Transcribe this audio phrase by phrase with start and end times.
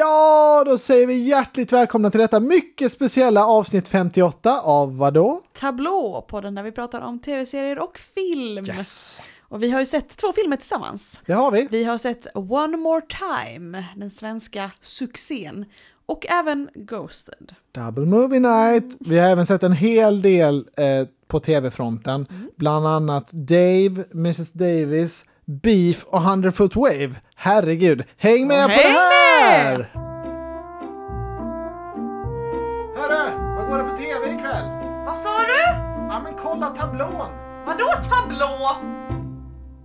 [0.00, 5.42] Ja, då säger vi hjärtligt välkomna till detta mycket speciella avsnitt 58 av vadå?
[5.52, 8.64] Tablå, podden där vi pratar om tv-serier och film.
[8.64, 9.22] Yes!
[9.40, 11.20] Och vi har ju sett två filmer tillsammans.
[11.26, 11.68] Det har vi.
[11.70, 15.64] Vi har sett One More Time, den svenska succén,
[16.06, 17.54] och även Ghosted.
[17.72, 18.96] Double Movie Night.
[19.00, 22.26] Vi har även sett en hel del eh, på tv-fronten.
[22.56, 25.26] Bland annat Dave, Mrs Davis,
[25.62, 27.14] Beef och 100 Foot Wave.
[27.36, 29.78] Herregud, häng med på Häng det här!
[29.78, 29.86] med!
[32.96, 34.64] Hörru, vad går det på tv ikväll?
[35.06, 35.62] Vad sa du?
[36.08, 37.26] Ja men kolla tablån!
[37.66, 38.70] Vadå tablå?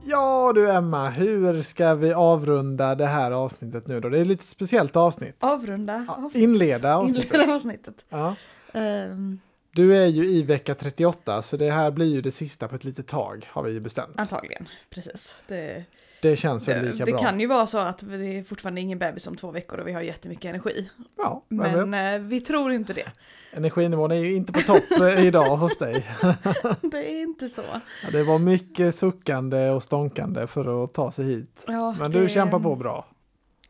[0.08, 4.10] Ja du Emma, hur ska vi avrunda det här avsnittet nu då?
[4.10, 5.44] Det är ett lite speciellt avsnitt.
[5.44, 6.36] Avrunda Ja, avsnittet.
[6.42, 7.34] inleda avsnittet.
[7.34, 8.06] Inleda avsnittet.
[8.10, 8.36] Ja.
[8.74, 9.40] Ehm,
[9.76, 12.84] Du är ju i vecka 38 så det här blir ju det sista på ett
[12.84, 14.20] litet tag har vi ju bestämt.
[14.20, 15.36] antagligen, precis.
[15.48, 15.84] Det,
[16.22, 17.20] Det känns väl det, lika det bra.
[17.22, 19.94] kan ju vara så att det är fortfarande ingen bebis om två veckor och vi
[19.94, 20.90] har jättemycket energi.
[21.18, 22.22] Ja, Men vet?
[22.22, 23.08] eh, vi tror inte det.
[23.54, 26.06] Energinivån är ju inte på topp eh, idag hos dig.
[26.82, 27.64] Det är inte så.
[28.04, 31.64] Ja, det var mycket suckande och stånkande för att ta sig hit.
[31.68, 33.08] Ja, Men det, du kämpar på bra.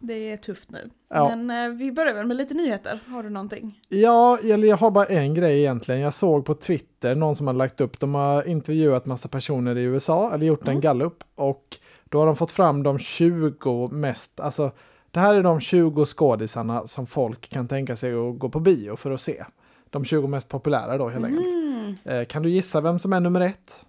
[0.07, 0.89] Det är tufft nu.
[1.09, 1.35] Ja.
[1.35, 2.99] Men eh, vi börjar väl med lite nyheter.
[3.07, 3.79] Har du någonting?
[3.89, 6.01] Ja, eller jag har bara en grej egentligen.
[6.01, 9.81] Jag såg på Twitter någon som har lagt upp, de har intervjuat massa personer i
[9.83, 10.81] USA, eller gjort en Mm.
[10.81, 11.23] gallup.
[11.35, 14.71] Och då har de fått fram de 20 mest, alltså
[15.11, 18.95] det här är de 20 skådisarna som folk kan tänka sig att gå på bio
[18.95, 19.43] för att se.
[19.89, 21.45] De 20 mest populära då helt enkelt.
[21.47, 21.95] Mm.
[22.03, 23.85] Eh, kan du gissa vem som är nummer ett?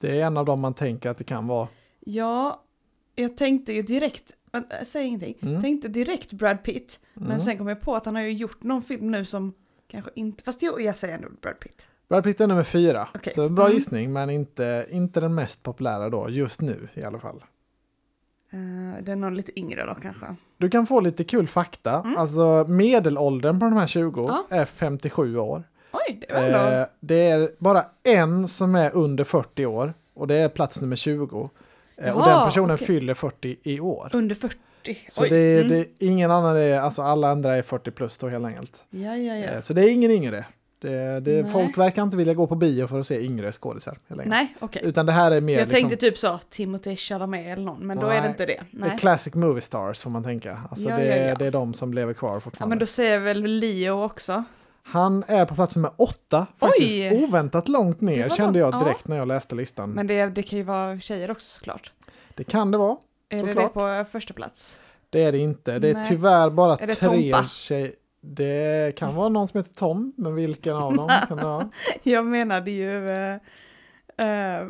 [0.00, 1.68] Det är en av dem man tänker att det kan vara.
[2.00, 2.62] Ja,
[3.14, 4.32] jag tänkte ju direkt,
[4.84, 5.62] säg ingenting, Mm.
[5.62, 7.00] tänkte direkt Brad Pitt.
[7.14, 7.40] Men Mm.
[7.40, 9.52] sen kom jag på att han har ju gjort någon film nu som
[9.88, 11.88] kanske inte, fast jo, jag säger ändå Brad Pitt.
[12.08, 13.08] Brad Pitt är nummer fyra.
[13.14, 13.32] Okej.
[13.32, 13.74] Så en bra Mm.
[13.76, 17.44] gissning, men inte, inte den mest populära då, just nu i alla fall.
[18.52, 20.26] Eh, det är någon lite yngre då kanske.
[20.56, 22.02] Du kan få lite kul fakta.
[22.04, 22.16] Mm.
[22.16, 24.46] Alltså medelåldern på de här 20 Ja.
[24.56, 25.62] är 57 år.
[25.92, 26.80] Oj, det var.
[26.80, 30.96] Eh, det är bara en som är under 40 år och det är plats nummer
[30.96, 31.50] 20.
[32.02, 32.86] Eh, och Jaha, den personen okej.
[32.86, 34.10] fyller 40 i år.
[34.12, 34.56] Under 40.
[35.08, 35.28] Så Oj.
[35.30, 35.68] det, är- mm.
[35.68, 38.84] det är ingen annan, är, alltså alla andra är 40 plus då helt enkelt.
[38.90, 39.44] Ja, ja, ja.
[39.46, 40.44] Eh, Så det är ingen yngre.
[40.80, 41.52] Det, det, Nej.
[41.52, 43.98] folk verkar inte vilja gå på bio för att se yngre skådisar.
[44.08, 44.82] Nej, okej.
[44.84, 47.98] Utan det här är mer Jag liksom, tänkte typ så, Timothée Chalamet eller någon, men
[47.98, 48.52] då är det Nej, inte det.
[48.52, 48.90] det Nej.
[48.90, 50.60] är classic movie stars får man tänka.
[50.70, 51.34] Alltså Ja, det, ja, är- ja.
[51.34, 52.70] det är de som lever kvar Ja, fortfarande.
[52.72, 54.44] men då säger väl Leo också.
[54.90, 57.24] Han är på plats nummer åtta, faktiskt Oj!
[57.28, 59.90] oväntat långt Det ner kände jag direkt när jag läste listan.
[59.90, 61.92] Men det, det kan ju vara tjejer också såklart.
[62.34, 62.96] Det kan det vara,
[63.28, 63.72] Är det det Såklart.
[64.04, 64.78] på första plats?
[65.10, 65.78] det är det inte.
[65.78, 66.04] Det är Nej.
[66.08, 67.92] tyvärr bara Är det tre tjejer.
[68.20, 71.70] Det kan vara någon som heter Tom, men vilken av dem kan det vara?
[72.02, 73.10] Jag menade ju...
[73.10, 73.34] eh,
[74.18, 74.66] eh,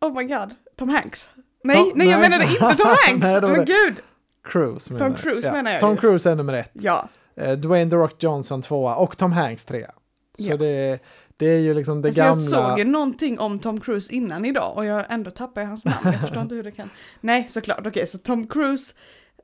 [0.00, 1.28] oh my god, Tom Hanks.
[1.64, 3.22] Nej, Tom- nej, jag menade inte Tom Hanks!
[3.24, 3.64] Nej, det men det.
[3.64, 3.94] gud!
[4.44, 5.16] Cruise menar Tom.
[5.16, 5.96] Cruise menar jag Tom.
[5.96, 6.70] Cruise är nummer ett.
[6.72, 7.08] Ja,
[7.56, 9.90] Dwayne The Rock Johnson tvåa och Tom Hanks trea.
[10.38, 10.56] Så Ja.
[10.56, 10.98] det,
[11.36, 12.68] det är ju liksom det alltså jag gamla...
[12.70, 15.96] såg ju någonting om Tom Cruise innan idag och jag ändå tappade jag hans namn.
[16.04, 16.90] Jag förstår inte hur det kan.
[17.20, 17.86] Nej, såklart.
[17.86, 18.94] Okej, så Tom Cruise,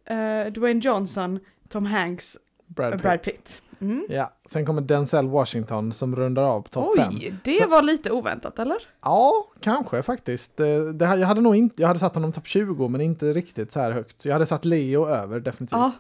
[0.05, 2.37] eh, Dwayne Johnson, Tom Hanks,
[2.67, 3.03] Brad Pitt.
[3.03, 3.63] Brad Pitt.
[3.81, 4.07] Mm.
[4.11, 7.13] Ja, sen kommer Denzel Washington som rundar av topp fem.
[7.17, 8.77] Oj, det Så- var lite oväntat eller?
[9.03, 10.57] Ja, kanske faktiskt.
[10.57, 13.73] Det, det, jag hade nog inte, jag hade satt honom topp 20 men inte riktigt
[13.73, 14.21] så här högt.
[14.21, 15.73] Så jag hade satt Leo över definitivt.
[15.79, 15.93] Ja,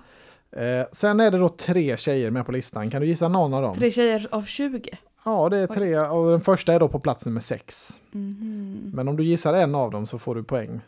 [0.52, 2.90] Eh, sen är det då tre tjejer med på listan.
[2.90, 3.74] Kan du gissa någon av dem?
[3.74, 4.98] tre tjejer av 20.
[5.24, 8.00] Ja, det är tre och den första är då på plats nummer sex.
[8.10, 8.90] Mhm.
[8.94, 10.80] Men om du gissar en av dem så får du poäng.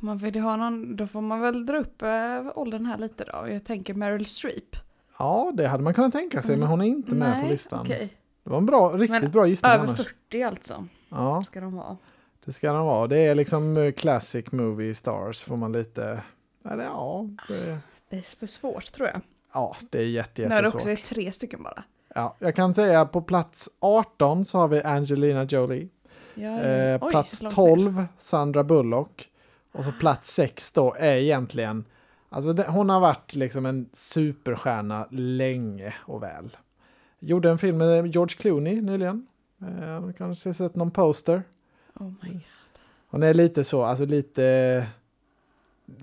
[0.00, 2.08] Man vill ju ha någon, då får man väl dra upp äh,
[2.54, 3.48] åldern här lite då.
[3.48, 4.76] Jag tänker Meryl Streep.
[5.18, 6.60] Ja, det hade man kunnat tänka sig, Mm.
[6.60, 7.80] men hon är inte med Nej, på listan.
[7.80, 8.14] okej.
[8.44, 9.96] Det var en bra, riktigt Men bra gissning Över annars.
[9.96, 11.96] 40 alltså, Ja, ska de vara.
[12.44, 13.06] det ska den vara.
[13.06, 16.22] Det är liksom eh, classic movie stars får man lite...
[16.70, 17.78] Eller ja, det,
[18.08, 19.20] Det är för svårt tror jag.
[19.52, 20.74] ja, det är jätte, När det jättesvårt.
[20.80, 21.82] också är tre stycken bara.
[22.14, 25.88] Ja, jag kan säga på plats 18 så har vi Angelina Jolie.
[26.34, 29.28] Ja, Eh, oj, plats långt 12 Sandra Bullock.
[29.72, 31.84] Och så plats 6 då är egentligen,
[32.28, 36.56] alltså det, hon har varit liksom en superstjärna länge och väl.
[37.18, 39.26] Gjorde en film med George Clooney nyligen.
[39.62, 41.42] Eh, kanske sett någon poster.
[41.94, 42.40] Oh my God.
[43.10, 44.86] Hon är lite så, alltså lite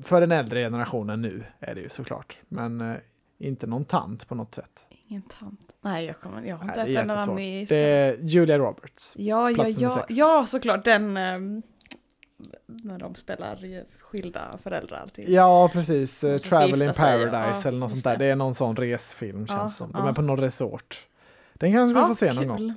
[0.04, 2.40] för den äldre generationen nu är det ju såklart.
[2.48, 2.98] Men eh,
[3.40, 4.88] inte någon tant på något sätt.
[5.08, 5.60] Ingen tant.
[5.82, 7.72] Nej, jag, kommer, jag har Nej, inte enda namn jättesvårt.
[7.72, 9.14] i Det är Julia Roberts.
[9.18, 10.86] Ja, ja, ja, ja, såklart.
[10.86, 11.62] Den ehm,
[12.66, 15.08] när de spelar skilda föräldrar.
[15.14, 15.34] Till.
[15.34, 16.24] Ja, precis.
[16.24, 18.18] Eh, ska Travel in Paradise ja, eller något sånt där.
[18.18, 18.26] det.
[18.26, 19.92] Det är någon sån resfilm känns Ja, som.
[19.92, 20.10] De ja.
[20.10, 21.08] är på någon resort.
[21.54, 22.68] Den kanske vi får se någon kul.
[22.68, 22.74] gång.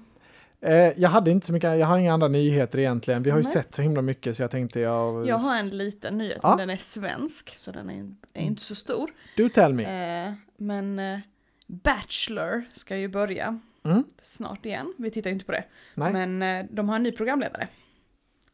[0.65, 3.23] Eh, jag hade inte så mycket, jag har inga andra nyheter egentligen.
[3.23, 3.53] Vi har ju Nej.
[3.53, 5.27] sett så himla mycket så jag tänkte jag...
[5.27, 6.49] Jag har en liten nyhet, Ja.
[6.49, 9.11] men den är svensk så den är, är inte så stor.
[9.37, 9.83] Do tell me.
[10.27, 11.19] Eh, men eh,
[11.67, 14.05] Bachelor ska ju börja Mm.
[14.23, 14.95] snart igen.
[14.99, 15.65] Vi tittar ju inte på det.
[15.95, 17.69] Nej, Men eh, de har en ny programledare.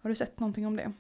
[0.03, 0.93] Har du sett någonting om det?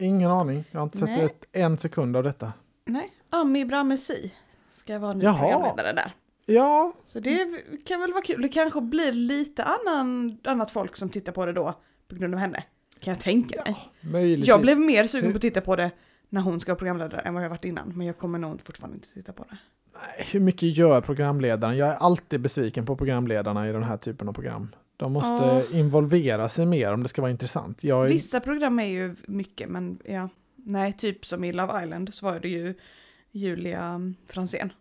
[0.00, 0.64] ingen aning.
[0.70, 2.52] Jag har inte sett ett, en sekund av detta.
[2.84, 3.12] Nej.
[3.30, 4.32] Ami Bramesi
[4.72, 5.38] ska vara ny Jaha.
[5.38, 6.12] programledare där.
[6.50, 7.48] Ja, Så det
[7.84, 8.42] kan väl vara kul.
[8.42, 12.40] Det kanske blir lite annan, annat folk som tittar på det då på grund av
[12.40, 12.64] henne.
[13.00, 13.76] Kan jag tänka mig.
[14.00, 14.48] möjligtvis.
[14.48, 15.90] Jag blev mer sugen på att titta på det
[16.28, 17.92] när hon ska vara programledare än vad jag varit innan.
[17.96, 19.56] Men jag kommer nog fortfarande inte titta på det.
[20.32, 21.76] Hur mycket gör programledaren?
[21.76, 24.74] Jag är alltid besviken på programledarna i den här typen av program.
[24.96, 25.78] De måste Ja.
[25.78, 27.84] involvera sig mer om det ska vara intressant.
[27.84, 30.28] Jag Vissa program är ju mycket men ja.
[30.56, 32.74] Nej, typ som i Love Island så var det ju
[33.30, 34.72] Julia Fransén.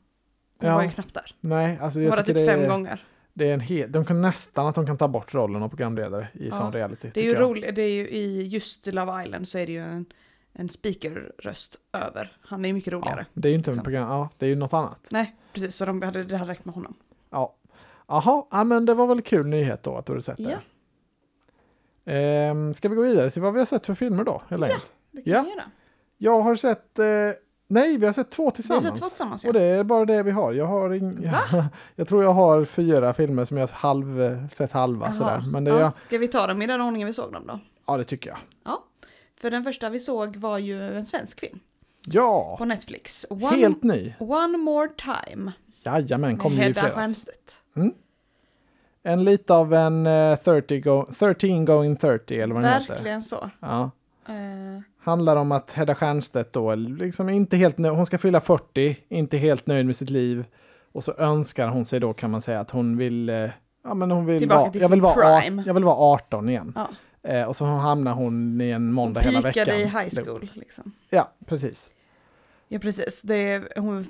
[0.60, 0.76] Hon Ja.
[0.76, 1.36] var ju knappt där.
[1.40, 3.06] nej, alltså jag tycker typ fem är, gånger.
[3.34, 6.28] det är en hel, de kan nästan att de kan ta bort rollen av programledare
[6.34, 6.52] i Ja.
[6.56, 7.12] sån reality.
[7.14, 9.84] Det är ju roligt, det är ju i just Love Island så är det ju
[9.84, 10.06] en,
[10.54, 12.38] en speakerröst över.
[12.42, 13.26] Han är ju mycket Ja, roligare.
[13.34, 13.84] det är ju inte en liksom.
[13.84, 15.08] program, ja, det är ju något annat.
[15.12, 16.94] Nej, precis, så de hade, det hade räckt med honom.
[17.30, 17.56] Ja.
[18.08, 20.60] Jaha, ja, men det var väl kul nyhet då att du hade sett det.
[22.06, 24.94] Ehm, ska vi gå vidare till vad vi har sett för filmer då, helt enkelt?
[25.12, 25.42] Det kan Ja.
[25.44, 25.64] vi göra.
[26.18, 27.06] Jag har sett, eh,
[27.68, 28.84] nej vi har sett två Vi har tillsammans.
[28.86, 29.48] sett två tillsammans ja.
[29.48, 30.54] Och det är bara det vi har.
[30.54, 31.30] Jag, har ing...
[31.96, 35.14] jag tror jag har fyra filmer som jag halv, sett halva Jaha.
[35.14, 35.44] sådär.
[35.48, 35.80] Men det, ja.
[35.80, 35.92] ja.
[36.06, 37.60] Ska vi ta dem i den ordningen vi såg dem då?
[37.88, 38.38] ja, det tycker jag.
[39.42, 41.60] För den första vi såg var ju en svensk film
[42.06, 43.26] Ja, på Netflix.
[43.30, 44.14] One, helt ny.
[44.20, 45.52] One More Time
[45.84, 46.92] Jajamän, kom ju i fredags.
[46.94, 47.60] Stiernstedt.
[49.04, 52.94] En lite av en eh, 30 go 13 going 30 eller vad den heter.
[52.94, 53.50] Verkligen så.
[53.60, 53.92] Ja.
[54.28, 57.96] Eh, Handlar om att Hedda Stiernstedt då liksom inte helt nöjd.
[57.96, 60.46] Hon ska fylla 40, inte helt nöjd med sitt liv.
[60.92, 63.50] Och så önskar hon sig då kan man säga att hon vill, eh,
[63.84, 65.64] ja men hon vill Tillbaka vara, till jag vill vara, prime.
[65.66, 66.74] jag vill vara 18 igen.
[66.76, 66.88] ja.
[67.24, 69.66] Eh, och så hamnar hon i en måndag hela veckan.
[69.66, 70.92] Pikade i high school liksom.
[71.10, 71.92] Ja, precis.
[72.68, 74.08] Ja precis, det är, hon,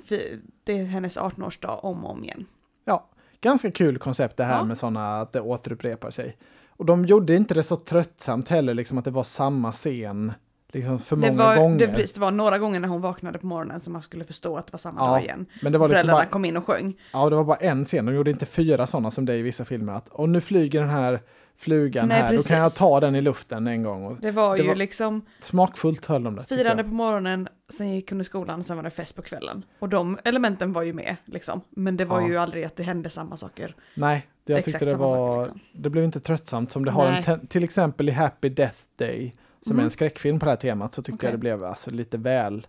[0.64, 2.46] det är hennes 18-årsdag om och om igen.
[2.84, 3.08] Ja,
[3.40, 4.64] ganska kul koncept det här Ja.
[4.64, 6.36] med sådana att det återupprepar sig.
[6.68, 10.32] Och de gjorde inte det så tröttsamt heller, liksom att det var samma scen
[10.72, 11.78] liksom för Det många var, gånger.
[11.86, 14.56] det, precis, det var några gånger när hon vaknade på morgonen som man skulle förstå
[14.56, 15.46] att det var samma Ja, dag igen.
[15.62, 16.96] Men det var, liksom Föräldrarna bara, kom in och sjöng.
[17.12, 19.42] ja, det var bara en scen, de gjorde inte fyra sådana som det är i
[19.42, 19.92] vissa filmer.
[19.92, 21.20] Att, och nu flyger den här
[21.56, 22.78] flugan Nej, här, då kan jag precis.
[22.78, 24.18] ta den i luften en gång.
[24.20, 26.44] Det var Det ju var- liksom smakfullt höll de det.
[26.44, 29.62] firande på morgonen, sen gick hon i skolan, sen var det fest på kvällen.
[29.78, 31.60] Och de elementen var ju med liksom.
[31.70, 32.28] Men det var Ja.
[32.28, 33.74] ju aldrig att det hände samma saker.
[33.94, 35.60] Nej, jag tyckte det samma saker, var, liksom.
[35.72, 39.72] det blev inte tröttsamt som det har en, till exempel i Happy Death Day, som
[39.72, 39.80] Mhm.
[39.80, 41.26] är en skräckfilm på det här temat, så tyckte Okej.
[41.26, 42.66] jag det blev alltså lite väl,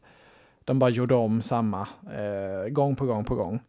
[0.66, 3.60] de bara gjorde om samma, eh, gång på gång på gång.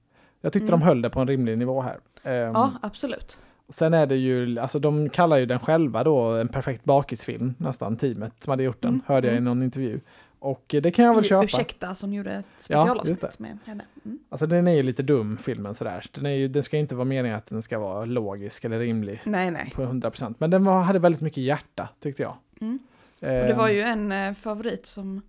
[0.40, 0.80] Jag tyckte Mm.
[0.80, 1.98] de höll det på en rimlig nivå här.
[2.22, 3.38] Ehm, Ja, absolut.
[3.68, 7.96] Sen är det ju, alltså de kallar ju den själva då en perfekt bakisfilm, nästan
[7.96, 9.44] teamet som hade gjort den, Mm, hörde jag i mm.
[9.44, 10.00] någon intervju.
[10.38, 11.44] Och eh, det kan jag väl I köpa.
[11.44, 13.38] Ursäkta som gjorde ett specialavsnitt det.
[13.38, 13.84] med henne.
[14.04, 14.18] Mm.
[14.28, 16.04] Alltså den är ju lite dum filmen sådär.
[16.12, 19.20] Den, är ju, den ska inte vara meningen att den ska vara logisk eller rimlig
[19.24, 19.72] Nej, nej.
[19.74, 20.34] på 100%.
[20.38, 22.36] Men den var, hade väldigt mycket hjärta tyckte jag.
[22.60, 22.78] Mm.
[23.20, 25.20] Och det var Ehm, ju en eh, favorit som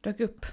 [0.00, 0.46] dök upp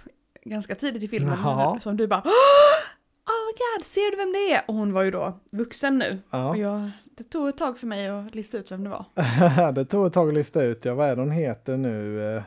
[0.44, 1.39] ganska tidigt i filmen.
[1.44, 1.80] Jaha.
[1.80, 4.62] Som du bara Oh my god, ser du vem det är?
[4.68, 6.19] Och hon var ju då vuxen nu.
[6.30, 6.57] Och Ja.
[6.57, 9.06] jag, det tog ett tag för mig att lista ut vem det var.
[9.71, 12.21] det tog ett tag att lista ut, ja vad är hon heter nu?
[12.36, 12.44] Eh,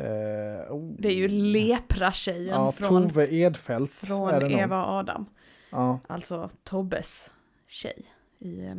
[0.00, 0.94] eh, oh.
[0.98, 4.50] Det är ju lepra-tjejen ja, från, Tove Edfeldt från.
[4.50, 5.26] Eva och Adam.
[5.70, 7.32] Ja, Alltså Tobbes
[7.66, 8.14] tjej.
[8.38, 8.74] I eh,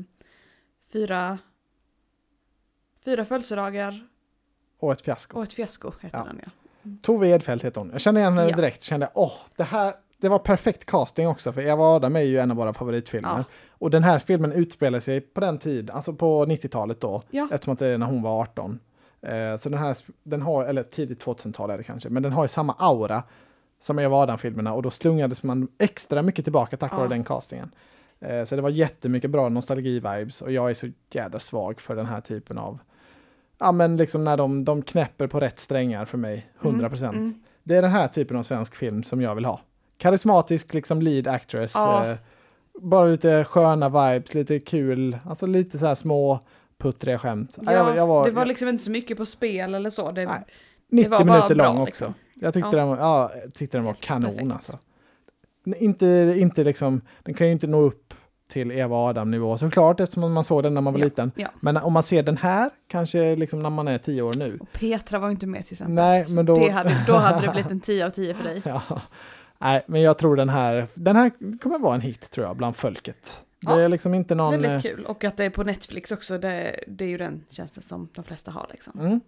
[0.94, 1.38] fyra,
[3.06, 4.08] fyra födelsedagar
[4.86, 5.38] och ett fiasko.
[5.38, 6.24] och ett fiasko heter Ja.
[6.26, 6.52] den ja.
[7.02, 7.90] Tove Edfeldt heter hon.
[7.92, 8.56] Jag kände igen henne Ja.
[8.56, 8.82] direkt.
[8.82, 12.52] Kände, åh, det här, det var perfekt casting också, för Eva Adam är ju en
[12.52, 13.30] av våra favoritfilmer.
[13.38, 13.44] Ja.
[13.70, 17.48] Och den här filmen utspelar sig på den tid, alltså på 90-talet då, Ja.
[17.52, 18.80] eftersom att det är när hon var 18.
[19.22, 22.44] Eh, så den här, den har, eller tidigt 2000-tal är det kanske, men den har
[22.44, 23.24] ju samma aura
[23.80, 26.98] som Eva Adam-filmerna och då slungades man extra mycket tillbaka tack Ja.
[26.98, 27.72] vare den castingen.
[28.20, 32.06] Eh, så det var jättemycket bra nostalgi-vibes och jag är så jädra svag för den
[32.06, 32.80] här typen av,
[33.60, 37.16] ja men liksom när de, de knäpper på rätt strängar för mig, 100 procent.
[37.16, 37.34] Mm.
[37.64, 39.60] Det är den här typen av svensk film som jag vill ha.
[39.98, 41.72] Karismatisk liksom lead actress.
[41.76, 42.10] Ja.
[42.10, 42.16] Eh,
[42.82, 46.40] bara lite sköna vibes, lite kul, alltså lite så här små
[46.78, 47.58] puttriga skämt.
[47.62, 50.12] Ja, jag, jag var, det var liksom inte så mycket på spel eller så.
[50.12, 50.44] Det, Nej,
[50.90, 51.86] det 90 var bara minuter bra, lång också.
[51.86, 52.14] liksom.
[52.36, 52.78] Jag tyckte, Ja.
[52.78, 54.52] den, var, ja, jag tyckte den var kanon Perfekt.
[54.52, 54.80] alltså.
[55.78, 58.14] Inte, inte liksom, den kan ju inte nå upp
[58.48, 61.32] till Eva Adam-nivå såklart eftersom man såg den när man var Ja, liten.
[61.36, 61.48] ja.
[61.60, 64.58] Men om man ser den här, kanske liksom när man är tio år nu.
[64.62, 65.94] Och Petra var inte med till exempel.
[65.96, 68.62] Nej, men då- hade, då hade det blivit en 10 av 10 för dig.
[68.66, 68.82] Ja.
[69.60, 72.76] Nej, men jag tror den här, den här kommer vara en hit tror jag bland
[72.76, 73.42] folket.
[73.62, 74.52] Det är liksom inte någon...
[74.52, 75.06] Väldigt eh, kul.
[75.06, 78.24] Och att det är på Netflix också, det, det är ju den tjänsten som de
[78.24, 79.00] flesta har liksom.
[79.00, 79.20] Mm.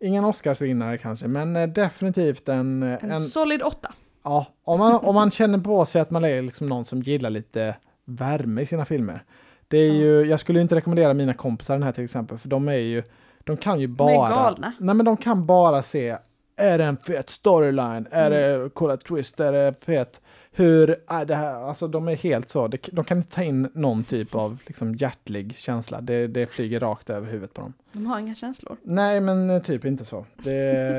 [0.00, 2.82] Ingen Oscarsvinnare kanske, men eh, definitivt en...
[2.82, 3.92] eh, En, en solid åtta.
[4.24, 7.30] ja, om, man, om man känner på sig att man är liksom någon som gillar
[7.30, 7.76] lite
[8.08, 9.22] värme i sina filmer.
[9.68, 9.94] Det är Ja.
[9.94, 13.02] ju, jag skulle inte rekommendera mina kompisar den här till exempel, för de är ju...
[13.44, 14.28] De kan ju De är bara...
[14.30, 14.72] galna.
[14.78, 16.16] Nej men de kan bara se,
[16.56, 18.06] är det en fet storyline?
[18.10, 18.62] Är Mm.
[18.62, 19.40] det coola twist?
[19.40, 20.20] Är det fet?
[20.58, 21.60] Hur är det här?
[21.68, 24.94] Alltså de är helt så, det- de kan inte ta in någon typ av liksom,
[24.94, 26.00] hjärtlig känsla.
[26.00, 27.72] Det, det flyger rakt över huvudet på dem.
[27.92, 28.76] De har inga känslor.
[28.82, 30.26] Nej, men eh, typ inte så.
[30.36, 30.54] Det,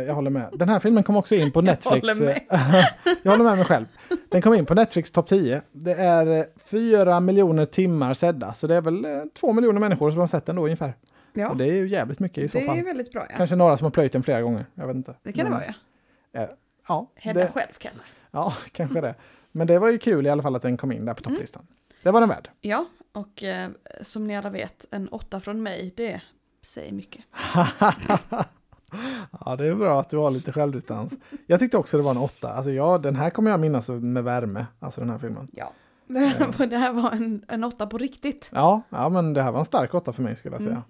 [0.07, 0.49] jag håller med.
[0.53, 2.09] Den här filmen kom också in på Netflix.
[2.09, 2.39] håller med.
[3.23, 3.85] jag håller med mig själv.
[4.29, 5.61] Den kom in på Netflix topp 10.
[5.71, 10.11] Det är eh, fyra miljoner timmar sedda, så det är väl eh, två miljoner människor
[10.11, 10.93] som har sett den då ungefär.
[11.33, 12.77] Ja, Och det är ju jävligt mycket i så det fall.
[12.77, 13.35] är väldigt bra ja.
[13.37, 14.65] Kanske några som har plöjt den flera gånger.
[14.75, 15.15] Jag vet inte.
[15.23, 15.73] Det kan det Men, vara
[16.31, 16.41] ja.
[16.41, 16.49] eh,
[16.87, 18.01] Ja, Hedda det, själv kanske.
[18.31, 19.15] ja, kanske det.
[19.51, 21.33] Men det var ju kul i alla fall att den kom in där på Mm.
[21.35, 21.67] topplistan.
[22.03, 22.49] Det var den värd.
[22.61, 23.69] Ja, och eh,
[24.01, 26.21] som ni alla vet, en åtta från mig, det
[26.65, 27.21] säger mycket.
[29.45, 31.17] Ja, det är bra att du har lite självdistans.
[31.47, 32.53] Jag tyckte också det var en åtta.
[32.53, 35.47] Alltså, ja, den här kommer jag minnas med värme, alltså den här filmen.
[35.51, 35.73] Ja.
[36.07, 38.49] Det här, var- det här var en, en åtta på riktigt.
[38.53, 40.83] Ja, ja, men det här var en stark åtta för mig skulle jag säga.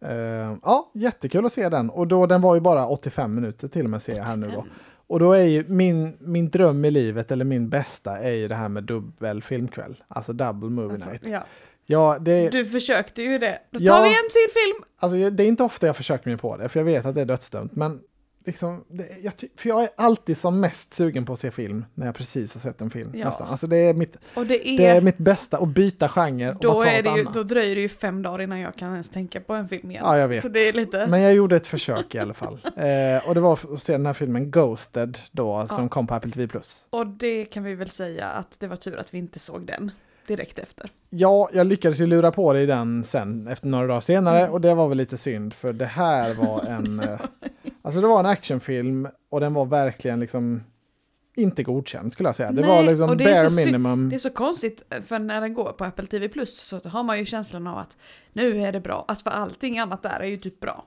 [0.00, 1.90] Eh, ja, jättekul att se den.
[1.90, 4.50] Och då, den var ju bara 85 minuter till och med ser jag här nu
[4.50, 4.64] då.
[5.06, 8.54] Och då är ju min, min dröm i livet, eller min bästa, är ju det
[8.54, 9.96] här med dubbel filmkväll.
[10.08, 11.22] Alltså double movie Alltså, night.
[11.28, 11.44] ja.
[11.86, 13.58] Ja, det, Du försökte ju det.
[13.70, 14.02] Då tar Ja.
[14.02, 14.84] vi en till film.
[14.98, 17.20] alltså, det är inte ofta jag försöker mig på det, för jag vet att det
[17.20, 17.76] är dödsdömt.
[17.76, 18.00] Men
[18.44, 22.06] liksom, det, jag, för jag är alltid som mest sugen på att se film när
[22.06, 23.10] jag precis har sett en film.
[23.14, 23.24] Ja.
[23.24, 23.48] Nästan.
[23.48, 26.72] Alltså, det, är mitt, det är, det är mitt bästa, att byta genre och bara
[26.72, 27.34] då, ta är det ju, annat.
[27.34, 30.02] då dröjer det ju fem dagar innan jag kan ens tänka på en film igen.
[30.06, 30.74] Ja, jag vet.
[30.74, 31.06] Lite...
[31.06, 32.60] Men jag gjorde ett försök i alla fall.
[32.76, 36.30] Eh, och det var att se den här filmen Ghosted då, som kom på Apple
[36.30, 36.48] TV+.
[36.90, 39.90] Och det kan vi väl säga att det var tur att vi inte såg den
[40.26, 40.90] direkt efter.
[41.10, 44.52] Ja, jag lyckades ju lura på dig den sen efter några dagar senare Mm.
[44.52, 47.02] och det var väl lite synd för det här var en...
[47.84, 50.60] eh, alltså det var en actionfilm och den var verkligen liksom
[51.36, 52.52] inte godkänd skulle jag säga.
[52.52, 54.08] Det Nej, var liksom det bare minimum.
[54.08, 57.18] Det är så konstigt, för när den går på Apple TV Plus så har man
[57.18, 57.96] ju känslan av att
[58.32, 59.04] nu är det bra.
[59.08, 60.84] Att för allting annat där är ju typ bra.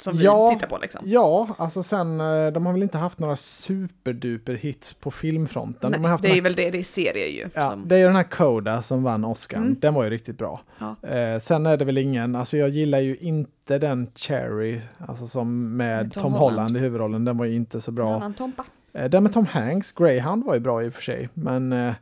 [0.00, 0.48] Som Ja.
[0.48, 1.00] vi tittar på liksom.
[1.04, 5.92] Ja, alltså sen, eh, de har väl inte haft några superduper hits på filmfronten.
[5.92, 7.48] de Nej, haft det är väl det, det är serier ju.
[7.54, 9.56] Ja, som, det är den här Coda som vann Oscar.
[9.56, 9.76] Mm.
[9.80, 10.60] Den var ju riktigt bra.
[10.78, 11.08] Ja.
[11.08, 15.76] Eh, sen är det väl ingen, alltså jag gillar ju inte den Cherry, alltså som
[15.76, 16.52] med, Med Tom Tom, Holland.
[16.58, 16.76] Holland.
[16.76, 17.24] i huvudrollen.
[17.24, 18.32] Den var ju inte så bra.
[18.92, 21.28] Eh, den med Tom Hanks, Greyhound var ju bra i och för sig.
[21.34, 21.92] Men eh,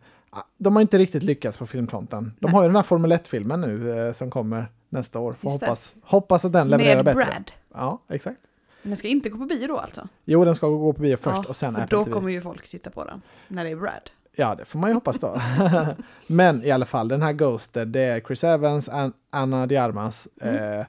[0.59, 2.33] de har inte riktigt lyckats på filmfronten.
[2.41, 2.53] De Nej.
[2.55, 5.33] har ju den här Formel 1-filmen nu eh, som kommer nästa år.
[5.33, 7.25] Får hoppas, hoppas att den levererar Med bättre.
[7.31, 7.53] Brad.
[7.75, 8.41] Ja, exakt.
[8.83, 10.09] Men den ska inte gå på bio då alltså?
[10.25, 12.15] Jo, den ska gå på bio först Ja, och sen för Apple då TV.
[12.15, 13.23] kommer ju folk titta på den.
[13.49, 14.11] När det är Brad.
[14.37, 15.41] Ja, det får man ju hoppas då.
[16.27, 20.29] Men i alla fall, den här Ghosted, det är Chris Evans, An- Anna Diarmas.
[20.41, 20.79] Mm.
[20.81, 20.87] Eh,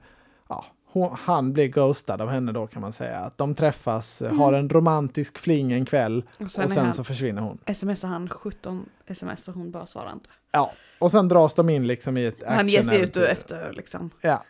[0.49, 3.17] ja, hon, han blir ghostad av henne då kan man säga.
[3.17, 7.03] Att de träffas, eh, har en romantisk fling en kväll Och sen, och sen så
[7.03, 7.57] försvinner hon.
[7.73, 10.29] smsar han 17 sms och hon bara svarar inte.
[10.51, 13.73] Ja, och sen dras de in liksom i ett Han ger sig ut och efter
[13.73, 14.09] liksom.
[14.21, 14.43] Ja,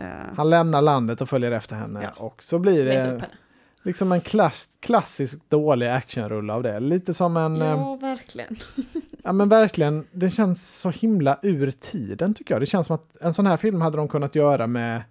[0.00, 2.00] Uh, han lämnar landet och följer efter henne.
[2.02, 2.24] Ja.
[2.24, 3.24] Och så blir det
[3.82, 6.80] liksom en klass, klassisk dålig actionrulle av det.
[6.80, 7.62] Lite som en...
[7.62, 8.56] eh, Ja, verkligen.
[9.24, 12.62] Ja men verkligen, det känns så himla ur tiden tycker jag.
[12.62, 15.02] Det känns som att en sån här film hade de kunnat göra med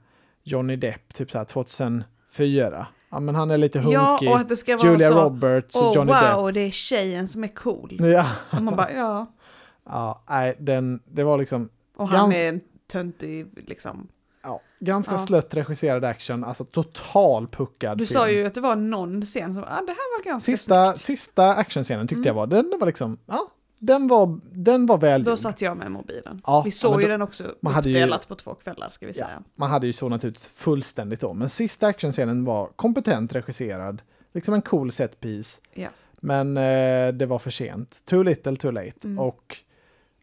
[0.43, 2.87] Johnny Depp, typ så här 2004.
[3.09, 3.95] Ja men han är lite hunkig.
[3.95, 5.23] Ja, och att det ska vara Julia så.
[5.23, 7.97] Roberts och Johnny wow, det är tjejen som är cool.
[7.97, 8.07] Depp.
[8.07, 8.25] Ja,
[8.57, 9.25] Och man bara, ja.
[9.85, 14.07] ja nej, den, det var liksom Och han Gans- är en töntig, liksom.
[14.43, 15.19] ja, ganska Ja.
[15.19, 18.19] slött regisserad action, alltså total puckad Du film.
[18.19, 21.01] sa ju att det var någon scen som, ah, det här var ganska Sista, snyggt.
[21.03, 22.27] sista actionscenen tyckte Mm.
[22.27, 23.39] jag var, den var liksom, ja,
[23.83, 26.41] den var, den var väl Då satt jag med mobilen.
[26.45, 29.05] Ja, Vi ja, såg ju då- den också man hade ju- på två kvällar ska
[29.05, 29.25] vi Ja.
[29.25, 29.43] säga.
[29.55, 31.33] Man hade ju zonat ut fullständigt då.
[31.33, 34.01] Men sista actionscenen var kompetent regisserad.
[34.33, 35.61] Liksom en cool set piece.
[35.73, 35.87] Ja.
[36.19, 38.05] Men eh, det var för sent.
[38.05, 38.93] Too little, too late.
[39.07, 39.19] Mm.
[39.19, 39.57] Och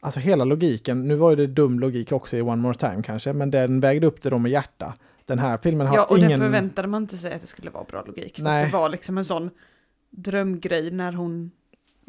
[0.00, 3.33] alltså hela logiken, nu var ju det dum logik också i One More Time kanske,
[3.33, 4.95] men den vägde upp det då med hjärta.
[5.25, 6.31] Den här filmen har Ja, och ingen...
[6.41, 8.38] det förväntade man inte sig att det skulle vara bra logik.
[8.38, 8.67] Nej.
[8.67, 9.50] det var liksom en sån
[10.11, 11.50] drömgrej när hon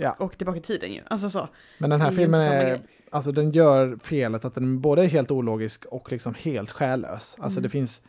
[0.01, 0.15] Ja.
[0.20, 1.01] åkte tillbaka i tiden ju.
[1.08, 1.50] Alltså så.
[1.77, 2.79] Men den här Det filmen är,
[3.12, 7.38] alltså den gör felet att den både är helt ologisk och liksom helt själlös.
[7.39, 7.63] Alltså Mm.
[7.63, 8.01] det finns,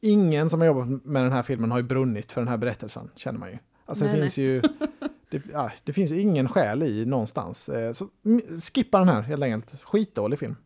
[0.00, 3.10] ingen som har jobbat med den här filmen har ju brunnit för den här berättelsen,
[3.16, 3.58] känner man ju.
[3.86, 4.60] Alltså det Nej, finns ju,
[5.30, 7.68] det, ja, det finns ingen själ i någonstans.
[7.68, 8.06] Eh, Så
[8.74, 10.56] skippa den här helt enkelt, skitdålig film.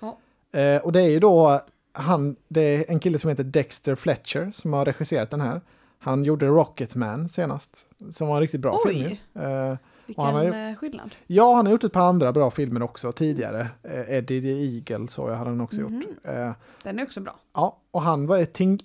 [0.00, 0.18] Ja.
[0.60, 1.60] Eh, och det är ju då
[1.92, 5.60] han, det är en kille som heter Dexter Fletcher som har regisserat den här.
[6.02, 8.92] Han gjorde Rocketman senast, som var en riktigt bra Oj.
[8.94, 9.16] film.
[9.46, 11.10] Eh, Vilken han har eh, skillnad.
[11.26, 13.68] Ja, han har gjort ett par andra bra filmer också tidigare.
[13.82, 14.48] Eh, Eddie the
[14.92, 15.94] Eagle så jag hade han också Mhm.
[15.94, 16.04] gjort.
[16.24, 17.36] Eh, Den är också bra.
[17.54, 18.44] ja, och han var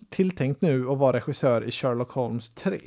[0.09, 2.79] tilltänkt nu att vara regissör i Sherlock Holmes 3.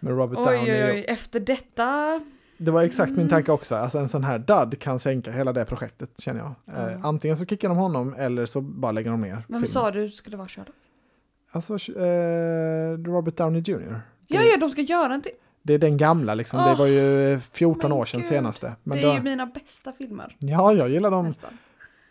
[0.00, 0.72] Med Robert Oj, Downey.
[0.84, 2.20] oj, oj, efter detta.
[2.56, 3.18] Det var exakt Mm.
[3.20, 3.74] min tanke också.
[3.76, 6.76] Alltså en sån här dud kan sänka hela det projektet känner jag.
[6.76, 6.98] Eh, Ja.
[7.02, 9.68] antingen så kickar de honom eller så bara lägger de ner Vem filmen.
[9.68, 10.74] sa du skulle vara Sherlock?
[11.52, 13.78] Alltså eh, Robert Downey Jr.
[13.78, 14.00] Det,
[14.36, 15.32] Ja, ja, de ska göra en till.
[15.62, 16.58] det är den gamla liksom.
[16.64, 18.28] det Åh, var ju 14 men år sedan gud.
[18.28, 18.72] senaste.
[18.82, 20.36] Men det är då, ju mina bästa filmer.
[20.38, 21.26] Ja, jag gillar dem.
[21.26, 21.58] Nästan.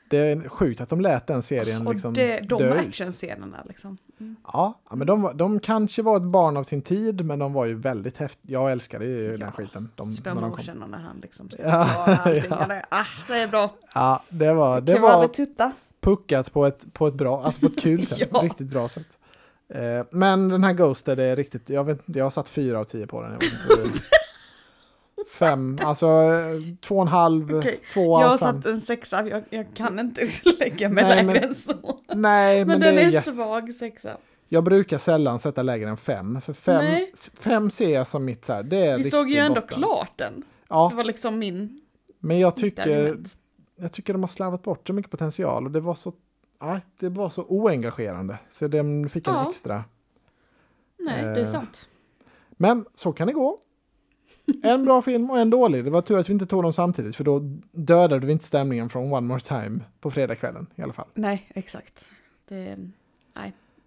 [0.10, 3.98] Det är sjukt att de lät den serien Och liksom det, de dö actionscenerna liksom.
[4.20, 4.36] Mm.
[4.54, 7.66] Ja, men de, var- de kanske var ett barn av sin tid, men de var
[7.66, 8.52] ju väldigt häftiga.
[8.60, 9.38] Jag älskade ju Ja.
[9.38, 9.90] den skiten.
[9.96, 10.90] De, Slow när de kom.
[10.92, 11.88] när han liksom ska Ja,
[12.26, 12.82] ja.
[12.90, 13.74] Ah, det är bra.
[13.94, 15.72] Ja, det var, det var Kravalltutta.
[16.02, 18.30] puckat på ett, på ett bra, alltså på ett kul sätt.
[18.34, 18.40] Ja.
[18.40, 19.18] Riktigt bra sätt.
[19.76, 23.08] Eh, men den här Ghosted är riktigt, jag vet jag har satt fyra av tio
[23.08, 23.34] på den.
[23.34, 24.00] Inte
[25.40, 28.62] Fem, alltså eh, två och en halv, Okej, två av Jag har fem.
[28.62, 30.22] satt en sexa, jag, jag kan inte
[30.60, 32.00] lägga mig Nej, lägre men- än så.
[32.16, 34.18] Nej, men, Men, det den är, är svag sexa.
[34.50, 36.42] Jag brukar sällan sätta lägre än fem.
[36.42, 37.12] För fem, Nej.
[37.40, 39.78] fem ser jag som mitt så här, det är Vi såg ju ändå botten.
[39.78, 40.34] klart den.
[40.40, 41.82] Det Ja, var liksom min
[42.20, 43.18] men jag tycker,
[43.76, 46.14] jag tycker de har slarvat bort så mycket potential och det var så,
[46.62, 48.38] nej, det var så oengagerande.
[48.50, 49.50] Så den fick en Ja.
[49.50, 49.84] extra.
[51.00, 51.90] Nej, det är Eh, sant.
[52.52, 53.58] Men så kan det gå.
[54.64, 55.84] En bra film och en dålig.
[55.86, 57.40] Det var tur att vi inte tog dem samtidigt för då
[57.72, 61.08] dödade vi inte stämningen från One More Time på fredagskvällen i alla fall.
[61.14, 62.10] Nej, exakt.
[62.48, 62.78] Det är,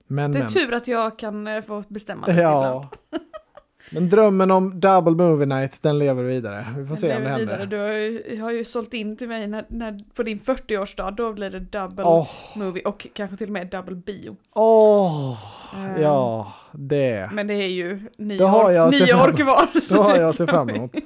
[0.07, 0.49] Men, det är men.
[0.53, 2.85] tur att jag kan eh, få bestämma det ibland.
[3.91, 6.67] Men drömmen om Double Movie Night, den lever vidare.
[6.79, 7.47] Vi får Jag se om det händer.
[7.47, 7.67] vidare.
[7.67, 11.33] Du har ju, har ju sålt in till mig när, när, på din 40-årsdag, då
[11.33, 14.37] blir det double Åh, movie och kanske till och med double bio.
[14.55, 15.39] åh,
[15.77, 17.31] Ehm, ja, det.
[17.33, 19.69] Men det är ju nio, Då har år, jag se nio år kvar.
[19.95, 20.93] Då har jag sett fram emot.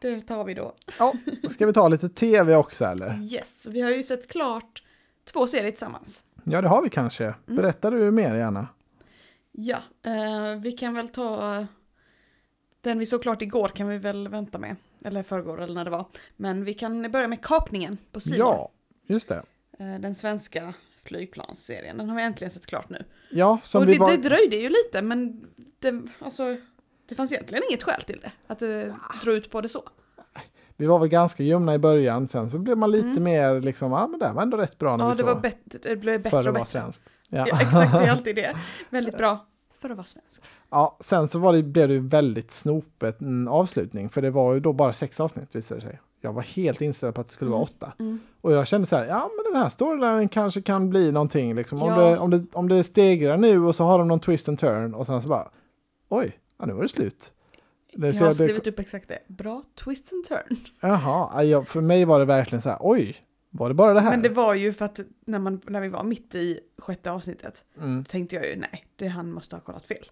[0.00, 0.74] Det tar vi då.
[0.98, 1.12] Ja,
[1.50, 3.18] ska vi ta lite tv också eller?
[3.32, 4.82] Yes, vi har ju sett klart
[5.32, 6.22] två serier tillsammans.
[6.44, 7.24] Ja, det har vi kanske.
[7.24, 7.36] Mm.
[7.46, 8.66] Berättar du mer gärna.
[9.52, 11.66] Ja, eh, vi kan väl ta
[12.80, 14.76] den vi såg klart igår kan vi väl vänta med.
[15.04, 16.06] Eller förrgår eller när det var.
[16.36, 18.70] Men vi kan börja med kapningen på C Ja,
[19.06, 19.42] just det.
[19.78, 20.74] eh, Den svenska
[21.04, 21.96] flygplansserien.
[21.98, 23.04] Den har vi äntligen sett klart nu.
[23.30, 24.10] Ja, som och vi det, var...
[24.10, 25.44] det dröjde ju lite men
[25.78, 26.56] det, alltså,
[27.08, 28.32] det fanns egentligen inget skäl till det.
[28.46, 29.82] Att det drog ut på det så.
[30.76, 33.22] Vi var väl ganska ljumna i början, sen så blev man lite Mm.
[33.24, 35.40] mer liksom, ja men det var ändå rätt bra när Ja, vi det, såg var
[35.40, 36.66] bättre, det blev bättre och bättre.
[36.66, 37.10] svenskt.
[37.28, 37.44] Ja.
[37.48, 37.60] Ja.
[37.62, 38.56] exakt, det är alltid det.
[38.90, 39.46] Väldigt bra
[39.82, 40.42] för att vara svensk.
[40.70, 44.54] ja, sen så var det, blev det ju väldigt snopet en avslutning, för det var
[44.54, 46.00] ju då bara sex avsnitt visade det sig.
[46.20, 47.68] Jag var helt inställd på att det skulle vara Mm.
[47.76, 47.92] åtta.
[47.98, 48.18] Mm.
[48.40, 51.82] Och jag kände så här, ja men den här storylinen kanske kan bli någonting liksom.
[51.82, 51.96] Om, Ja.
[52.10, 54.94] det, om, det, om det stegrar nu och så har de någon twist and turn
[54.94, 55.48] och sen så bara,
[56.08, 57.32] oj, ja, nu var det slut.
[57.96, 59.18] Det, Jag har jag- det- skrivit upp exakt det.
[59.28, 60.56] Bra twist and turn.
[60.80, 63.16] Jaha, ja, jag- för mig var det verkligen så här, oj,
[63.54, 64.10] var det bara det här?
[64.10, 67.64] Men det var ju för att när, man, när vi var mitt i sjätte avsnittet,
[67.78, 68.02] Mm.
[68.02, 70.04] då tänkte jag ju nej, det, han måste ha kollat fel.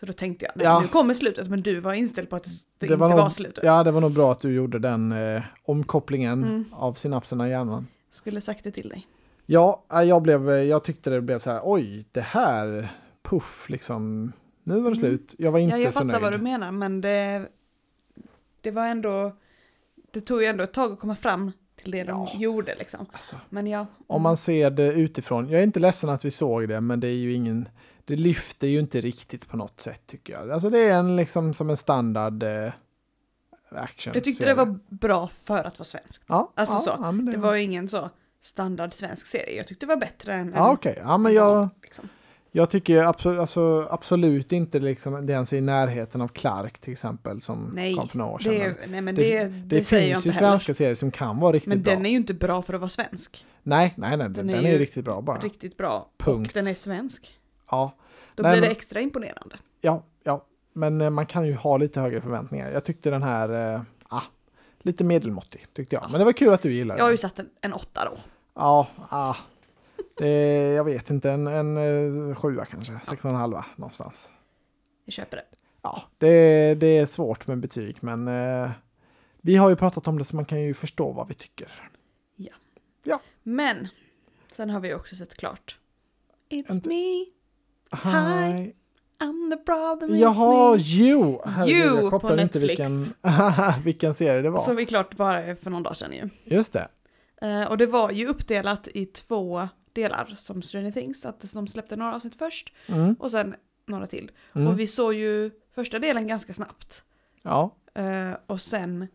[0.00, 0.80] Så då tänkte jag, nej, Ja.
[0.80, 3.32] nu kommer slutet, men du var inställd på att det, det, inte var var, nog-
[3.32, 3.64] slutet.
[3.64, 6.64] Ja, det var nog bra att du gjorde den eh, omkopplingen Mm.
[6.72, 7.86] av synapserna i hjärnan.
[8.10, 9.06] Skulle sagt det till dig.
[9.46, 12.88] Ja, ja, jag, blev, eh, jag tyckte det blev så här, oj, det här,
[13.22, 14.94] puff, liksom, nu var det Mm.
[14.98, 15.34] slut.
[15.38, 16.22] Jag var inte Ja, jag så fattar nöjd.
[16.22, 17.48] vad du menar, men det,
[18.60, 19.36] det var ändå,
[20.10, 21.52] det tog ju ändå ett tag att komma fram
[21.82, 22.28] till det Ja.
[22.32, 23.06] de gjorde liksom.
[23.12, 23.86] Alltså, Men ja.
[24.06, 27.08] om man ser det utifrån, jag är inte ledsen att vi såg det, men det
[27.08, 27.68] är ju ingen,
[28.04, 30.50] det lyfter ju inte riktigt på något sätt tycker jag.
[30.50, 32.72] Alltså det är en liksom som en standard eh,
[33.70, 34.14] action.
[34.14, 36.24] Jag tyckte det var bra för att vara svenskt.
[36.26, 36.90] ja, alltså ja, så.
[37.00, 37.48] Ja, det Det var...
[37.48, 38.10] var ju ingen så
[38.42, 39.56] standard svensk serie.
[39.56, 40.52] Jag tyckte det var bättre än...
[40.56, 40.98] Ja, okej.
[41.04, 42.08] Ja, men jag, Liksom.
[42.54, 47.40] Jag tycker absolut, alltså, absolut inte liksom, det ens i närheten av Clark till exempel
[47.40, 48.54] som Nej, kom för några år sedan.
[48.54, 51.68] Det, nej men det- det, det, det finns ju svenska serier som kan vara riktigt
[51.68, 51.94] Men bra.
[51.94, 53.46] den är ju inte bra för att vara svensk.
[53.62, 55.38] Nej, nej, nej, den, den är, ju riktigt bra bara.
[55.38, 56.10] Riktigt bra.
[56.18, 56.48] Punkt.
[56.48, 57.38] Och den är svensk.
[57.70, 57.94] Ja,
[58.34, 59.56] Då Nej, blir det men- extra imponerande.
[59.80, 62.70] ja, ja, men eh, man kan ju ha lite högre förväntningar.
[62.70, 64.22] Jag tyckte den här, eh, ah,
[64.82, 66.04] lite medelmåttig tyckte jag.
[66.10, 67.14] Men det var kul att du gillade Jag har den.
[67.14, 68.18] ju satt en, en åtta då.
[68.54, 69.34] Ja, ah,
[70.22, 71.76] det, jag vet inte, en, en
[72.30, 74.32] eh, sjua kanske, sex och en halva någonstans.
[75.04, 75.44] Jag köper det.
[75.82, 78.70] Ja, det, det är svårt med betyg, men eh,
[79.40, 81.68] vi har ju pratat om det så man kan ju förstå vad vi tycker.
[83.42, 83.88] Men
[84.52, 85.78] sen har vi också sett klart.
[86.50, 87.24] It's Inte- me,
[88.02, 88.72] Hi.
[89.18, 90.82] I'm the problem, it's Jaha, me.
[90.82, 91.38] You!
[91.44, 92.90] Herregud, You jag kopplade på inte vilken,
[93.84, 94.60] vilken serie det var.
[94.60, 96.28] Så vi klart bara för någon dag sedan ju.
[96.44, 96.88] Just det.
[97.42, 101.26] Eh, och det var ju uppdelat i två delar som Stranger Things.
[101.26, 103.14] Att de släppte några avsnitt först Mm.
[103.14, 103.54] och sen
[103.86, 104.30] några till.
[104.54, 104.68] Mm.
[104.68, 107.04] Och vi såg ju första delen ganska snabbt.
[107.42, 109.06] Ja, Eh, och sen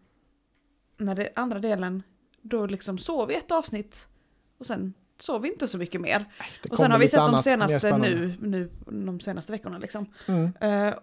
[0.97, 2.03] när det andra delen,
[2.41, 4.07] då liksom sov vi ett avsnitt
[4.57, 6.25] och sen sov vi inte så mycket mer.
[6.71, 10.13] Och sen har vi sett de senaste nu, nu, de senaste veckorna liksom.
[10.27, 10.51] Mm.
[10.61, 10.93] Eh,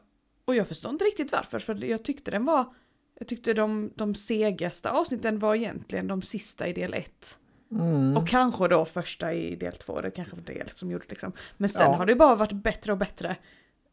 [0.44, 2.74] och jag förstår inte riktigt varför, för jag tyckte den var,
[3.18, 7.38] jag tyckte de, de segaste avsnitten var egentligen de sista i del 1.
[7.74, 8.16] Mm.
[8.16, 11.32] Och kanske då första i del 2, det kanske var det som gjorde liksom.
[11.56, 11.96] Men sen Ja.
[11.96, 13.36] har det bara varit bättre och bättre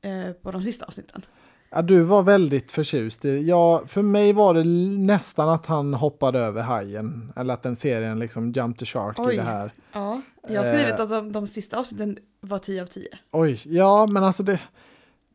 [0.02, 1.26] eh, på de sista avsnitten.
[1.74, 3.26] Ja, du var väldigt förtjust.
[3.26, 4.64] i- Ja, för mig var det
[5.06, 7.34] nästan att han hoppade över hajen.
[7.36, 9.36] Eller att den serien liksom jump the shark i Oj.
[9.36, 9.72] det här.
[9.94, 11.02] Ja, jag har skrivit Eh.
[11.02, 13.08] att de, de sista avsnitten var 10 av 10.
[13.32, 14.60] Oj, ja men alltså det,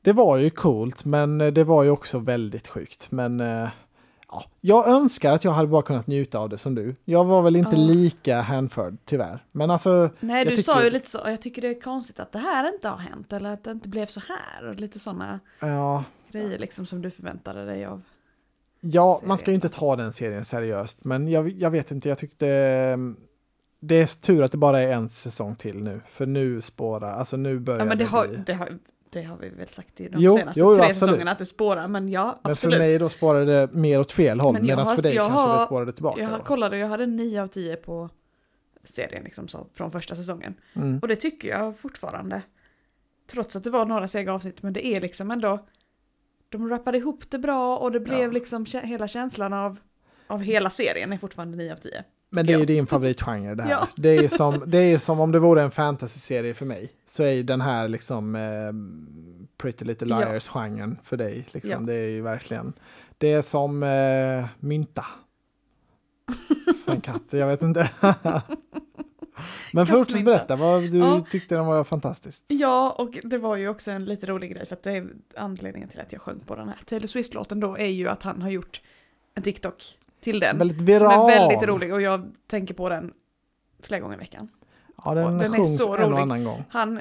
[0.03, 3.11] det var ju coolt men eh, det var ju också väldigt sjukt.
[3.11, 3.69] Men eh,
[4.31, 6.95] ja, jag önskar att jag hade bara kunnat njuta av det som du.
[7.05, 7.83] Jag var väl inte Ja.
[7.87, 9.45] lika hänförd tyvärr.
[9.53, 12.33] Men alltså, Nej, du sa tycker- ju lite så, jag tycker det är konstigt att
[12.33, 14.69] det här inte har hänt eller att det inte blev så här.
[14.69, 18.03] Och lite sådana ja, grejer liksom som du förväntade dig av.
[18.81, 19.67] ja man ska ju Serien.
[19.67, 21.05] inte ta den serien seriöst.
[21.05, 22.97] Men jag, jag vet inte, jag tyckte eh,
[23.81, 26.01] det är tur att det bara är en säsong till nu.
[26.11, 28.37] För nu spårar, alltså nu börjar Ja, men det det har, bli.
[28.47, 28.69] det, har,
[29.11, 30.99] det har vi väl sagt i de Jo, senaste jo, tre absolut.
[30.99, 32.75] säsongerna att det spårar, men ja, Men absolut.
[32.75, 34.59] för mig då spårade det mer åt fel håll.
[34.63, 36.21] Medan för dig jag kanske det har- spårade tillbaka.
[36.23, 38.11] jag kollade, jag hade 9 av 10 på
[38.85, 40.55] serien liksom så, från första säsongen.
[40.75, 40.99] Mm.
[40.99, 42.43] Och det tycker jag fortfarande.
[43.31, 45.67] Trots att det var några sega avsnitt, men det är liksom ändå...
[46.49, 48.31] De rappade ihop det bra och det blev Ja.
[48.31, 49.77] liksom hela känslan av,
[50.27, 52.05] av hela serien är fortfarande 9 av 10.
[52.31, 52.67] Men det är ju Ja.
[52.67, 53.71] din favoritgenre det här.
[53.71, 53.89] Ja.
[53.97, 56.93] Det, är som, det är som om det vore en fantasy-serie för mig.
[57.07, 58.73] Så är ju den här liksom eh,
[59.59, 60.19] Pretty Little Ja.
[60.21, 61.47] Liars-genren för dig.
[61.53, 61.71] Liksom.
[61.73, 61.79] Ja.
[61.79, 62.73] Det är ju verkligen,
[63.19, 65.05] det är som eh, mynta.
[66.85, 67.91] För en katt, jag vet inte.
[69.73, 71.25] Men fortsätt berätta, vad du Ja.
[71.31, 72.45] tyckte den var fantastisk.
[72.49, 75.89] Ja, och det var ju också en lite rolig grej för att det är anledningen
[75.89, 78.51] till att jag sjöng på den här Taylor Swift-låten då är ju att han har
[78.51, 78.81] gjort
[79.35, 80.59] en TikTok till den.
[80.59, 81.31] Väldigt Som viral.
[81.31, 83.13] är väldigt rolig och jag tänker på den
[83.83, 84.49] flera gånger i veckan.
[85.05, 86.23] Ja, den, Och den är sjungs så en och rolig.
[86.23, 86.65] annan gång.
[86.71, 87.01] Han,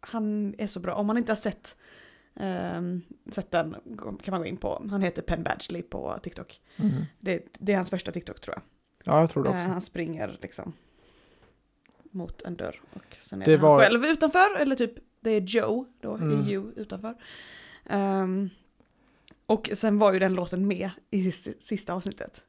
[0.00, 0.94] han är så bra.
[0.94, 1.76] Om man inte har sett,
[2.36, 3.76] ehm, sett den
[4.22, 4.86] kan man gå in på.
[4.90, 6.60] Han heter Penn Badgley på TikTok.
[6.76, 6.92] Mm.
[7.20, 8.62] Det, det är hans första TikTok tror jag.
[9.14, 9.68] Ja, jag tror det Eh, också.
[9.68, 10.72] han springer liksom
[12.10, 14.56] mot en dörr och sen är Det det var- han själv utanför.
[14.58, 16.40] Eller typ det är Joe då, Mm.
[16.40, 17.14] är you utanför.
[17.86, 18.50] Ehm,
[19.54, 22.40] och sen var ju den låten med i sis- sista avsnittet.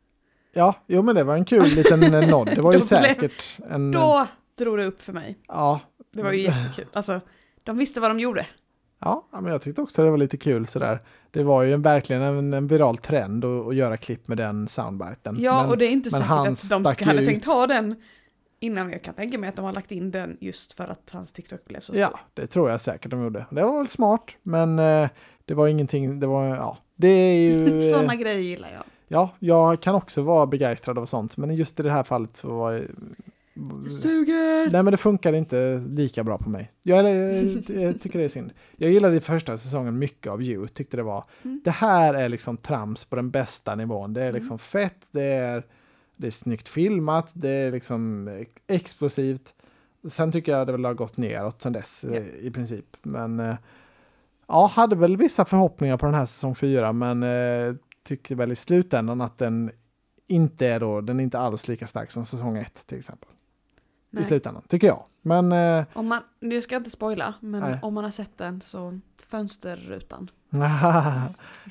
[0.54, 2.48] Ja, jo men det var en kul liten eh, nod.
[2.56, 3.92] Det var ju säkert en...
[3.92, 5.38] Då drog det upp för mig.
[5.48, 5.80] Ja,
[6.14, 6.86] Det var ju jättekul.
[6.94, 7.22] Alltså,
[7.64, 8.48] de visste vad de gjorde.
[9.00, 11.00] Ja, men jag tyckte också det var lite kul sådär.
[11.32, 14.68] Det var ju en, verkligen en, en viral trend att, att göra klipp med den
[14.68, 15.38] soundbiten.
[15.40, 17.46] Ja, men, och det är inte säkert att de hade ju tänkt ut.
[17.46, 17.96] ha den
[18.60, 18.92] innan.
[18.92, 21.66] Jag kan tänka mig att de har lagt in den just för att hans TikTok
[21.66, 21.98] blev så stor.
[21.98, 23.46] Ja, det tror jag säkert de gjorde.
[23.52, 25.10] Det var väl smart, men eh,
[25.46, 27.78] det var ingenting, det var, ja, det är ju...
[27.84, 28.84] eh, Sådana grejer gillar jag.
[29.08, 32.48] Ja, jag kan också vara begeistrad av sånt, men just i det här fallet så
[32.56, 32.84] var jag...
[33.92, 34.72] Suger!
[34.72, 36.72] Nej men det funkade inte lika bra på mig.
[36.84, 38.52] Jag, jag, jag tycker det är synd.
[38.78, 40.68] Jag gillade i första säsongen mycket av You.
[40.68, 41.62] Tyckte det var, Mm.
[41.64, 44.14] det här är liksom trams på den bästa nivån.
[44.14, 44.36] Det är Mm.
[44.36, 45.64] liksom fett, det är,
[46.18, 48.30] det är snyggt filmat, det är liksom
[48.68, 49.54] explosivt.
[50.10, 52.16] Sen tycker jag det väl har gått neråt sen dess Ja.
[52.18, 52.86] eh, i princip.
[53.02, 53.56] Men eh,
[54.48, 58.56] ja, hade väl vissa förhoppningar på den här säsong fyra, men eh, tycker väl i
[58.56, 59.72] slutändan att den
[60.28, 63.30] inte är då, den är inte alls lika stark som säsong ett till exempel.
[63.32, 64.24] I Nej.
[64.26, 65.04] slutändan, tycker jag.
[65.22, 67.80] Men eh, Om man, nu ska jag inte spoila, men Nej.
[67.82, 70.30] om man har sett den så fönsterrutan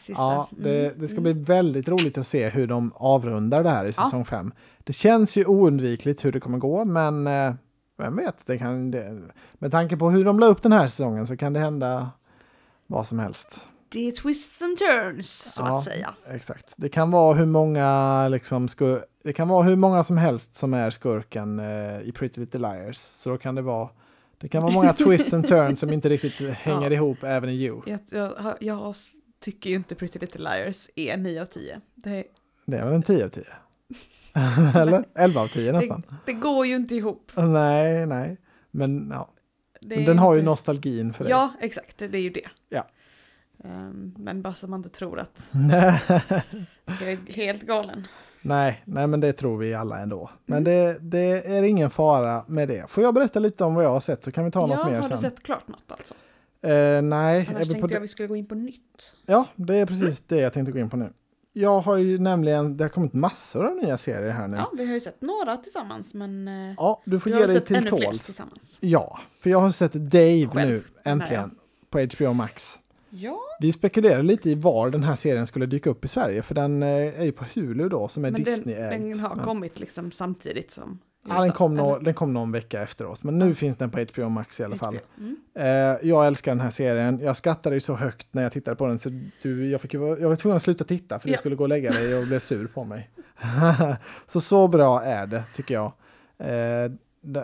[0.09, 1.33] i ja, det, Mm, det ska mm.
[1.33, 4.05] bli väldigt roligt att se hur de avrundar det här i Ja.
[4.05, 4.53] säsong 5.
[4.85, 7.55] Det känns ju oundvikligt hur det kommer gå, men eh,
[7.99, 9.21] vem vet, det kan, det,
[9.55, 12.11] med tanke på hur de la upp den här säsongen så kan det hända
[12.87, 13.69] vad som helst.
[13.89, 15.77] Det är twists and turns, så Ja.
[15.79, 16.15] att säga.
[16.31, 16.75] Exakt.
[16.77, 20.75] Det kan vara hur många liksom skur, det kan vara hur många som helst som
[20.75, 22.97] är skurken eh, i Pretty Little Liars.
[22.97, 23.89] Så då kan det vara
[24.39, 26.97] det kan vara många twists and turns som inte riktigt hänger Ja.
[26.97, 27.83] ihop även i You.
[27.87, 28.95] Jag, jag, jag
[29.41, 31.81] tycker ju inte Pretty Little Liars är 9 av 10.
[31.95, 32.25] Det,
[32.67, 33.45] Det är väl en 10 av 10?
[34.81, 36.03] Eller 11 av 10 nästan.
[36.27, 37.33] det går ju inte ihop.
[37.35, 38.37] Nej, nej.
[38.71, 39.29] Men, ja.
[39.85, 41.31] Det den har ju inte- nostalgin för dig.
[41.31, 41.99] Ja, exakt.
[41.99, 42.49] Det är ju det.
[42.69, 42.87] Ja.
[43.65, 46.01] Ehm, men bara så man inte tror att nej,
[47.01, 48.07] jag är helt galen.
[48.43, 50.31] nej, men det tror vi alla ändå.
[50.47, 50.65] Men Mm.
[50.65, 52.91] det, det är ingen fara med det.
[52.91, 54.87] Får jag berätta lite om vad jag har sett så kan vi ta något ja,
[54.87, 55.17] mer har sen.
[55.17, 56.15] du sett klart något alltså?
[56.63, 57.95] Eh, nej, Annars tänkte det?
[57.95, 59.13] jag vi skulle gå in på nytt.
[59.27, 61.13] Ja, det är precis det jag tänkte gå in på nu.
[61.57, 64.57] Jag har ju nämligen, det har kommit massor av nya serier här nu.
[64.57, 67.87] Ja, vi har ju sett några tillsammans men eh, Ja, du får ge dig till
[67.87, 68.27] tåls.
[68.27, 68.79] tillsammans.
[68.81, 71.55] Ja, för jag har sett Dave Själv, nu, äntligen,
[71.91, 72.77] på HBO Max.
[73.11, 76.55] Ja, Vi spekulerade lite i var den här serien skulle dyka upp i Sverige, för
[76.55, 76.89] den eh,
[77.21, 79.03] är ju på Hulu då, som är men den, Disney-ägd.
[79.03, 82.83] den har Men- kommit liksom samtidigt som Ja, den kom, nå, den kom någon vecka
[82.83, 84.99] efteråt, men nu finns den på HBO Max i alla fall.
[85.19, 85.37] Mm.
[85.55, 87.21] Eh, jag älskar den här serien.
[87.23, 89.11] Jag skrattade ju så högt när jag tittade på den så
[89.43, 91.39] du, jag, fick jag var tvungen att sluta titta för du Ja.
[91.39, 93.11] skulle gå och lägga dig och blev sur på mig.
[94.27, 95.93] så så bra är det tycker jag.
[96.39, 96.91] Eh,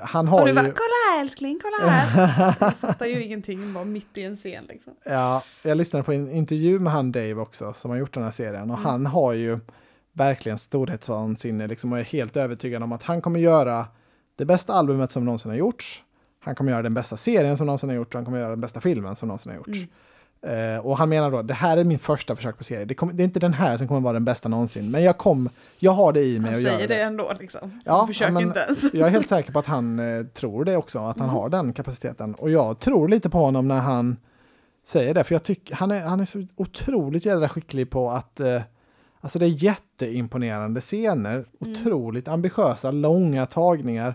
[0.03, 0.55] han har Och du ju...
[0.55, 2.55] bara, kolla här älskling, kolla här.
[2.61, 4.93] Jag fattar ju ingenting, bara mitt i en scen liksom.
[5.05, 8.31] Ja, jag lyssnade på en intervju med han Dave också som har gjort den här
[8.31, 8.91] serien och Mm.
[8.91, 9.59] han har ju
[10.21, 13.87] verkligen storhetsvansinne liksom och är helt övertygad om att han kommer göra
[14.37, 16.03] det bästa albumet som någonsin har gjorts.
[16.45, 18.61] Han kommer göra den bästa serien som någonsin har gjorts och han kommer göra den
[18.61, 19.79] bästa filmen som någonsin har gjorts.
[19.79, 19.89] Mm.
[20.77, 22.85] Eh, och han menar då, det här är min första försök på serie.
[22.85, 25.19] Det, kommer- det är inte den här som kommer vara den bästa någonsin, men jag,
[25.19, 26.95] kom, jag har det i mig Han att göra säger det.
[26.95, 27.81] det ändå liksom.
[27.85, 28.95] Ja, Han försöker men- inte ens.
[28.95, 31.37] Jag är helt säker på att han eh, tror det också, att han Mm.
[31.37, 32.35] har den kapaciteten.
[32.35, 34.17] Och jag tror lite på honom när han
[34.85, 38.41] säger det, för jag tycker han är, han är så otroligt jädra skicklig på att
[38.41, 38.63] eh,
[39.21, 41.47] Alltså det är jätteimponerande scener, Mm.
[41.61, 44.15] otroligt ambitiösa, långa tagningar.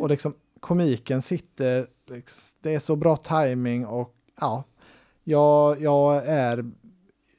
[0.00, 4.64] Och liksom komiken sitter, liksom, det är så bra timing och ja,
[5.24, 6.70] jag, jag är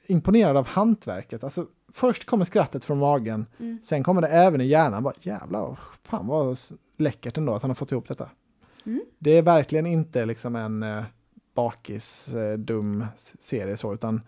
[0.06, 1.44] imponerad av hantverket.
[1.44, 3.78] Alltså först kommer skrattet från magen, Mm.
[3.82, 5.02] sen kommer det även i hjärnan.
[5.02, 6.58] Bara, Jävlar, fan vad
[6.96, 8.28] läckert ändå att han har fått ihop detta.
[8.86, 9.00] Mm.
[9.18, 11.04] Det är verkligen inte liksom en eh,
[11.54, 13.06] bakis eh, dum
[13.38, 14.20] serie så, utan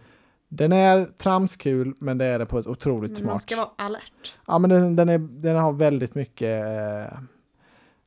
[0.49, 3.43] den är tramskul, men det är det på ett otroligt Men man smart.
[3.51, 4.35] ska vara alert.
[4.47, 7.19] Ja, men den, den, är, den har väldigt mycket eh,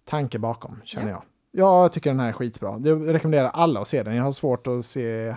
[0.05, 1.23] tanke bakom, känner jag.
[1.51, 2.81] Jag tycker den här är skitbra.
[2.85, 4.15] Jag rekommenderar alla att se den.
[4.15, 5.35] Jag har svårt att se...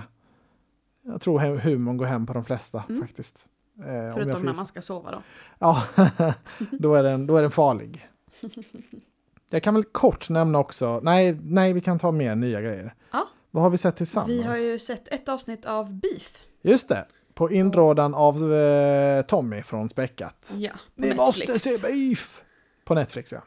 [1.04, 3.00] Jag tror hu- humorn går hem på de flesta Mm.
[3.02, 3.48] faktiskt.
[3.78, 5.22] Eh, Förutom när man ska sova då.
[5.58, 5.82] Ja,
[6.70, 8.08] då är, den, då är den farlig.
[9.50, 12.94] Jag kan väl kort nämna också, nej, nej vi kan ta mer nya grejer.
[13.12, 13.28] Ja.
[13.50, 14.30] Vad har vi sett tillsammans?
[14.30, 16.38] Vi har ju sett ett avsnitt av Beef.
[16.62, 20.54] Just det, på inrådan av eh, Tommy från Späckat.
[20.56, 21.16] Ja, Ni Netflix.
[21.16, 22.42] måste se Beef!
[22.84, 23.42] På Netflix ja.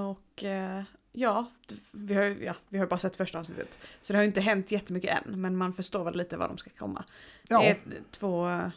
[0.00, 1.46] Och eh, ja,
[1.92, 3.78] vi har, ju- ja, vi har bara sett första avsnittet.
[4.02, 6.58] Så det har ju inte hänt jättemycket än, men man förstår väl lite vad de
[6.58, 7.04] ska komma.
[7.48, 7.58] ja.
[7.60, 7.76] Det är
[8.10, 8.68] två eh,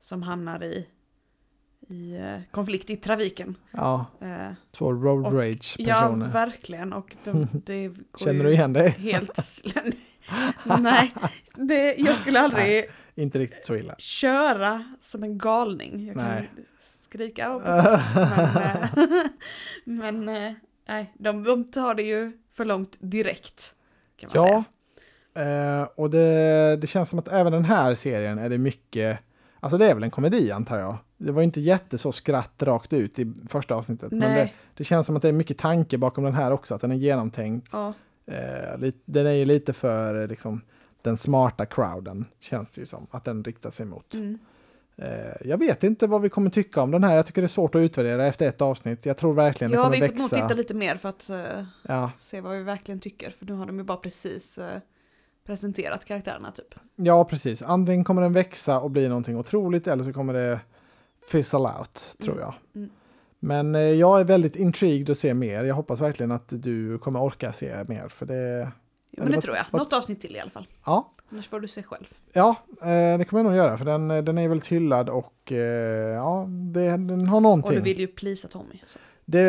[0.00, 0.86] som hamnar i,
[1.88, 3.54] i eh, konflikt i trafiken.
[3.70, 4.06] ja.
[4.20, 6.28] Eh, Två road Och- rage ja, personer.
[6.32, 6.92] verkligen.
[6.92, 8.88] Och de, det går Känner du igen dig?
[8.90, 9.38] helt...
[10.80, 11.12] Nej,
[11.54, 12.84] det, jag skulle aldrig
[13.14, 13.94] Inte riktigt så illa.
[13.98, 16.06] köra som en galning.
[16.06, 16.50] Jag kan Nej.
[16.80, 18.88] skrika och men, eh,
[19.84, 20.52] men eh,
[20.88, 23.74] nej, de, de tar det ju för långt direkt.
[24.16, 24.64] Kan man Ja,
[25.34, 25.80] säga.
[25.80, 29.18] eh, och det, det känns som att även den här serien är det mycket,
[29.60, 30.96] alltså det är väl en komedi antar jag.
[31.18, 34.54] Det var ju inte jätte så skratt rakt ut i första avsnittet, men det, Nej,
[34.74, 36.96] det känns som att det är mycket tanke bakom den här också, att den är
[36.96, 37.70] genomtänkt.
[37.72, 37.92] ja,
[38.26, 40.60] Eh, den är ju lite för eh, liksom,
[41.02, 44.14] den smarta crowden, känns det ju som, att den riktar sig mot.
[44.14, 44.38] mm.
[44.98, 47.48] Eh, jag vet inte vad vi kommer tycka om den här, jag tycker det är
[47.48, 49.06] svårt att utvärdera efter ett avsnitt.
[49.06, 50.36] Jag tror verkligen det ja kommer vi får nog växa.
[50.36, 53.30] titta lite mer för att eh, Ja, se vad vi verkligen tycker.
[53.30, 54.80] För nu har de ju bara precis eh,
[55.46, 56.74] presenterat karaktärerna typ.
[56.96, 57.62] Ja, precis.
[57.62, 60.60] Antingen kommer den växa och bli någonting otroligt eller så kommer det
[61.30, 62.54] fizzle out, tror Mm, jag.
[62.74, 62.90] mm.
[63.46, 65.64] Men eh, jag är väldigt intrigued att se mer.
[65.64, 68.08] Jag hoppas verkligen att du kommer orka se mer.
[68.08, 68.72] För det,
[69.10, 69.66] Jo, men det tror jag.
[69.72, 70.66] Något avsnitt till i alla fall.
[70.86, 72.04] ja, Annars får du se själv.
[72.32, 73.78] ja eh, det kommer jag nog göra.
[73.78, 75.58] För den, den är väldigt hyllad och eh,
[76.14, 77.74] ja, det, den har Och någonting.
[77.74, 78.80] du vill ju plisa Tommy.
[78.86, 78.98] Så.
[79.24, 79.40] Det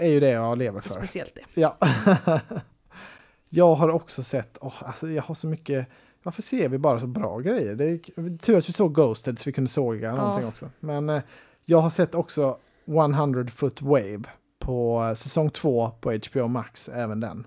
[0.00, 0.90] är ju det jag lever för.
[0.90, 1.60] Speciellt det.
[1.60, 1.76] Ja.
[3.50, 5.88] jag har också sett, oh, alltså jag har så mycket,
[6.22, 7.74] varför ser vi bara så bra grejer?
[7.74, 7.98] Det är
[8.38, 10.70] tur att vi såg Ghosted så vi kunde såga någonting också.
[10.80, 11.22] Men eh,
[11.64, 14.22] jag har sett också 100 foot wave
[14.58, 17.46] på eh, säsong 2 på HBO Max, även den.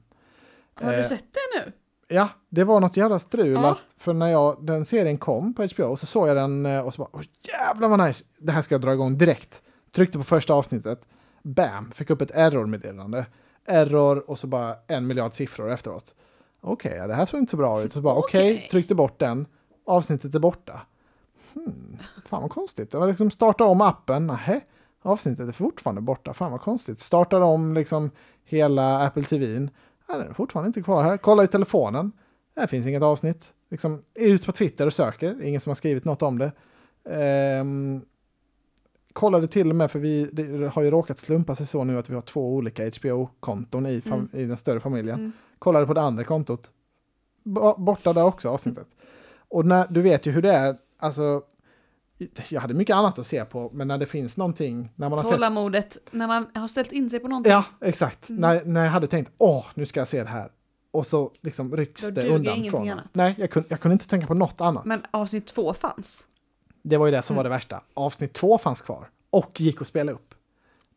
[0.73, 1.71] Har Eh, du sett det nu?
[2.08, 3.71] Ja, det var något jävla strul Ja.
[3.71, 6.93] att för när jag, den serien kom på HBO så såg jag den eh, och
[6.93, 9.62] så bara, oh, jävlar vad nice, det här ska jag dra igång direkt.
[9.91, 11.08] Tryckte på första avsnittet,
[11.43, 13.25] bam, fick upp ett error-meddelande.
[13.67, 16.15] Error och så bara en miljard siffror efteråt.
[16.62, 17.93] Okej, ja, det här såg inte så bra ut.
[17.93, 18.67] Så bara okej, Okej.
[18.71, 19.47] tryckte bort den,
[19.86, 20.82] avsnittet är borta.
[21.54, 22.93] Hmm, fan vad konstigt.
[22.93, 24.62] Jag liksom starta om appen, nähä,
[25.01, 26.99] avsnittet är fortfarande borta, fan vad konstigt.
[26.99, 28.12] Startar om liksom
[28.45, 29.69] hela Apple TVn,
[30.07, 31.17] ja, den är fortfarande inte kvar här.
[31.17, 32.12] Kolla i telefonen,
[32.55, 33.53] här finns inget avsnitt.
[33.71, 36.51] Liksom, är ut på Twitter och söker, ingen som har skrivit något om det.
[37.09, 38.01] Ehm,
[39.13, 42.13] kollade till och med, för vi har ju råkat slumpa sig så nu att vi
[42.15, 44.29] har två olika HBO-konton i, Mm.
[44.33, 45.19] i den större familjen.
[45.19, 45.31] Mm.
[45.59, 46.71] Kollade på det andra kontot.
[47.43, 48.88] Bo- Borta där också avsnittet.
[49.49, 51.41] Och när, du vet ju hur det är, alltså
[52.49, 55.23] jag hade mycket annat att se på, men när det finns någonting, när man har
[55.25, 57.51] sett Tålamodet när man har ställt in sig på någonting.
[57.51, 58.29] Ja, exakt.
[58.29, 58.41] Mm.
[58.41, 60.49] När, när jag hade tänkt, åh, nu ska jag se det här.
[60.91, 63.05] Och så liksom rycks Då det undan från annat.
[63.13, 64.86] Nej, jag kunde, jag kunde inte tänka på något annat.
[64.86, 66.25] Men avsnitt två fanns.
[66.84, 67.38] Det var ju det som Mm.
[67.39, 67.82] var det värsta.
[67.93, 70.34] Avsnitt två fanns kvar och gick att spela upp.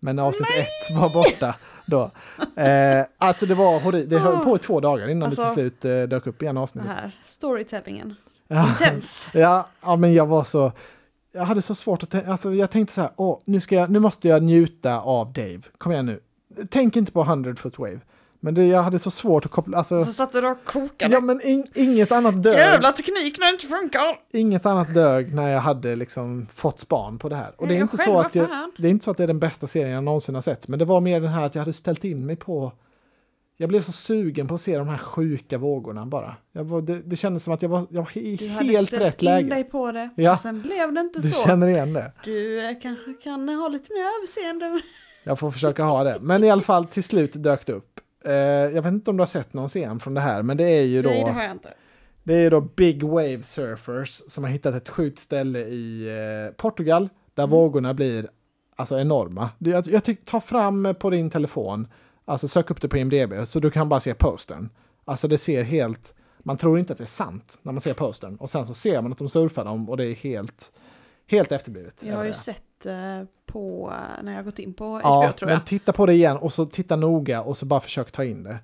[0.00, 1.54] Men avsnitt ett var borta
[1.86, 2.10] då.
[2.62, 5.84] Eh, alltså det var Det höll på i två dagar innan det Alltså- till slut
[5.84, 6.90] eh, dök upp igen Det avsnittet.
[6.90, 8.14] här storytellingen.
[8.68, 9.28] Intens.
[9.34, 10.72] Ja, ja, men jag var så...
[11.32, 13.90] Jag hade så svårt att tänka, alltså jag tänkte så här, åh, nu, ska jag,
[13.90, 15.60] nu måste jag njuta av Dave.
[15.78, 16.20] Kom igen nu.
[16.70, 18.00] Tänk inte på 100 foot wave.
[18.44, 20.04] Men det, jag hade så svårt att koppla, alltså...
[20.04, 21.14] Så satt du och kokade.
[21.14, 22.54] Ja, men in, inget annat dög.
[22.54, 24.18] Jävla teknik när det inte funkar!
[24.32, 27.52] Inget annat dög när jag hade liksom fått span på det här.
[27.56, 29.26] Och det är, Ja, inte så att jag, det är inte så att det är
[29.26, 31.62] den bästa serien jag någonsin har sett, men det var mer den här att jag
[31.62, 32.72] hade ställt in mig på...
[33.56, 36.36] Jag blev så sugen på att se de här sjuka vågorna bara.
[36.52, 39.02] Var, det, det kändes som att jag var, jag var i Du hade helt ställt
[39.02, 39.48] rätt in läge.
[39.48, 40.10] dig på det.
[40.16, 40.34] Ja.
[40.34, 41.46] Och sen blev det inte Du så.
[41.48, 42.12] känner igen det.
[42.24, 44.80] Du eh, kanske kan ha lite mer överseende.
[45.24, 46.18] Jag får försöka ha det.
[46.20, 48.00] Men i alla fall till slut dök det upp.
[48.24, 50.64] Eh, jag vet inte om du har sett någon scen från det här, men det
[50.64, 51.10] är ju då...
[51.10, 51.74] Nej, det har jag inte.
[52.24, 56.08] Det är då Big Wave Surfers som har hittat ett sjukt ställe i
[56.48, 58.28] eh, Portugal där vågorna blir
[58.76, 59.50] alltså enorma.
[59.58, 61.88] Jag, jag tycker, ta fram på din telefon,
[62.24, 64.68] alltså sök upp det på IMDB så du kan bara se postern.
[65.04, 68.36] Alltså det ser helt, man tror inte att det är sant när man ser postern
[68.36, 70.72] och sen så ser man att de surfar dem och det är helt,
[71.26, 72.02] helt efterblivet.
[72.06, 75.46] Jag har ju sett eh, på, när jag har gått in på HBO Ja, tror
[75.46, 75.66] men jag.
[75.66, 78.58] titta på det igen och så titta noga och så bara försök ta in det.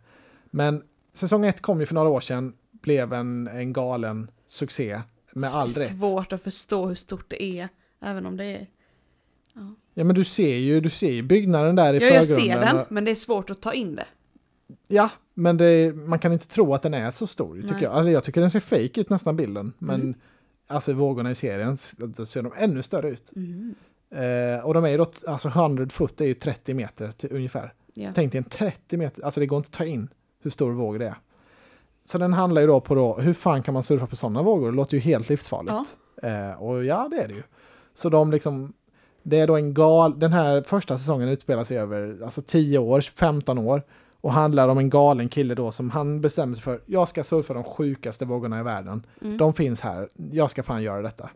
[0.50, 5.00] Men säsong ett kom ju för några år sedan, blev en, en galen succé
[5.32, 5.98] med all Det är rätt.
[5.98, 7.68] svårt att förstå hur stort det är.
[8.02, 8.66] Även om det är...
[9.94, 12.66] Ja men du ser ju, du ser ju byggnaden där i Ja, jag förgrunden.
[12.68, 14.06] ser den, men det är svårt att ta in det.
[14.88, 17.92] Ja, men det, man kan inte tro att den är så stor tycker jag.
[17.92, 19.72] Alltså, jag tycker den ser fake ut nästan bilden.
[19.78, 20.14] Men Mm.
[20.66, 23.32] alltså vågorna i serien så ser de ännu större ut.
[23.36, 23.74] Mm.
[24.10, 27.72] Eh, och de är ju då, alltså 100 foot är ju 30 meter till, ungefär.
[27.94, 28.06] Ja.
[28.08, 30.08] Så tänk dig en 30 meter, alltså det går inte att ta in
[30.42, 31.14] hur stor våg det är.
[32.04, 34.70] Så den handlar ju då på då, hur fan kan man surfa på sådana vågor?
[34.70, 35.96] Det låter ju helt livsfarligt.
[36.22, 37.42] Eh, och ja, det är det ju.
[37.94, 38.72] Så de liksom,
[39.28, 43.00] det är då en gal, den här första säsongen utspelar sig över alltså 10 år,
[43.00, 43.82] 15 år.
[44.20, 47.54] Och handlar om en galen kille då som han bestämmer sig för, jag ska surfa
[47.54, 49.06] de sjukaste vågorna i världen.
[49.22, 49.36] Mm.
[49.36, 51.30] De finns här, jag ska fan göra detta.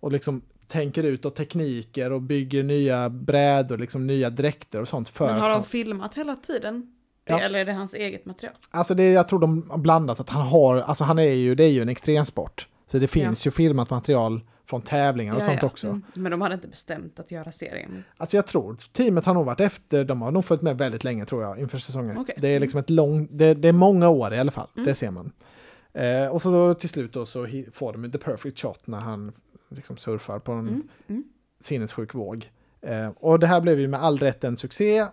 [0.00, 5.08] Och liksom tänker ut och tekniker och bygger nya brädor, liksom nya dräkter och sånt
[5.08, 6.92] för Men har han- de filmat hela tiden?
[7.24, 7.38] Ja.
[7.40, 8.56] Eller är det hans eget material?
[8.70, 11.64] Alltså det, jag tror de har blandat att han har, alltså han är ju, det
[11.64, 12.68] är ju en extremsport.
[12.86, 15.66] Så det finns ju filmat material från tävlingar och Ja, sånt ja.
[15.66, 15.88] också.
[15.88, 16.02] Mm.
[16.14, 18.04] Men de hade inte bestämt att göra serien.
[18.16, 21.26] Alltså jag tror, teamet har nog varit efter, de har nog följt med väldigt länge
[21.26, 22.18] tror jag inför säsong ett.
[22.18, 22.34] Okej.
[22.38, 24.86] Det är liksom ett långt, det, det är många år i alla fall, Mm.
[24.86, 25.32] det ser man.
[25.92, 29.32] Eh, och så då, till slut då så får de the perfect shot när han
[29.68, 30.88] liksom surfar på en Mm.
[31.08, 31.24] Mm.
[31.60, 32.50] sinnessjuk våg.
[32.80, 35.06] Eh, och det här blev ju med all rätt en succé.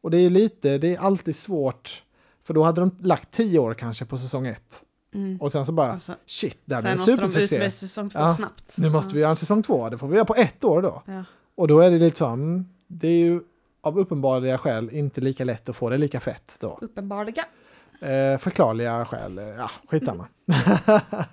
[0.00, 2.02] Och det är ju lite, det är alltid svårt,
[2.44, 4.82] för då hade de lagt tio år kanske på säsong ett.
[5.14, 5.36] Mm.
[5.40, 7.58] Och sen så bara, så- shit, det här Sen blir en måste de ut supersuccé.
[7.58, 8.74] med säsong två Ja, snabbt.
[8.78, 11.02] Nu måste vi göra en säsong två, det får vi göra på ett år då.
[11.06, 11.24] Ja.
[11.54, 13.40] Och då är det lite så, mm, det är ju
[13.80, 16.78] av uppenbarliga skäl inte lika lätt att få det lika fett då.
[16.80, 17.44] Uppenbarliga.
[18.00, 20.26] Eh, förklarliga skäl, eh, ja skitsamma.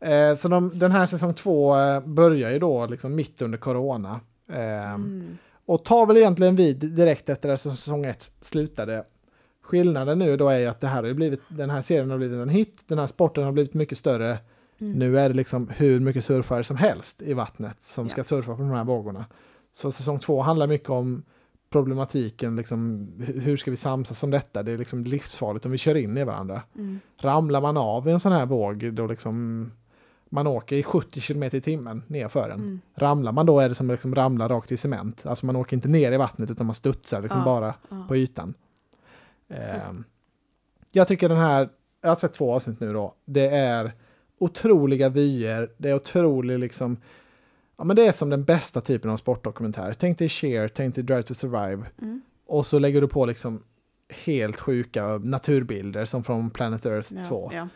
[0.00, 4.20] eh, så de, den här säsong två eh, börjar ju då liksom mitt under corona.
[4.52, 5.38] Eh, Mm.
[5.66, 9.04] Och tar väl egentligen vid direkt efter att säsong ett slutade.
[9.70, 12.48] Skillnaden nu då är att det här har blivit, den här serien har blivit en
[12.48, 14.38] hit, den här sporten har blivit mycket större.
[14.80, 14.92] Mm.
[14.98, 18.24] Nu är det liksom hur mycket surfare som helst i vattnet som ska Ja.
[18.24, 19.24] surfa på de här vågorna.
[19.72, 21.22] Så säsong två handlar mycket om
[21.70, 24.62] problematiken, liksom, hu- hur ska vi samsas om detta?
[24.62, 26.62] Det är liksom livsfarligt om vi kör in i varandra.
[26.76, 27.00] Mm.
[27.20, 29.70] Ramlar man av en sån här våg, då liksom
[30.28, 32.60] man åker i 70 km i timmen nerför den.
[32.60, 32.80] Mm.
[32.94, 35.26] Ramlar man då är det som att liksom ramla rakt i cement.
[35.26, 38.04] Alltså man åker inte ner i vattnet utan man studsar liksom Ja, bara ja.
[38.08, 38.54] på ytan.
[39.50, 40.04] Ehm,
[40.92, 41.68] jag tycker den här,
[42.00, 43.92] jag har sett två avsnitt nu då, det är
[44.38, 46.96] otroliga vyer, det är otrolig liksom,
[47.78, 49.92] ja men det är som den bästa typen av sportdokumentär.
[49.98, 52.20] Tänk dig Cher, tänk dig Drive to Survive Mm.
[52.46, 53.62] och så lägger du på liksom
[54.24, 57.50] helt sjuka naturbilder som från Planet Earth Ja, 2.
[57.54, 57.68] ja.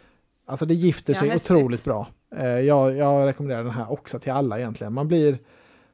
[0.46, 1.50] Alltså det gifter Ja, sig häftigt.
[1.50, 2.06] otroligt bra.
[2.36, 4.92] Eh, jag, jag rekommenderar den här också till alla egentligen.
[4.92, 5.38] Man blir,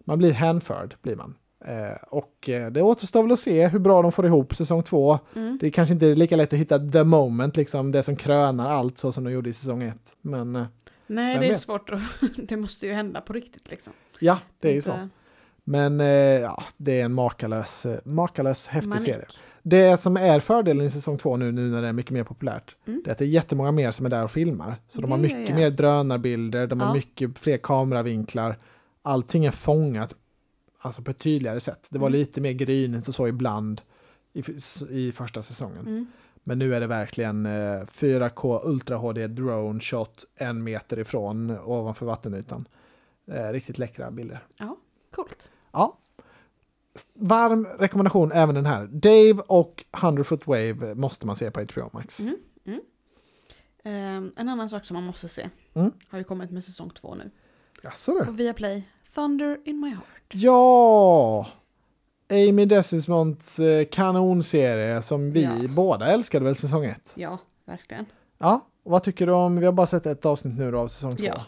[0.04, 1.34] man blir hänförd, blir man.
[1.64, 5.18] Eh, och eh, det återstår väl att se hur bra de får ihop säsong två.
[5.36, 5.58] Mm.
[5.60, 8.98] Det är kanske inte lika lätt att hitta the moment, liksom det som krönar allt
[8.98, 10.16] så som de gjorde i säsong ett.
[10.22, 10.66] Men eh,
[11.06, 11.60] Nej, det är vet?
[11.60, 12.00] svårt att...
[12.48, 13.92] det måste ju hända på riktigt liksom.
[14.18, 15.08] ja, det är ju Inte så.
[15.64, 16.00] Men
[16.40, 19.02] ja, det är en makalös, makalös häftig manik.
[19.04, 19.26] serie.
[19.62, 22.76] Det som är fördelen i säsong två nu, nu när det är mycket mer populärt,
[22.86, 23.00] Mm.
[23.04, 24.74] det är att det är jättemånga mer som är där och filmar.
[24.88, 25.54] Så de har mycket ja.
[25.54, 26.94] mer drönarbilder, de har Ja.
[26.94, 28.58] mycket fler kameravinklar.
[29.02, 30.14] Allting är fångat
[30.80, 31.88] alltså på ett tydligare sätt.
[31.90, 32.18] Det var Mm.
[32.20, 33.80] lite mer grynigt och så ibland
[34.32, 34.42] i,
[34.90, 35.86] i första säsongen.
[35.86, 36.06] Mm.
[36.44, 42.06] Men nu är det verkligen eh, 4K Ultra HD Drone Shot en meter ifrån ovanför
[42.06, 42.68] vattenytan.
[43.26, 44.44] Eh, riktigt läckra bilder.
[45.14, 45.50] Coolt.
[45.72, 45.98] Ja.
[47.14, 48.86] Varm rekommendation även den här.
[48.86, 52.20] Dave och 100 Foot Wave måste man se på HBO Max.
[52.20, 52.80] Mm.
[53.84, 55.92] Ehm, en annan sak som man måste se Mm.
[56.08, 57.30] har ju kommit med säsong två nu.
[57.82, 58.24] Jaså du?
[58.24, 60.04] På Viaplay, Thunder in my heart.
[60.32, 61.46] Ja!
[62.30, 65.68] Amy Desismonds eh, kanonserie som vi Ja.
[65.68, 67.12] båda älskade väl säsong ett.
[67.16, 68.06] Ja, verkligen.
[68.38, 70.88] Ja, och vad tycker du om, vi har bara sett ett avsnitt nu då av
[70.88, 71.24] säsong två.
[71.26, 71.44] Ja.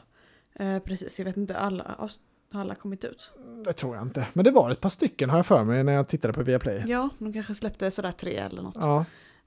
[0.64, 2.10] Eh, precis, jag vet inte, alla har
[2.54, 3.30] alla kommit ut?
[3.64, 4.26] Det tror jag inte.
[4.32, 6.84] Men det var ett par stycken har jag för mig när jag tittade på Viaplay.
[6.86, 8.76] Ja, de kanske släppte sådär tre eller något.
[8.80, 9.04] Ja,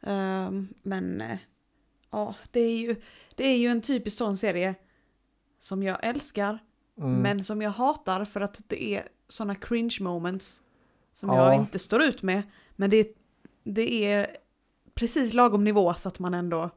[0.07, 1.38] Ehm, men eh,
[2.11, 2.95] ja, det är, ju,
[3.36, 4.76] det är ju en typisk sån serie
[5.59, 6.59] som jag älskar,
[6.99, 7.21] mm.
[7.21, 10.61] men som jag hatar för att det är såna cringe moments
[11.15, 11.45] som Ja.
[11.45, 12.43] jag inte står ut med.
[12.75, 13.07] Men det,
[13.63, 14.27] det är
[14.95, 16.69] precis lagom nivå så att man ändå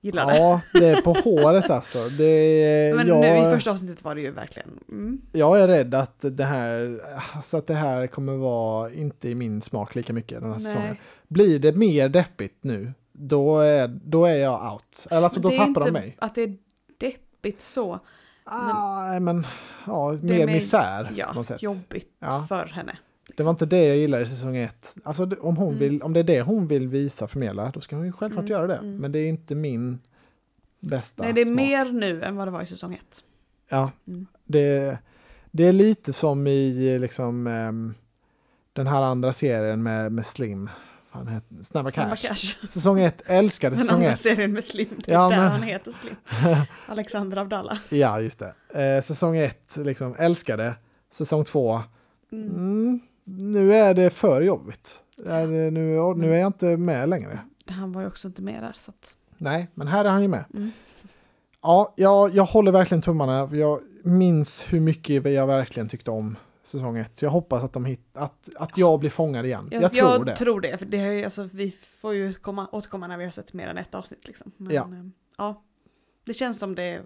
[0.00, 0.36] gillar det.
[0.36, 2.08] ja, det är på håret alltså.
[2.08, 2.24] Det
[2.64, 4.68] är, Men jag, nu i första avsnittet var det ju verkligen...
[4.88, 5.20] Mm.
[5.32, 7.00] jag är rädd att det här,
[7.42, 10.96] så att det här kommer vara inte i min smak lika mycket den här säsongen.
[11.28, 15.06] Blir det mer deppigt nu, då är, då är jag out.
[15.10, 16.16] Eller alltså, då det är tappar de inte mig.
[16.18, 16.56] att det är
[16.98, 18.00] deppigt så.
[18.44, 19.46] Ah, men,
[19.86, 21.62] ja, Det är mer mer- misär på Ja, sätt.
[21.62, 22.44] jobbigt Ja.
[22.48, 22.98] för henne.
[23.36, 24.94] Det var inte det jag gillade i säsong ett.
[25.04, 25.78] Alltså om, hon Mm.
[25.78, 28.50] vill, om det är det hon vill visa, förmedla, då ska hon ju självklart Mm,
[28.52, 28.76] göra det.
[28.76, 28.96] mm.
[28.96, 29.98] Men det är inte min
[30.80, 31.56] bästa Nej, det är smak.
[31.56, 33.24] mer nu än vad det var i säsong ett.
[33.68, 34.26] Ja, Mm.
[34.44, 34.98] det,
[35.50, 37.94] det är lite som i liksom ehm,
[38.72, 40.70] den här andra serien med, med Slim.
[41.10, 42.28] Han heter, Snabba, Snabba Cash.
[42.28, 42.68] Cash.
[42.68, 44.20] Säsong ett älskade Den säsong andra ett.
[44.20, 44.88] serien med Slim.
[45.04, 46.14] Det är Ja, där men- han heter Slim.
[46.86, 47.78] Alexander Abdallah.
[47.88, 48.42] Ja, just
[48.74, 48.94] det.
[48.96, 50.74] Eh, säsong ett liksom älskade.
[51.12, 51.82] Säsong två,
[52.32, 52.48] Mm.
[52.48, 55.00] mm, nu är det för jobbigt.
[55.26, 57.38] Är det, nu, nu är jag inte med längre.
[57.66, 58.74] Han var ju också inte med där.
[58.76, 60.44] Så att, Nej, men här är han ju med.
[60.54, 60.70] mm.
[61.62, 63.48] Ja, jag, jag håller verkligen tummarna.
[63.52, 67.16] Jag minns hur mycket jag verkligen tyckte om säsong ett.
[67.16, 69.68] Så jag hoppas att, de hit, att, att jag blir fångad igen.
[69.70, 70.36] Jag, Jag, tror jag det.
[70.36, 70.78] tror det.
[70.78, 73.78] För det ju, alltså, vi får ju komma, återkomma när vi har sett mer än
[73.78, 74.26] ett avsnitt.
[74.26, 74.52] Liksom.
[74.56, 74.82] Men, Ja.
[74.82, 75.06] eh,
[75.38, 75.62] ja.
[76.24, 77.02] Det känns som det,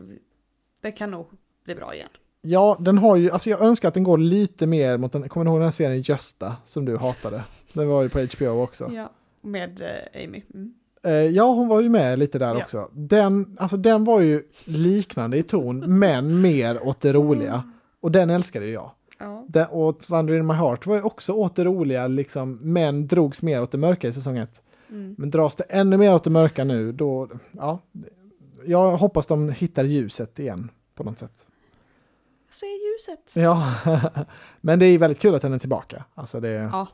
[0.81, 1.27] det kan nog
[1.65, 2.09] bli bra igen.
[2.43, 5.45] Ja, den har ju, alltså jag önskar att den går lite mer mot den, kommer
[5.45, 7.45] du ihåg den här serien Gösta som du hatade?
[7.73, 8.91] Den var ju på HBO också.
[8.93, 9.11] Ja.
[9.41, 10.43] Med eh, Amy.
[10.55, 10.75] Mm.
[11.03, 12.63] Eh, ja, hon var ju med lite där Ja.
[12.63, 12.89] också.
[12.93, 17.71] Den, alltså den var ju liknande i ton, men mer åt det roliga.
[18.01, 18.91] Och den älskade ju jag.
[19.19, 19.45] Ja.
[19.49, 23.43] Den, och Thunder in my heart var ju också åt det roliga, liksom, men drogs
[23.43, 24.63] mer åt det mörka i säsong ett.
[24.91, 25.15] Mm.
[25.19, 27.79] Men dras det ännu mer åt det mörka nu, då, ja.
[28.67, 31.47] Jag hoppas de hittar ljuset igen på något sätt.
[32.51, 33.33] Se ljuset.
[33.35, 33.63] Ja,
[34.61, 36.05] men det är väldigt kul att den är tillbaka.
[36.15, 36.89] Alltså det, Ja.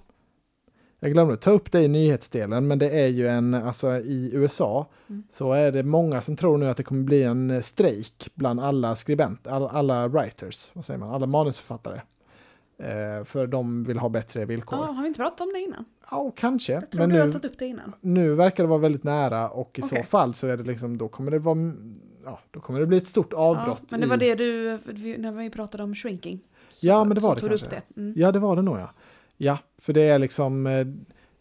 [1.01, 4.87] Jag glömde ta upp det i nyhetsdelen, men det är ju en, alltså i USA
[5.09, 5.23] Mm.
[5.29, 8.95] så är det många som tror nu att det kommer bli en strejk bland alla
[8.95, 12.03] skribent, alla, alla writers, vad säger man, alla manusförfattare.
[12.79, 14.79] Eh, för de vill ha bättre villkor.
[14.79, 15.85] ja, Ja, har vi inte pratat om det innan?
[16.37, 17.93] kanske, Jag tror men du nu, tagit upp det innan.
[18.01, 20.03] nu verkar det vara väldigt nära och i så Okej.
[20.05, 21.73] fall så är det liksom, då kommer det vara,
[22.25, 23.79] ja, då kommer det bli ett stort avbrott.
[23.81, 24.79] Ja, men det var i, det du,
[25.19, 26.41] när vi pratade om shrinking.
[26.71, 27.67] Så, Ja, men det var så det kanske.
[27.67, 28.01] upp det.
[28.01, 28.13] Mm.
[28.17, 28.91] Ja, det var det nog ja.
[29.43, 30.87] Ja, för det är liksom, eh,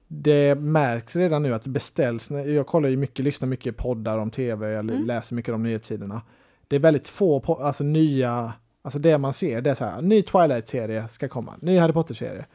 [0.08, 4.32] det märks redan nu att det beställs, jag kollar ju mycket, lyssnar mycket poddar om
[4.32, 5.06] tv, jag Mm.
[5.06, 6.22] läser mycket om nyhetssidorna.
[6.68, 10.22] Det är väldigt få, alltså nya, alltså det man ser, det är så här, ny
[10.22, 12.46] Twilight-serie ska komma, ny Harry Potter-serie.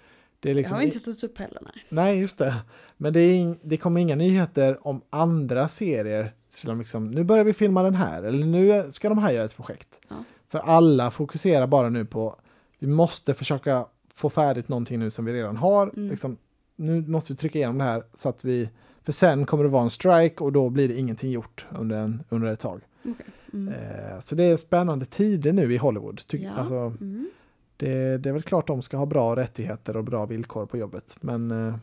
[0.40, 1.84] Det är Jag liksom, har inte tagit upp heller, nej.
[1.88, 2.54] nej just det.
[2.96, 6.32] Men det, är, det kommer inga nyheter om andra serier.
[6.52, 9.44] Så de liksom, nu börjar vi filma den här, eller nu ska de här göra
[9.44, 10.00] ett projekt.
[10.08, 10.16] Ja.
[10.48, 12.36] För alla fokuserar bara nu på,
[12.78, 15.90] vi måste försöka få färdigt någonting nu som vi redan har.
[15.96, 16.10] Mm.
[16.10, 16.36] Liksom,
[16.76, 18.68] nu måste vi trycka igenom det här så att vi,
[19.02, 22.22] för sen kommer det vara en strike och då blir det ingenting gjort under, en,
[22.28, 22.80] under ett tag.
[23.04, 23.26] Okej.
[23.52, 23.74] Mm.
[23.74, 26.20] Eh, så det är spännande tider nu i Hollywood.
[26.32, 26.50] Ja.
[26.50, 27.30] alltså, Mm.
[27.76, 31.16] det, det är väl klart de ska ha bra rättigheter och bra villkor på jobbet.
[31.20, 31.74] Men eh?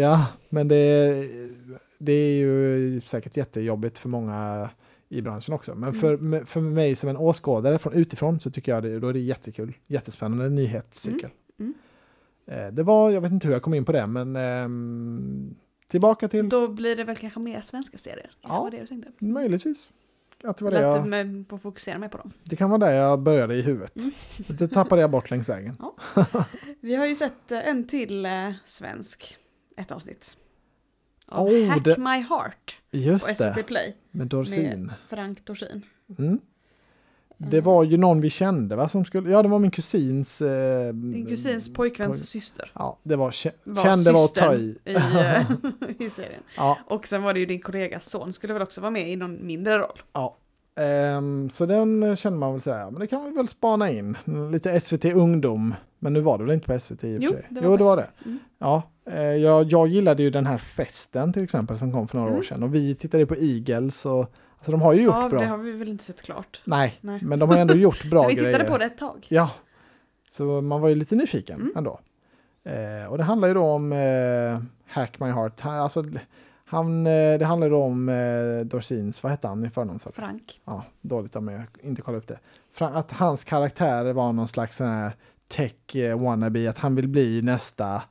[0.00, 1.14] Ja, men det,
[1.98, 4.70] det är ju säkert jättejobbigt för många
[5.12, 5.74] i branschen också.
[5.74, 6.46] Men för, Mm.
[6.46, 9.74] för mig som en åskådare från utifrån så tycker jag det, då är det jättekul.
[9.86, 11.30] Jättespännande nyhetscykel.
[11.60, 11.74] Mm.
[12.46, 15.54] Eh, Det var, jag vet inte hur jag kom in på det, men ehm,
[15.86, 18.30] tillbaka till, Då blir det väl kanske mer svenska serier?
[18.42, 18.62] Ja.
[18.62, 19.12] var det du tänkte?
[19.18, 19.90] möjligtvis.
[20.44, 22.32] Att det, var det, jag, med, få fokusera mer på dem.
[22.44, 23.96] det kan vara där jag började i huvudet.
[23.96, 24.12] Mm.
[24.58, 25.76] Det tappade jag bort längs vägen.
[26.80, 29.36] Vi har ju sett eh, en till eh, svensk,
[29.76, 30.36] ett avsnitt.
[31.26, 34.82] Av Oh, Hack det- My Heart på Just SVT det, Play med Dorsin.
[34.86, 35.82] med Frank Dorsin.
[36.18, 36.40] Mm.
[37.36, 38.88] Det var ju någon vi kände va?
[38.88, 40.42] Som skulle, ja, det var min kusins...
[40.42, 42.72] Eh, Din kusins pojkväns poj- syster.
[42.74, 43.34] Ja, det var,
[43.64, 44.76] Var kände var att ta i.
[44.84, 45.50] I, eh,
[45.98, 46.42] i serien.
[46.56, 49.16] Ja, Och sen var det ju din kollegas son, skulle väl också vara med i
[49.16, 50.02] någon mindre roll.
[50.12, 50.36] ja.
[50.76, 54.16] Ehm, så den känner man väl säga, men det kan vi väl spana in.
[54.52, 57.30] Lite SVT Ungdom, men nu var det väl inte på SVT i och för Jo,
[57.30, 57.46] sig?
[57.50, 58.08] det var jo, det var det.
[58.24, 58.38] Mm.
[58.58, 62.28] Ja, eh, jag, jag gillade ju den här festen till exempel som kom för några
[62.30, 62.38] Mm.
[62.38, 62.62] år sedan.
[62.62, 64.18] Och vi tittade på Eagles och
[64.58, 65.40] alltså, de har ju gjort Ja, bra.
[65.40, 66.60] det har vi väl inte sett klart.
[66.64, 67.18] Nej, Nej.
[67.22, 68.52] men de har ändå gjort bra Men vi grejer.
[68.52, 69.26] tittade på det ett tag.
[69.28, 69.50] Ja,
[70.30, 71.72] så man var ju lite nyfiken Mm.
[71.76, 72.00] ändå.
[72.64, 75.64] Eh, och det handlar ju då om eh, Hack My Heart.
[75.66, 76.04] Alltså,
[76.72, 79.98] han, eh, det handlar då om eh, Dorsins, vad hette han i förnamn?
[79.98, 80.60] Frank.
[80.64, 82.38] Ja, dåligt om jag inte kollade upp det.
[82.86, 85.12] Att hans karaktär var någon slags sån här
[85.48, 88.02] tech eh, wannabe, att han vill bli nästa.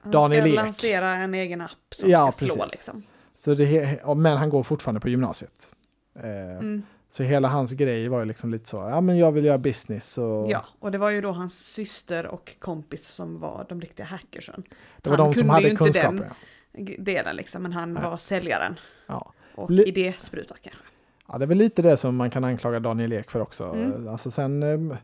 [0.00, 0.56] Han Daniel ska Ek.
[0.56, 2.72] lansera en egen app som Ja, ska slå precis.
[2.72, 3.02] liksom.
[3.34, 5.72] Så det, men han går fortfarande på gymnasiet.
[6.16, 6.82] Eh, Mm.
[7.08, 10.18] Så hela hans grej var ju liksom lite så, ja men jag vill göra business.
[10.18, 14.06] Och Ja, och det var ju då hans syster och kompis som var de riktiga
[14.06, 14.62] hackersen.
[15.02, 16.16] det var han de som hade inte kunskapen.
[16.16, 16.30] den.
[16.98, 18.02] Delen liksom, men han Nej.
[18.02, 19.32] var säljaren Ja.
[19.54, 20.82] och Li- idéspruta kanske.
[21.28, 23.64] ja, det är väl lite det som man kan anklaga Daniel Ek för också.
[23.64, 24.08] Mm.
[24.08, 24.96] Alltså sen, eh,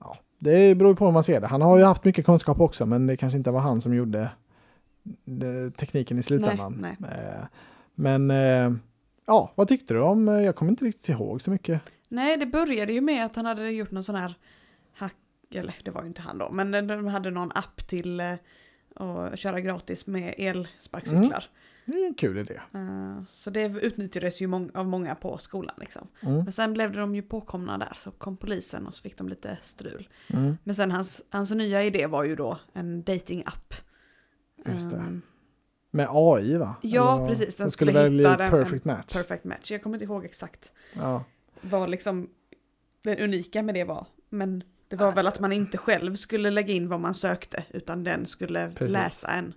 [0.00, 1.46] ja, det beror på hur man ser det.
[1.46, 4.20] Han har ju haft mycket kunskap också, men det kanske inte var han som gjorde
[5.26, 6.76] eh, tekniken i slutändan.
[6.80, 7.44] Nej, Eh,
[7.94, 8.72] Men eh,
[9.26, 11.80] ja, vad tyckte du om, eh, jag kommer inte riktigt ihåg så mycket.
[12.08, 14.34] Nej, det började ju med att han hade gjort någon sån här
[14.94, 15.14] hack,
[15.54, 18.22] eller det var ju inte han då, men de hade någon app till
[18.94, 21.44] att köra gratis med elsparkcyklar.
[21.84, 22.60] Det är en kul idé.
[22.74, 26.08] Eh, Så det utnyttjades ju mång- av många på skolan liksom.
[26.20, 26.34] Mm.
[26.44, 29.58] Men sen blev de ju påkomna där, så kom polisen och så fick de lite
[29.62, 30.08] strul.
[30.28, 30.56] Mm.
[30.64, 33.74] Men sen hans, hans nya idé var ju då en dating-app.
[34.66, 34.96] Just det.
[34.96, 35.22] Ehm,
[35.94, 36.74] Med AI va?
[36.82, 39.12] Ja, Eller- precis, den den skulle väl hitta den- perfect match.
[39.12, 39.70] perfect match.
[39.70, 41.24] Jag kommer inte ihåg exakt Ja.
[41.60, 42.28] vad liksom
[43.02, 44.06] det unika med det var.
[44.28, 44.62] Men
[44.96, 48.26] det var väl att man inte själv skulle lägga in vad man sökte, utan den
[48.26, 48.92] skulle Precis.
[48.92, 49.54] läsa en.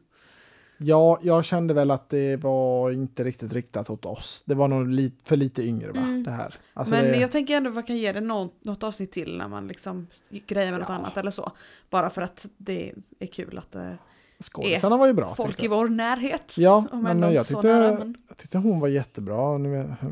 [0.78, 4.44] ja, jag kände väl att det var inte riktigt riktat åt oss.
[4.46, 6.00] Det var nog li- för lite yngre va?
[6.00, 6.24] Mm.
[6.24, 6.54] Det här.
[6.74, 9.38] Alltså Men det, jag tänker ändå att man kan ge det något, något avsnitt till
[9.38, 10.08] när man liksom
[10.48, 10.96] grejer med något Ja.
[10.96, 11.52] annat eller så.
[11.90, 13.98] Bara för att det är kul att det
[14.40, 15.36] skådisarna var ju bra.
[15.36, 16.56] folk i vår närhet.
[16.58, 19.60] Ja, men jag tyckte, nära, men jag tyckte hon var jättebra.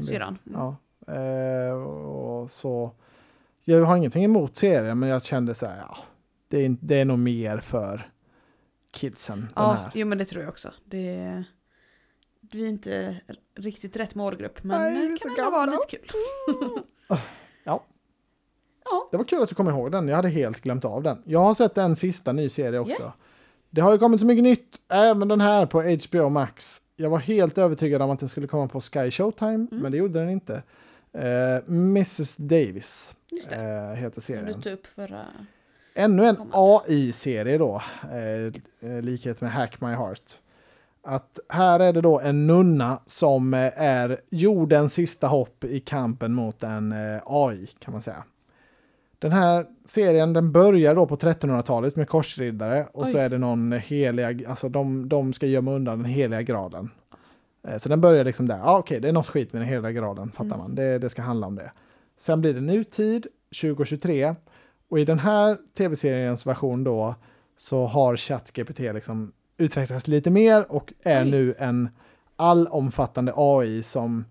[0.10, 0.38] Syrran.
[0.48, 0.60] Mm.
[0.60, 0.76] Ja.
[1.14, 2.92] Eh, och så,
[3.64, 5.98] jag har ingenting emot serien, men jag kände så här, ja,
[6.48, 8.10] det är, det är nog mer för
[8.92, 9.50] kidsen.
[9.56, 9.92] Ja, här.
[9.94, 10.72] jo men det tror jag också.
[10.86, 11.44] Det är,
[12.52, 13.18] vi är inte
[13.58, 16.08] riktigt rätt målgrupp, men Nej, det kan ändå vara lite kul.
[17.66, 17.84] Ja.
[18.86, 19.08] Ja.
[19.12, 20.08] Det var kul att du kom ihåg den.
[20.08, 21.22] Jag hade helt glömt av den.
[21.26, 23.14] Jag har sett en sista ny serie också.
[23.70, 26.82] Det har ju kommit så mycket nytt, även den här på HBO Max.
[26.96, 29.68] Jag var helt övertygad om att den skulle komma på Sky Showtime, Mm.
[29.72, 30.64] men det gjorde den inte.
[31.14, 33.16] Eh, Mrs Davis
[33.52, 34.62] eh, heter du serien.
[34.62, 35.26] tog upp förra...
[35.96, 36.38] Ännu en.
[36.52, 37.82] AI-serie då,
[38.82, 40.32] eh, likhet med Hack My Heart.
[41.04, 46.64] Att här är det då en nunna som är jordens sista hopp i kampen mot
[46.64, 46.96] en
[47.26, 48.24] AI kan man säga.
[49.20, 53.24] Den här serien den börjar då på 1300-talet med korsriddare och så Oj.
[53.24, 56.90] är det någon heliga, alltså de, de ska gömma undan den heliga graden.
[57.68, 59.92] Eh, Så den börjar liksom där, ah, okej det är något skit med den heliga
[59.92, 60.58] graden, fattar Mm.
[60.58, 61.72] man, det, det ska handla om det.
[62.18, 63.28] Sen blir det nutid,
[63.62, 64.36] 2023,
[64.90, 67.16] och i den här tv-seriens version då
[67.58, 71.32] så har ChatGPT liksom utvecklats lite mer och är Oj.
[71.32, 71.90] nu en
[72.36, 74.26] allomfattande AI som,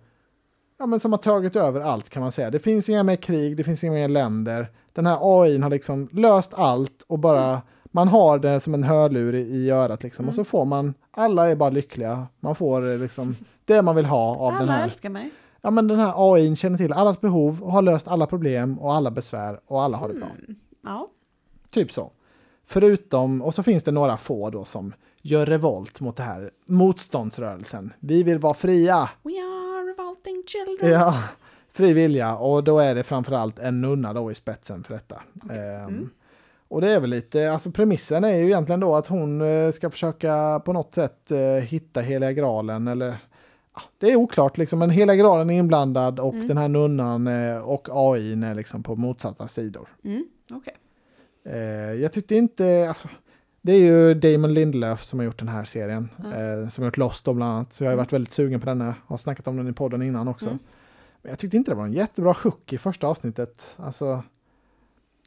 [0.78, 2.50] ja, men som har tagit över allt kan man säga.
[2.50, 4.70] Det finns inga mer krig, det finns inga mer länder.
[4.92, 7.62] Den här AI har liksom löst allt och bara
[7.92, 10.44] man har det som en hörlur i, i örat liksom och så Mm.
[10.44, 12.26] får man, alla är bara lyckliga.
[12.40, 15.30] Man får eh, liksom det man vill ha av den Alla här älskar mig.
[15.60, 18.94] Ja, men den här AI känner till allas behov och har löst alla problem och
[18.94, 20.26] alla besvär och alla har det bra.
[20.26, 20.56] Mm.
[20.84, 21.08] Ja.
[21.70, 22.10] Typ så.
[22.66, 27.92] Förutom, och så finns det några få då som gör revolt mot det här motståndsrörelsen.
[28.00, 29.10] Vi vill vara fria.
[29.22, 30.90] We are revolting children.
[30.92, 31.14] Ja,
[31.70, 32.36] fri vilja.
[32.36, 35.22] Och då är det framförallt en nunna då i spetsen för detta.
[35.50, 36.10] Ehm, Mm.
[36.72, 39.90] Och det är väl lite, alltså premissen är ju egentligen då att hon eh, ska
[39.90, 43.16] försöka på något sätt eh, hitta heliga graalen eller
[43.98, 46.46] det är oklart liksom, men heliga graalen är inblandad och Mm.
[46.46, 49.88] den här nunnan eh, och AI är liksom på motsatta sidor.
[50.04, 50.24] Mm.
[51.44, 53.08] Eh, jag tyckte inte, alltså,
[53.62, 56.96] det är ju Damon Lindelöf som har gjort den här serien, eh, som har gjort
[56.96, 58.04] Lost då bland annat, så jag har Mm.
[58.04, 60.46] varit väldigt sugen på denna, har snackat om den i podden innan också.
[60.46, 60.58] Mm.
[61.22, 63.74] Men jag tyckte inte det var en jättebra hook i första avsnittet.
[63.76, 64.22] Alltså,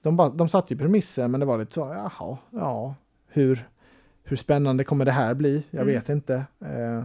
[0.10, 2.96] de, bara, de satte ju premisser, men det var lite så, jaha, ja,
[3.28, 3.70] hur,
[4.24, 5.64] hur spännande kommer det här bli?
[5.72, 5.94] Jag Mm.
[5.94, 6.36] vet inte.
[6.62, 7.04] Eh,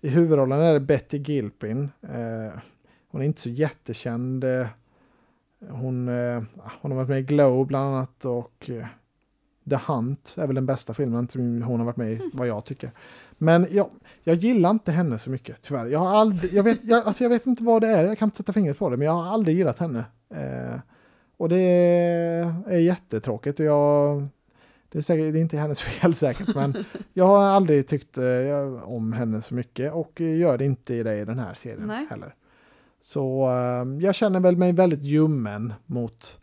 [0.00, 1.90] I huvudrollen är det Betty Gilpin.
[2.02, 2.58] Eh,
[3.08, 4.44] hon är inte så jättekänd.
[4.44, 4.66] Eh,
[5.70, 6.42] Hon, eh,
[6.80, 8.86] hon har varit med i Glow bland annat och eh,
[9.70, 12.64] The Hunt är väl den bästa filmen som hon har varit med i, vad jag
[12.64, 12.90] tycker.
[13.38, 13.90] Men jag,
[14.24, 15.86] jag gillar inte henne så mycket, tyvärr.
[15.86, 18.26] Jag, har aldrig, jag, vet, jag, alltså jag vet inte vad det är, jag kan
[18.26, 20.04] inte sätta fingret på det, men jag har aldrig gillat henne.
[21.40, 21.60] Och det
[22.66, 23.60] är jättetråkigt.
[23.60, 24.26] Och jag,
[24.88, 28.82] det, är säkert, det är inte hennes fel säkert, men jag har aldrig tyckt eh,
[28.84, 32.06] om henne så mycket och gör det inte i det i den här serien Nej.
[32.10, 32.34] heller.
[33.00, 36.40] Så eh, jag känner väl mig väldigt ljummen mot...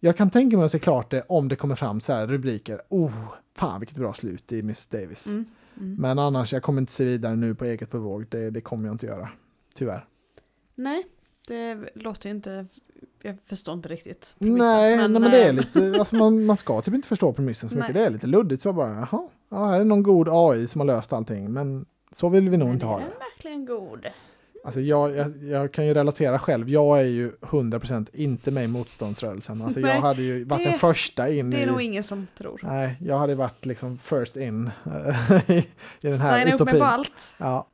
[0.00, 2.82] Jag kan tänka mig att se klart det om det kommer fram så här rubriker.
[2.88, 3.12] Oh,
[3.56, 5.26] fan vilket bra slut i Miss Davis.
[5.26, 5.44] Mm.
[5.76, 5.94] Mm.
[5.94, 8.26] Men annars, jag kommer inte se vidare nu på eget bevåg.
[8.28, 9.28] Det, det kommer jag inte göra.
[9.74, 10.06] Tyvärr.
[10.74, 11.04] Nej,
[11.46, 12.66] det låter ju inte...
[13.22, 14.34] Jag förstår inte riktigt.
[14.38, 17.32] Nej, men, nej, men det är eh, lite, alltså man, man ska typ inte förstå
[17.32, 17.94] premissen så mycket.
[17.94, 18.02] Nej.
[18.02, 20.86] Det är lite luddigt så bara, jaha, ja, här är någon god AI som har
[20.86, 21.52] löst allting.
[21.52, 23.06] Men så vill vi nog men inte ha är det.
[23.06, 24.06] den verkligen god?
[24.64, 26.68] Alltså jag, jag, jag kan ju relatera själv.
[26.68, 29.62] Jag är ju 100% inte med i motståndsrörelsen.
[29.62, 31.66] Alltså jag Nej, hade ju varit det- den första in Det är i...
[31.66, 32.60] nog ingen som tror.
[32.62, 34.70] Nej, jag hade varit liksom first in
[35.48, 35.52] i
[36.00, 36.78] i den här Signa upp mig utopin.
[36.78, 37.34] på allt.
[37.38, 37.68] Ja.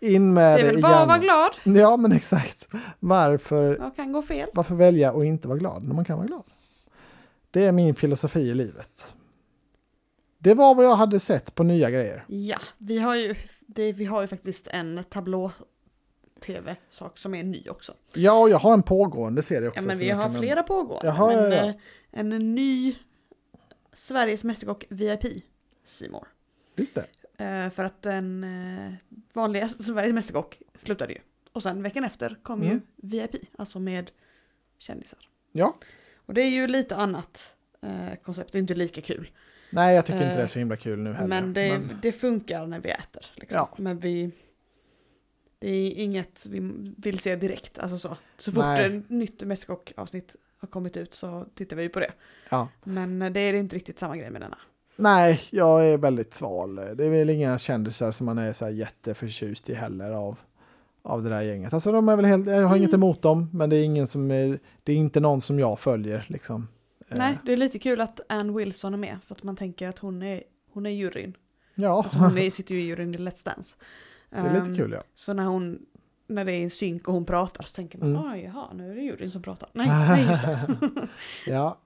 [0.00, 1.50] In med Det är väl bara att vara glad.
[1.64, 2.68] Ja, men exakt.
[3.00, 4.48] Varför, Jag kan gå fel.
[4.52, 6.42] varför välja att inte vara glad när man kan vara glad?
[7.50, 9.14] Det är min filosofi i livet.
[10.38, 12.24] Det var vad jag hade sett på nya grejer.
[12.26, 15.52] Ja, vi har ju, det, vi har ju faktiskt en tablå
[16.40, 17.92] tv-sak som är ny också.
[18.14, 19.84] Ja, och jag har en pågående serie också.
[19.84, 20.46] Ja, men vi har kan nämna.
[20.46, 21.06] flera pågående.
[21.06, 21.66] Jaha, men ja, ja.
[21.66, 21.74] eh,
[22.10, 22.96] en ny
[23.92, 25.44] Sveriges Mästerkock VIP
[25.86, 26.28] Simor.
[26.76, 27.06] Just det.
[27.38, 28.92] Eh, för att den eh,
[29.32, 31.18] vanliga Sveriges Mästerkock slutade ju.
[31.52, 32.72] Och sen veckan efter kom Mm.
[32.72, 34.10] ju VIP, alltså med
[34.78, 35.18] kändisar.
[35.52, 35.76] Ja.
[36.16, 39.30] Och det är ju lite annat eh, koncept, det är inte lika kul.
[39.70, 41.28] Nej, jag tycker inte Eh, det är så himla kul nu heller.
[41.28, 43.26] Men det, Men- det funkar när vi äter.
[43.34, 43.56] Liksom.
[43.58, 43.74] Ja.
[43.78, 44.30] Men vi...
[45.58, 46.60] Det är inget vi
[46.96, 47.78] vill se direkt.
[47.78, 48.16] Alltså så.
[48.36, 52.12] så fort ett nytt Mästerkock-avsnitt har kommit ut så tittar vi på det.
[52.50, 52.68] ja.
[52.84, 54.58] Men det är inte riktigt samma grej med denna.
[54.98, 56.74] Nej, jag är väldigt sval.
[56.74, 60.38] Det är väl inga kändisar som man är så här jätteförtjust i heller av,
[61.02, 61.72] av det där gänget.
[61.74, 62.98] Alltså de är väl helt, jag har inget Mm.
[63.02, 66.24] emot dem, men det är ingen som är, det är inte någon som jag följer
[66.28, 66.68] liksom.
[67.08, 69.18] Eh, Nej, det är lite kul att Ann Wilson är med.
[69.26, 70.42] För att man tänker att hon är,
[70.72, 71.36] hon är juryn.
[71.74, 73.76] Ja, Alltså hon är, sitter ju i juryn i Let's Dance.
[74.30, 75.02] det är lite Ehm, kul ja.
[75.14, 75.78] Så när hon
[76.28, 78.32] när det är en synk och hon pratar så tänker man, Mm.
[78.32, 79.68] oj jaha, nu är det juryn som pratar.
[79.72, 81.08] Nej, nej just det.
[81.46, 81.78] ja,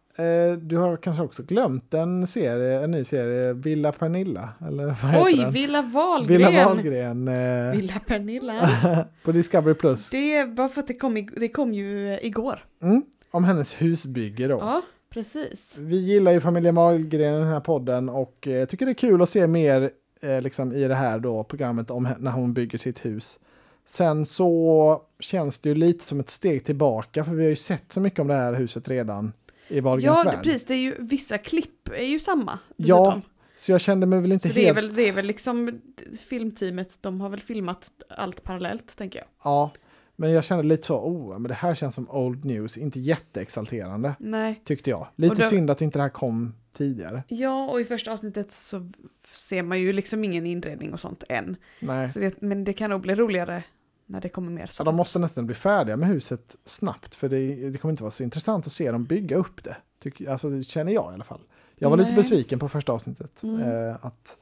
[0.60, 5.36] du har kanske också glömt en serie, en ny serie, Villa Pernilla, eller vad Oj,
[5.36, 5.50] den?
[5.50, 6.38] Villa Wahlgren!
[6.38, 8.68] Villa Wahlgren eh, Villa Pernilla.
[9.24, 10.10] på Discovery Plus.
[10.10, 12.64] Det är bara för att det kom, det kom ju eh, igår.
[12.82, 14.58] Mm, om hennes husbygge då.
[14.58, 15.76] Ja, precis.
[15.78, 19.22] Vi gillar ju familjen Wahlgren i den här podden och eh, tycker det är kul
[19.22, 19.90] att se mer
[20.22, 23.40] eh, liksom i det här då programmet om när hon bygger sitt hus.
[23.86, 27.92] Sen så känns det ju lite som ett steg tillbaka för vi har ju sett
[27.92, 29.32] så mycket om det här huset redan
[29.70, 30.42] i Wahlgrens Ja, värld.
[30.44, 30.64] precis.
[30.64, 32.58] Det är ju, vissa klipp är ju samma.
[32.76, 33.22] Ja, dessutom.
[33.56, 34.78] Så jag kände mig väl inte Så det är, helt...
[34.78, 35.80] väl, det är väl liksom
[36.28, 39.28] filmteamet, de har väl filmat allt parallellt, tänker jag.
[39.44, 39.70] Ja,
[40.16, 44.14] men jag kände lite så, oh, men det här känns som old news, inte jätteexalterande
[44.18, 44.60] Nej.
[44.64, 45.06] tyckte jag.
[45.16, 47.22] Lite då- synd att inte det här kom tidigare.
[47.28, 48.90] Ja, och i första avsnittet så
[49.26, 51.56] ser man ju liksom ingen inredning och sånt än.
[51.80, 52.08] Nej.
[52.12, 53.62] Så det, men det kan nog bli roligare
[54.10, 54.84] när det kommer mer Ja, så.
[54.84, 58.22] de måste nästan bli färdiga med huset snabbt för det, det kommer inte vara så
[58.22, 59.76] intressant att se dem bygga upp det.
[60.02, 61.40] Tyck, alltså, det känner jag i alla fall.
[61.76, 62.16] Jag var lite Nej.
[62.16, 63.42] besviken på första avsnittet.
[63.42, 63.60] Mm.
[63.60, 64.38] Eh, att,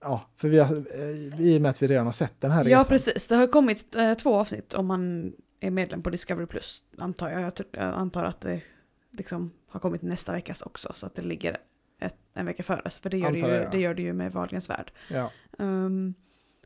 [0.00, 2.64] ja, för vi har, eh, I och med att vi redan har sett den här
[2.64, 2.88] Ja, resan.
[2.88, 3.28] precis.
[3.28, 7.42] Det har kommit eh, två avsnitt om man är medlem på Discovery Plus, antar jag.
[7.42, 8.62] Jag, jag antar att det
[9.10, 11.56] liksom har kommit nästa veckas också, så att det ligger
[12.00, 12.90] ett, en vecka före.
[12.90, 13.68] För det gör, det, ju, jag, ja.
[13.72, 14.92] det gör det ju med Wahlgrens värld.
[15.08, 15.30] Ja.
[15.58, 16.14] Ehm,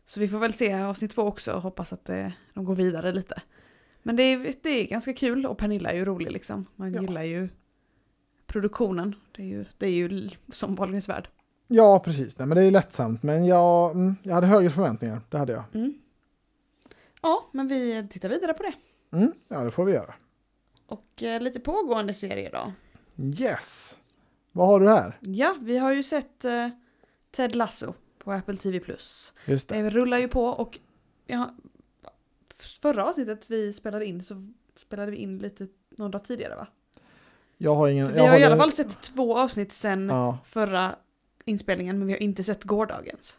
[0.06, 3.12] så vi får väl se avsnitt två också och hoppas att det, de går vidare
[3.12, 3.42] lite.
[4.02, 6.66] Men det är, det är ganska kul och Pernilla är ju rolig liksom.
[6.76, 7.00] Man Ja.
[7.00, 7.48] gillar ju
[8.46, 9.14] produktionen.
[9.36, 11.28] Det är ju, det är ju som Wahlgrens värld.
[11.66, 12.38] ja, precis.
[12.38, 13.22] Nej, men det är lättsamt.
[13.22, 15.20] Men jag, mm, jag hade högre förväntningar.
[15.30, 15.64] Det hade jag.
[15.74, 15.94] Mm.
[17.22, 18.72] Ja, men vi tittar vidare på det.
[19.16, 20.14] Mm, ja, det får vi göra.
[20.86, 22.72] Och eh, lite pågående serier då.
[23.42, 23.98] Yes.
[24.52, 25.18] Vad har du här?
[25.20, 26.68] Ja, vi har ju sett eh,
[27.30, 27.94] Ted Lasso
[28.26, 28.80] på Apple TV+.
[29.46, 29.82] Just det.
[29.82, 30.78] Det rullar ju på och
[31.26, 31.50] ja,
[32.82, 34.46] förra avsnittet vi spelade in så
[34.80, 35.66] spelade vi in lite
[35.98, 36.66] någon dag tidigare va?
[37.58, 38.12] Jag har ingen...
[38.12, 40.96] Vi jag har i alla fall sett två avsnitt sen Ja, förra
[41.44, 43.36] inspelningen men vi har inte sett gårdagens.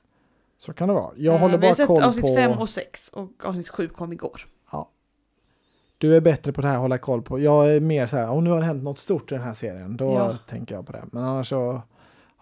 [0.57, 1.11] så kan det vara.
[1.15, 2.35] Jag Eh, håller vi har bara sett koll avsnitt på...
[2.35, 4.47] fem och sex och avsnitt sju kom igår.
[5.99, 7.39] Du är bättre på det här att hålla koll på.
[7.39, 9.53] Jag är mer så här, om nu har det hänt något stort i den här
[9.53, 10.37] serien, då Ja.
[10.47, 11.03] tänker jag på det.
[11.11, 11.81] Men annars så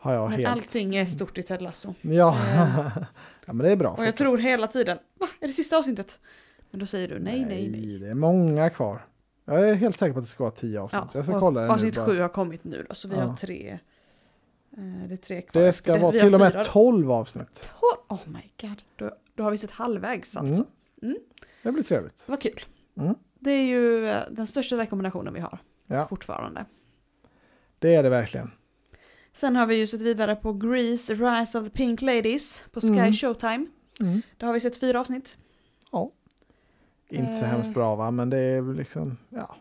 [0.06, 0.50] har jag Men helt...
[0.52, 1.94] allting är stort i Ted Lasso.
[2.02, 2.30] Ja.
[2.54, 2.98] Eh,
[3.46, 3.90] ja, men det är bra.
[3.90, 5.28] Och jag tror hela tiden, va?
[5.40, 6.20] Är det sista avsnittet?
[6.72, 8.00] Men då säger du nej, nej, nej.
[8.00, 9.06] Det är många kvar.
[9.46, 11.02] Jag är helt säker på att det ska vara tio avsnitt.
[11.04, 13.22] Ja, jag ska och kolla det avsnitt sju har kommit nu då, så vi Ja.
[13.22, 13.80] har tre.
[14.78, 15.62] eh, Det är tre kvar.
[15.62, 16.64] Det ska vara vi har till och med fyra.
[16.64, 17.70] 12 avsnitt.
[18.10, 20.64] Oh my god, då, då har vi sett halvvägs alltså.
[20.64, 20.66] Mm.
[21.02, 21.18] Mm.
[21.64, 22.24] Det blir trevligt.
[22.28, 22.62] Vad kul.
[22.98, 23.16] Mm.
[23.40, 26.08] Det är ju eh, den största rekommendationen vi har Ja.
[26.08, 26.66] fortfarande.
[27.80, 28.52] Det är det verkligen.
[29.36, 32.88] Sen har vi ju sett vidare på Grease, Rise of the Pink Ladies på Sky
[32.88, 33.14] Mm.
[33.14, 33.66] Showtime.
[34.00, 34.22] Mm.
[34.38, 35.38] Där har vi sett fyra avsnitt.
[37.10, 39.56] Inte så hemskt bra va, men det är liksom, ja.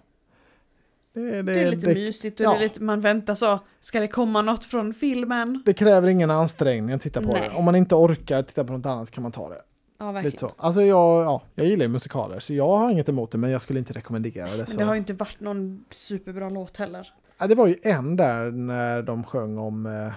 [1.12, 2.50] Det, Det, är lite mysigt och ja.
[2.50, 5.62] det är lite, man väntar så, ska det komma något från filmen?
[5.66, 7.48] det kräver ingen ansträngning att titta på Nej.
[7.50, 7.56] det.
[7.56, 9.60] Om man inte orkar titta på något annat kan man ta det.
[9.98, 10.38] Ja, Lite verkligen.
[10.38, 10.52] så.
[10.56, 13.78] Alltså jag, ja, jag gillar musikaler så jag har inget emot det men jag skulle
[13.78, 14.56] inte rekommendera det.
[14.56, 14.78] Men Så.
[14.78, 17.12] det har ju inte varit någon superbra låt heller
[17.44, 20.12] ja, det var ju en där när de sjöng om, eh,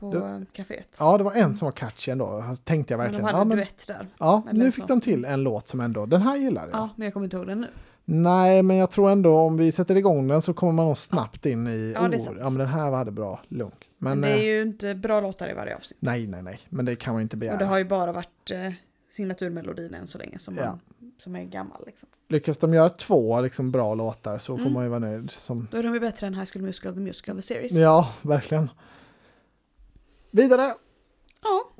[0.00, 0.96] på du, kaféet.
[0.98, 3.24] ja det var en som var catchy ändå, tänkte jag Men de verkligen.
[3.24, 4.06] hade Ja, en men, duett där.
[4.18, 6.76] ja nu fick de till en låt som ändå, den här gillar jag.
[6.80, 7.68] Ja, men jag kommer inte ihåg den nu.
[8.06, 11.46] Nej, men jag tror ändå om vi sätter igång den så kommer man nog snabbt
[11.46, 12.36] in i, Ja, det är oh, sant.
[12.40, 13.88] ja men den här hade bra lunk.
[13.98, 15.98] Men, Men, det är eh, ju inte bra låtar i varje avsnitt.
[16.00, 17.52] nej, nej, nej, men det kan man inte begära.
[17.54, 18.72] Och det har ju bara varit eh,
[19.14, 20.78] signaturmelodin än så länge som, man, Ja.
[21.18, 21.82] som är gammal.
[21.86, 22.08] Liksom.
[22.28, 24.72] Lyckas de göra två liksom, bra låtar så får Mm.
[24.72, 25.30] man ju vara nöjd.
[25.30, 27.72] Som, Då är de ju bättre än High School Musical, The Musical, The Series.
[27.72, 28.70] ja, verkligen.
[30.30, 30.74] Vidare!
[31.42, 31.70] Ja.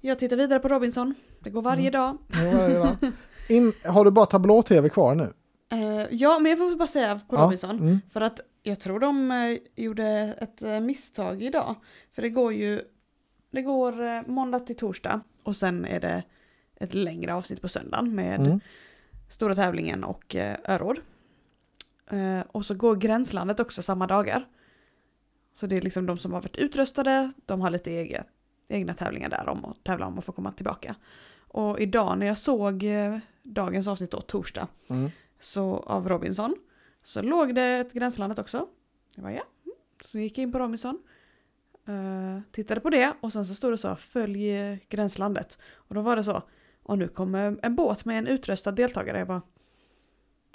[0.00, 1.14] Jag tittar vidare på Robinson.
[1.40, 1.92] Det går varje Mm.
[1.92, 2.18] dag.
[2.42, 3.12] Nu var det då.
[3.54, 5.32] In, har du bara tablå-tv kvar nu?
[5.72, 7.78] Eh, ja, men jag får bara säga på Ja, Robinson.
[7.78, 8.00] Mm.
[8.12, 11.74] För att jag tror de eh, gjorde ett eh, misstag idag.
[12.14, 12.80] För det går ju,
[13.50, 16.22] det går eh, måndag till torsdag och sen är det
[16.80, 18.60] ett längre avsnitt på söndagen med Mm.
[19.30, 20.98] stora tävlingen och eh, öråd.
[22.10, 24.48] Eh, och så går Gränslandet också samma dagar.
[25.54, 28.24] Så det är liksom de som har varit utröstade, de har lite egen,
[28.68, 30.94] egna tävlingar där om att tävla om att få komma tillbaka.
[31.38, 35.10] Och idag när jag såg eh, dagens avsnitt då, torsdag, Mm.
[35.40, 36.54] så av Robinson,
[37.04, 38.66] så låg det ett Gränslandet också.
[39.16, 39.42] Jag bara ja.
[39.64, 39.76] Mm.
[40.04, 40.98] Så gick jag in på Robinson,
[41.86, 45.58] eh, tittade på det och sen så stod det så följ eh, Gränslandet.
[45.74, 46.42] Och då var det så,
[46.82, 49.18] och nu kommer en båt med en utröstad deltagare.
[49.18, 49.42] Jag bara,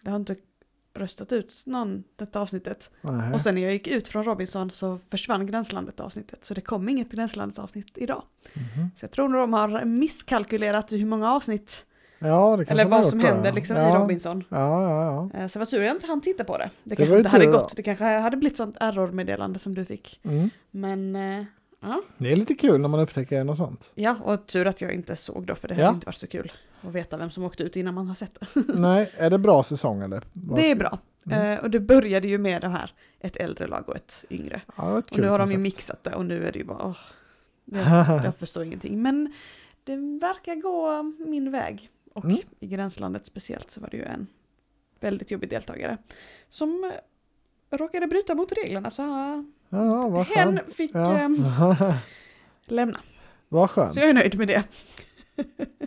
[0.02, 0.36] det har inte
[0.94, 2.92] röstat ut någon detta avsnittet.
[3.02, 3.34] Nej.
[3.34, 6.46] Och sen när jag gick ut från Robinson så försvann Gränslandet avsnittet.
[6.46, 8.24] Så det kom inget Gränslandet avsnitt idag.
[8.54, 8.90] Mhm.
[8.96, 11.86] Så jag tror nog de har misskalkylerat hur många avsnitt,
[12.24, 13.52] Ja, det eller vad som ja.
[13.52, 13.90] liksom ja.
[13.90, 14.44] i Robinson.
[14.50, 15.40] Ja, ja, ja.
[15.40, 16.70] Eh, Så det var tur jag inte hann titta på det.
[16.84, 17.52] Det, Det kanske inte hade då.
[17.52, 17.76] gått.
[17.76, 20.20] Det kanske hade blivit sånt error-meddelande som du fick.
[20.24, 20.50] Mm.
[20.72, 21.46] Men eh,
[21.82, 22.02] ja.
[22.18, 23.92] Det är lite kul när man upptäcker något sånt.
[23.96, 26.52] ja, och tur att jag inte såg då för det hade inte varit så kul
[26.82, 28.48] att veta vem som åkte ut innan man har sett det.
[28.76, 30.22] Nej, är det bra säsong eller?
[30.34, 31.00] Det är bra.
[31.26, 31.52] Mm.
[31.52, 34.62] Eh, och det började ju med det här, ett äldre lag och ett yngre.
[34.78, 35.62] Ja, ett Och nu har de ju koncept.
[35.64, 36.98] mixat det och nu är det ju bara, åh,
[37.66, 37.86] jag,
[38.26, 39.02] jag förstår ingenting.
[39.02, 39.34] Men
[39.84, 41.90] det verkar gå min väg.
[42.14, 42.38] Och Mm.
[42.60, 44.28] i gränslandet speciellt så var det ju en
[45.00, 45.98] väldigt jobbig deltagare
[46.50, 46.92] som
[47.72, 51.20] eh, råkade bryta mot reglerna så han, Ja, hen fick Ja.
[51.20, 51.96] eh,
[52.66, 52.98] lämna.
[53.50, 53.94] vad skönt.
[53.94, 54.64] Så jag är nöjd med det.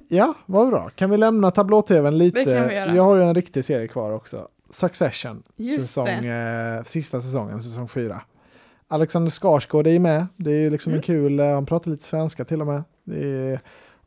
[0.08, 0.90] Ja, vad bra.
[0.90, 2.38] Kan vi lämna tablå-tvn lite?
[2.38, 2.94] Det kan vi göra.
[2.96, 4.48] Jag har ju en riktig serie kvar också.
[4.70, 8.20] Succession, Just säsong, eh, sista säsongen, säsong fyra.
[8.88, 10.26] Alexander Skarsgård är ju med.
[10.36, 11.02] Det är ju liksom en Mm.
[11.02, 12.82] kul, eh, han pratar lite svenska till och med.
[13.04, 13.60] Det är,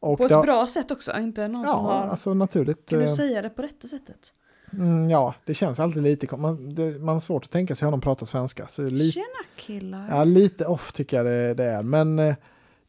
[0.07, 2.09] och På ett det bra sätt också, inte någon som Ja, har...
[2.09, 2.89] alltså naturligt.
[2.89, 4.33] Kan du eh, säga det på rätta sättet?
[4.73, 8.01] Mm, ja, det känns alltid lite, man, det, man har svårt att tänka sig honom
[8.01, 8.67] prata svenska.
[8.67, 10.07] Så lite, Tjena killar!
[10.09, 11.83] ja, lite off tycker jag det, det är.
[11.83, 12.35] Men eh,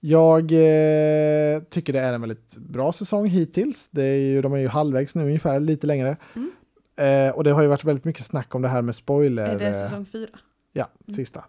[0.00, 3.88] jag eh, tycker det är en väldigt bra säsong hittills.
[3.90, 6.16] Det är ju, de är ju halvvägs nu ungefär, lite längre.
[6.36, 6.50] Mm.
[7.28, 9.42] Eh, och det har ju varit väldigt mycket snack om det här med spoiler.
[9.48, 10.38] är det säsong fyra?
[10.72, 11.16] Ja, Mm.
[11.16, 11.44] sista.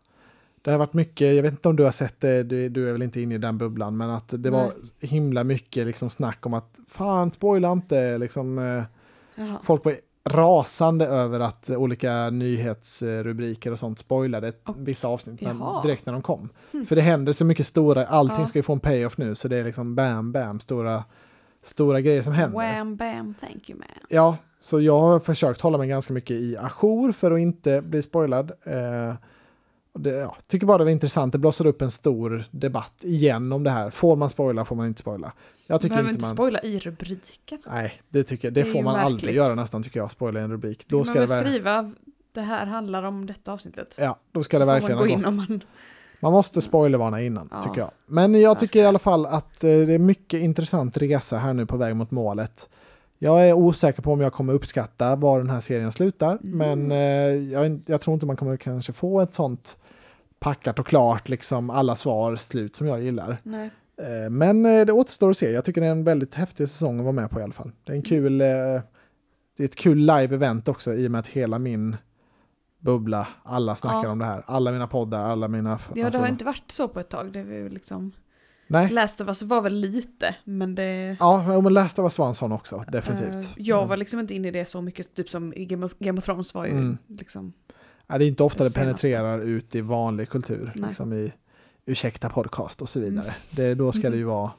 [0.62, 2.94] Det har varit mycket, jag vet inte om du har sett det, du, du är
[2.94, 6.54] väl inte inne i den bubblan, men att det var himla mycket liksom snack om
[6.54, 9.94] att fan spoila inte, liksom, eh, folk var
[10.30, 15.82] rasande över att olika nyhetsrubriker och sånt spoilade Och- vissa avsnitt när, Jaha.
[15.82, 16.50] direkt när de kom.
[16.72, 16.86] Hmm.
[16.86, 18.48] För det händer så mycket stora, allting Ja.
[18.48, 21.04] ska ju få en payoff nu, så det är liksom bam, bam, stora,
[21.64, 22.58] stora grejer som händer.
[22.58, 23.88] Wham bam thank you man.
[24.10, 28.02] Ja, så jag har försökt hålla mig ganska mycket i ajour för att inte bli
[28.02, 28.52] spoilad.
[28.64, 29.14] Eh,
[30.04, 33.64] det, ja, tycker bara det var intressant, det blossar upp en stor debatt igen om
[33.64, 33.90] det här.
[33.90, 35.32] Får man spoila, får man inte spoila?
[35.68, 36.34] Jag tycker behöver inte man...
[36.34, 37.60] spoila i rubriken.
[37.68, 39.36] Nej, det tycker jag, det, Det får man aldrig märkligt.
[39.36, 40.86] göra nästan tycker jag, spoila i en rubrik.
[40.88, 41.92] Då ska man det, väl skriva
[42.34, 43.96] det här handlar om detta avsnittet.
[44.00, 45.50] ja, då ska det verkligen man gå ha in gått.
[45.50, 45.64] man...
[46.22, 47.92] Man måste spoilervarna innan, Ja, tycker jag.
[48.06, 48.88] Men jag tycker i verkligen.
[48.88, 52.70] alla fall att eh, det är mycket intressant resa här nu på väg mot målet.
[53.20, 56.58] Jag är osäker på om jag kommer uppskatta var den här serien slutar, Mm.
[56.58, 59.78] men eh, jag, jag tror inte man kommer kanske få ett sånt
[60.40, 63.38] packat och klart, liksom alla svar slut som jag gillar.
[63.44, 63.70] Nej.
[64.02, 65.52] Eh, men eh, det återstår att se.
[65.52, 67.72] Jag tycker det är en väldigt häftig säsong att vara med på i alla fall.
[67.84, 68.48] Det är en kul, eh,
[69.58, 71.98] det är ett kul live-event också i och med att hela min
[72.80, 74.10] bubbla, alla snackar Ja.
[74.10, 74.44] om det här.
[74.48, 75.70] Alla mina poddar, alla mina...
[75.70, 77.32] Ja, det alltså- har inte varit så på ett tag.
[77.34, 78.12] Det är liksom...
[78.72, 78.90] Nej.
[78.90, 81.18] Last of Us var väl lite, men det...
[81.20, 83.54] Ja, men Last of Us var en sån också, definitivt.
[83.58, 86.26] Jag var liksom inte inne i det så mycket, typ som Game of, Game of
[86.26, 86.98] Thrones var ju Mm.
[87.08, 87.54] liksom...
[88.12, 90.88] Ja, det är inte ofta det det penetrerar ut i vanlig kultur, Nej.
[90.88, 91.34] liksom i
[91.86, 93.36] ursäkta podcast och så vidare.
[93.50, 94.52] Det, då ska det ju vara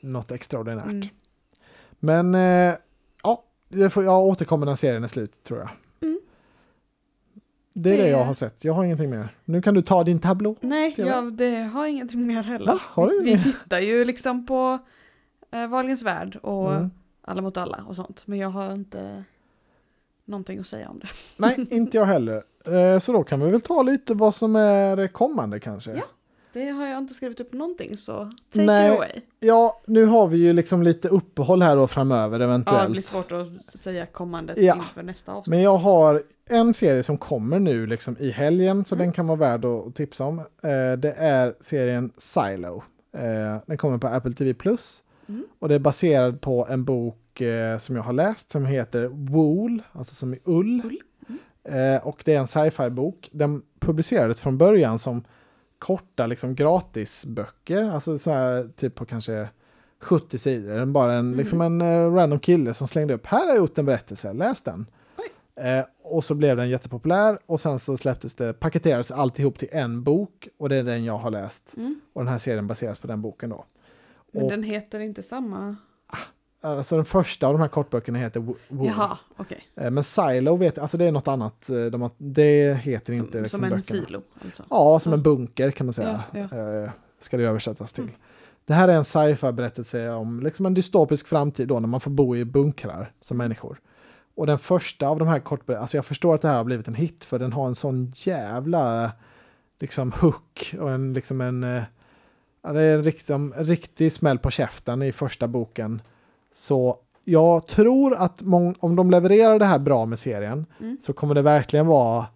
[0.00, 0.84] något extraordinärt.
[0.86, 1.08] Mm.
[1.98, 2.74] Men eh,
[3.22, 5.68] ja, det får, jag återkommer när serien är slut tror jag.
[6.02, 6.20] Mm.
[7.72, 8.02] Det är det...
[8.02, 9.28] Det- jag har sett, jag har ingenting mer.
[9.44, 10.56] Nu kan du ta din tablå.
[10.60, 12.66] Nej, jag det har ingenting mer heller.
[12.72, 12.78] Va?
[12.82, 14.78] Har du vi, tittar ju liksom på
[15.52, 16.90] eh, Wahlgrens värld och Mm.
[17.28, 18.22] Alla mot alla och sånt.
[18.26, 19.24] Men jag har inte
[20.26, 21.08] någonting att säga om det.
[21.36, 22.42] Nej, inte jag heller.
[22.66, 25.90] Eh, så då kan vi väl ta lite vad som är kommande kanske.
[25.92, 26.02] Ja.
[26.52, 28.12] Det har jag inte skrivit upp någonting så
[28.52, 28.86] take Nej.
[28.88, 29.10] it away.
[29.40, 32.84] Ja, nu har vi ju liksom lite uppehåll här då framöver Ja, eventuellt.
[32.86, 34.76] det blir svårt att säga kommande Ja.
[34.76, 35.50] inför nästa avsnitt.
[35.50, 39.06] Men jag har en serie som kommer nu liksom i helgen så Mm.
[39.06, 40.38] den kan vara värd att tipsa om.
[40.38, 40.44] Eh,
[40.98, 42.82] det är serien Silo.
[43.16, 45.44] Eh, den kommer på Apple TV Plus Mm.
[45.58, 49.82] och det är baserad på en bok eh, som jag har läst som heter Wool,
[49.92, 50.82] alltså som i ull.
[50.84, 51.02] Ull,
[51.68, 53.28] Eh, och det är en sci-fi bok.
[53.32, 55.24] Den publicerades från början som
[55.78, 59.48] korta liksom gratisböcker, alltså så här typ på kanske
[60.00, 60.84] 70 sidor.
[60.86, 61.38] Bara en, Mm.
[61.38, 64.62] liksom en eh, random kille som slängde upp, här har jag gjort en berättelse, läs
[64.62, 64.86] den.
[65.60, 70.02] Eh, och så blev den jättepopulär och sen så släpptes det, paketerades alltihop till en
[70.02, 71.74] bok och det är den jag har läst.
[71.76, 72.00] Mm.
[72.12, 73.64] Och den här serien baseras på den boken då.
[74.32, 75.76] Men Och- den heter inte samma...
[76.60, 78.86] Alltså den första av de här kortböckerna heter Wo- Wool.
[78.86, 79.64] Jaha, okej.
[79.76, 81.70] Eh, men Silo vet alltså det är något annat.
[81.70, 83.82] eh, De det heter inte Som, liksom som en böckerna.
[84.06, 84.62] silo alltså.
[84.70, 85.16] Ja, som Ja.
[85.16, 86.24] en bunker kan man säga.
[86.32, 86.90] Ja, Eh,
[87.20, 88.04] ska det översättas till.
[88.04, 88.14] Mm.
[88.64, 92.10] Det här är en sci-fi berättelse om liksom en dystopisk framtid då när man får
[92.10, 93.80] bo i bunkrar som människor.
[94.34, 96.88] Och den första av de här kortberättelserna, alltså jag förstår att det här har blivit
[96.88, 99.12] en hit för den har en sån jävla
[99.80, 101.82] liksom hook och en liksom en
[102.62, 106.02] ja, det är en riktig, en riktig smäll på käften i första boken.
[106.56, 108.42] Så jag tror att
[108.78, 110.98] om de levererar det här bra med serien Mm.
[111.02, 112.26] så kommer det verkligen vara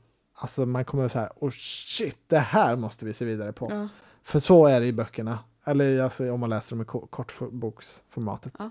[0.43, 3.66] Alltså man kommer att säga, oh shit, det här måste vi se vidare på.
[3.71, 3.89] Ja.
[4.23, 5.39] För så är det i böckerna.
[5.64, 8.55] Eller alltså, om man läser dem i ko- kortboksformatet.
[8.59, 8.71] Ja,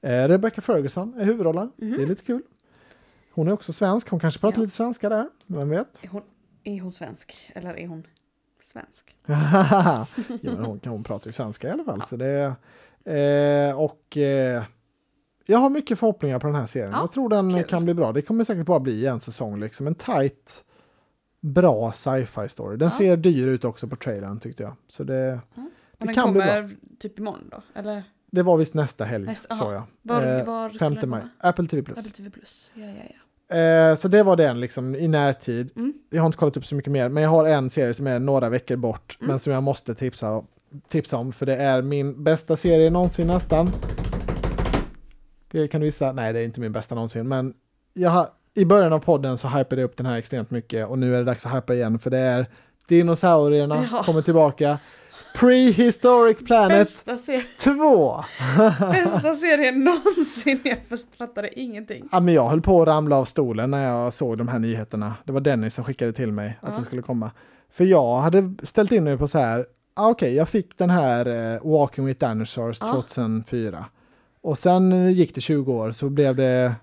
[0.00, 1.72] Eh, Rebecca Ferguson är huvudrollen.
[1.76, 1.94] Mhm.
[1.96, 2.42] Det är lite kul.
[3.34, 4.08] Hon är också svensk.
[4.10, 4.62] Hon kanske pratar Ja.
[4.62, 5.28] lite svenska där.
[5.46, 6.04] Vem vet?
[6.04, 6.22] Är, hon,
[6.64, 7.50] är hon svensk?
[7.54, 8.06] Eller är hon
[8.62, 9.16] svensk?
[9.26, 10.06] ja,
[10.42, 12.02] men hon, hon pratar ju svenska i alla fall.
[12.02, 12.54] Så det,
[13.04, 14.62] eh, och eh,
[15.46, 16.90] jag har mycket förhoppningar på den här serien.
[16.92, 17.64] Ja, jag tror den kul.
[17.64, 18.12] kan bli bra.
[18.12, 19.60] Det kommer säkert bara bli en säsong.
[19.60, 19.86] Liksom.
[19.86, 20.64] En tight,
[21.40, 22.76] bra sci-fi story.
[22.76, 22.90] Den Ja.
[22.90, 24.76] ser dyr ut också på trailern tyckte jag.
[24.88, 25.60] Så det, Och
[25.98, 27.62] Det den kan bli kommer typ imorgon då?
[27.80, 29.82] Eller det var visst nästa helg, Nästa- sa jag.
[30.02, 31.22] var, Eh, var skulle 5 den maj.
[31.38, 31.82] Apple TV+.
[31.82, 31.98] Plus.
[31.98, 32.30] Apple TV.
[32.74, 33.56] Ja, ja, ja.
[33.56, 35.72] Eh, så det var den liksom i närtid.
[35.76, 35.92] Mm.
[36.10, 38.18] Jag har inte kollat upp så mycket mer, men jag har en serie som är
[38.18, 39.28] några veckor bort, Mm.
[39.30, 40.42] men som jag måste tipsa,
[40.88, 43.70] tipsa om, för det är min bästa serie någonsin nästan.
[45.70, 46.12] Kan du gissa?
[46.12, 47.54] Nej, det är inte min bästa någonsin, men
[47.92, 50.98] jag har, i början av podden så hypade jag upp den här extremt mycket och
[50.98, 52.46] nu är det dags att hypa igen, för det är
[52.88, 54.02] dinosaurierna Ja.
[54.02, 54.78] kommer tillbaka.
[55.38, 58.24] Prehistoric Planet Bästa, ser- 2!
[58.92, 60.60] bästa serien någonsin.
[60.64, 60.78] Jag
[61.18, 62.08] fattade ingenting.
[62.12, 65.14] Ja, men jag höll på att ramla av stolen när jag såg de här nyheterna.
[65.24, 66.78] Det var Dennis som skickade till mig att Ja.
[66.78, 67.30] det skulle komma.
[67.70, 71.26] För jag hade ställt in mig på så här, ah, okej, jag fick den här
[71.54, 72.86] eh, Walking with Dinosaurs Ja.
[72.86, 73.84] 2004.
[74.44, 76.74] Och sen gick det 20 år så blev det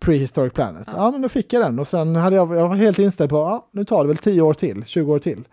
[0.00, 0.88] Prehistoric Planet.
[0.90, 0.92] Ja.
[0.96, 1.10] Ja.
[1.10, 3.68] men då fick jag den och sen hade jag, jag var helt inställd på, ja,
[3.72, 5.44] nu tar det väl 10 år till, 20 år till.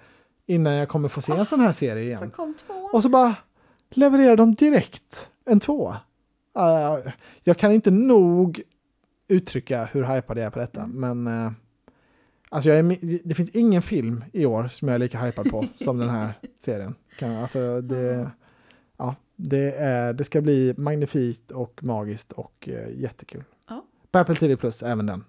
[0.45, 2.31] Innan jag kommer få se en sån här serie igen.
[2.37, 2.53] Så.
[2.93, 3.35] Och så bara
[3.89, 5.97] levererar de direkt en tvåa.
[6.59, 7.11] Uh,
[7.43, 8.61] jag kan inte nog
[9.27, 11.23] uttrycka hur hypad jag är på detta, Mm.
[11.23, 11.51] men uh,
[12.49, 12.97] alltså jag är,
[13.27, 16.33] det finns ingen film i år som jag är lika hypad på som den här
[16.59, 16.95] serien.
[17.19, 18.31] Kan, alltså det,
[19.35, 23.43] det, är, det ska bli magnifikt och magiskt och uh, jättekul.
[23.69, 23.85] Ja.
[24.11, 25.23] På Apple TV Plus, även den.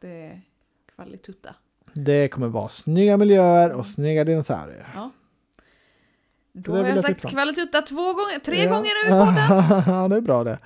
[0.00, 0.42] Det är
[0.94, 1.54] kvalitutta.
[1.92, 4.88] Det kommer vara snygga miljöer och snygga dinosaurier.
[4.94, 5.10] Ja.
[6.52, 8.70] Då har jag sagt kvalitutta två gånger, tre Ja.
[8.70, 9.10] gånger nu
[9.92, 10.58] ja, det är bra det.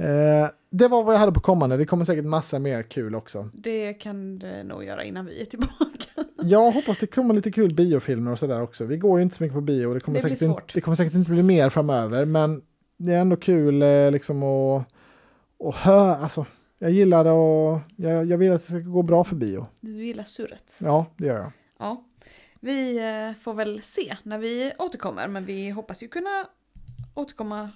[0.00, 1.76] Eh, det var vad jag hade på kommande.
[1.76, 3.50] Det kommer säkert massa mer kul också.
[3.54, 5.95] Det kan det nog göra innan vi är tillbaka.
[6.42, 8.84] Jag hoppas det kommer lite kul biofilmer och sådär också.
[8.84, 9.94] Vi går ju inte så mycket på bio.
[9.94, 12.24] Det kommer, Det säkert, inte, det kommer säkert inte bli mer framöver.
[12.24, 12.62] Men
[12.96, 14.84] det är ändå kul eh, liksom att,
[15.64, 16.16] att höra.
[16.16, 16.46] Alltså,
[16.78, 19.66] jag gillar det och jag, jag vill att det ska gå bra för bio.
[19.80, 20.76] Du gillar surret.
[20.80, 21.52] Ja, det gör jag.
[21.78, 22.04] Ja.
[22.60, 26.46] Vi eh, får väl se när vi återkommer, men vi hoppas ju kunna
[27.14, 27.70] återkomma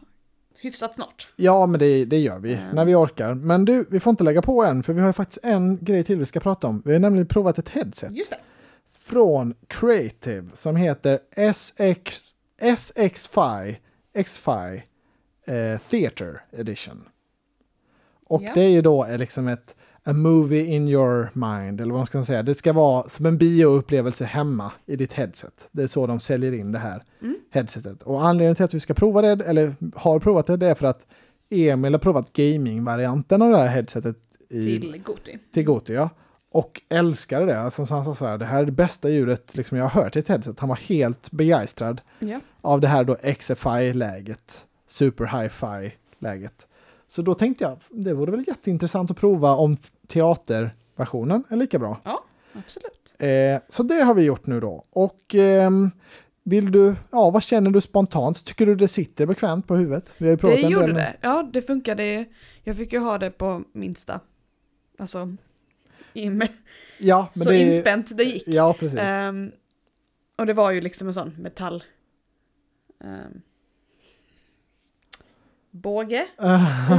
[0.60, 1.28] hyfsat snart.
[1.36, 2.74] Ja, men det, det gör vi Mm.
[2.74, 3.34] när vi orkar.
[3.34, 6.18] Men du, vi får inte lägga på än, för vi har faktiskt en grej till
[6.18, 6.82] vi ska prata om.
[6.84, 8.36] Vi har nämligen provat ett headset Just det.
[8.98, 11.18] från Creative som heter
[11.52, 13.76] SX, SX5
[14.14, 14.80] X5
[15.46, 17.04] eh, Theater Edition.
[18.26, 18.50] Och Ja.
[18.54, 22.06] det är ju då eh, liksom ett a movie in your mind, eller vad man
[22.06, 22.42] ska säga.
[22.42, 25.68] Det ska vara som en bioupplevelse hemma i ditt headset.
[25.72, 27.36] Det är så de säljer in det här Mm.
[27.50, 28.02] Headsetet.
[28.02, 30.86] Och anledningen till att vi ska prova det, eller har provat det, det är för
[30.86, 31.06] att
[31.50, 34.16] Emil har provat gaming-varianten av det här headsetet
[34.48, 35.38] i, Till Goti.
[35.52, 36.08] till Goti, ja.
[36.52, 37.60] Och älskade det.
[37.60, 40.02] Alltså, så han sa så här, det här är det bästa ljudet liksom, jag har
[40.02, 40.58] hört i ett headset.
[40.60, 42.40] Han var helt begeistrad Ja.
[42.60, 44.66] av det här då XFI-läget.
[44.86, 46.68] Super hi-fi-läget.
[47.08, 49.76] Så då tänkte jag, det vore väl jätteintressant att prova om
[50.06, 52.00] teaterversionen är lika bra.
[52.52, 53.14] Absolut.
[53.18, 54.84] Eh, så det har vi gjort nu då.
[54.90, 55.90] Och ehm,
[56.44, 58.44] vill du, ja vad känner du spontant?
[58.44, 60.14] Tycker du det sitter bekvämt på huvudet?
[60.18, 61.16] Vi har ju provat Det en gjorde del det.
[61.20, 62.24] Ja, det funkade.
[62.62, 64.20] Jag fick ju ha det på minsta.
[64.98, 65.36] Alltså,
[66.12, 66.48] in,
[66.98, 68.44] Ja, men så det, inspänt det gick.
[68.46, 68.98] Ja, precis.
[68.98, 69.52] Ehm,
[70.36, 71.84] och det var ju liksom en sån metall...
[73.04, 73.42] ehm,
[75.70, 76.26] båge.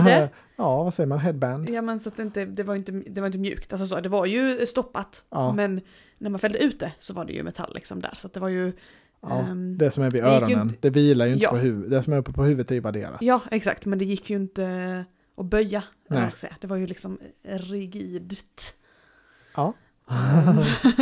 [0.02, 0.30] i det.
[0.56, 1.20] ja, vad säger man?
[1.20, 1.70] Headband?
[1.70, 3.74] Ja men så att det inte, det var inte, det var inte mjukt.
[3.74, 5.24] Alltså så, det var ju stoppat.
[5.30, 5.54] Ja.
[5.54, 5.82] Men
[6.18, 8.14] när man fällde ut det så var det ju metall liksom där.
[8.18, 8.74] Så att det var ju...
[9.22, 11.50] Ja, ehm, det som är vid det ju öronen, inte- det vilar ju inte Ja.
[11.52, 11.92] på huvudet.
[11.92, 13.18] Det som är uppe på huvudet är ju värderat.
[13.22, 13.86] Ja, exakt.
[13.86, 15.06] Men det gick ju inte
[15.38, 15.84] att böja.
[16.10, 16.32] Nej.
[16.62, 18.78] Det var ju liksom rigidt.
[19.56, 19.74] Ja.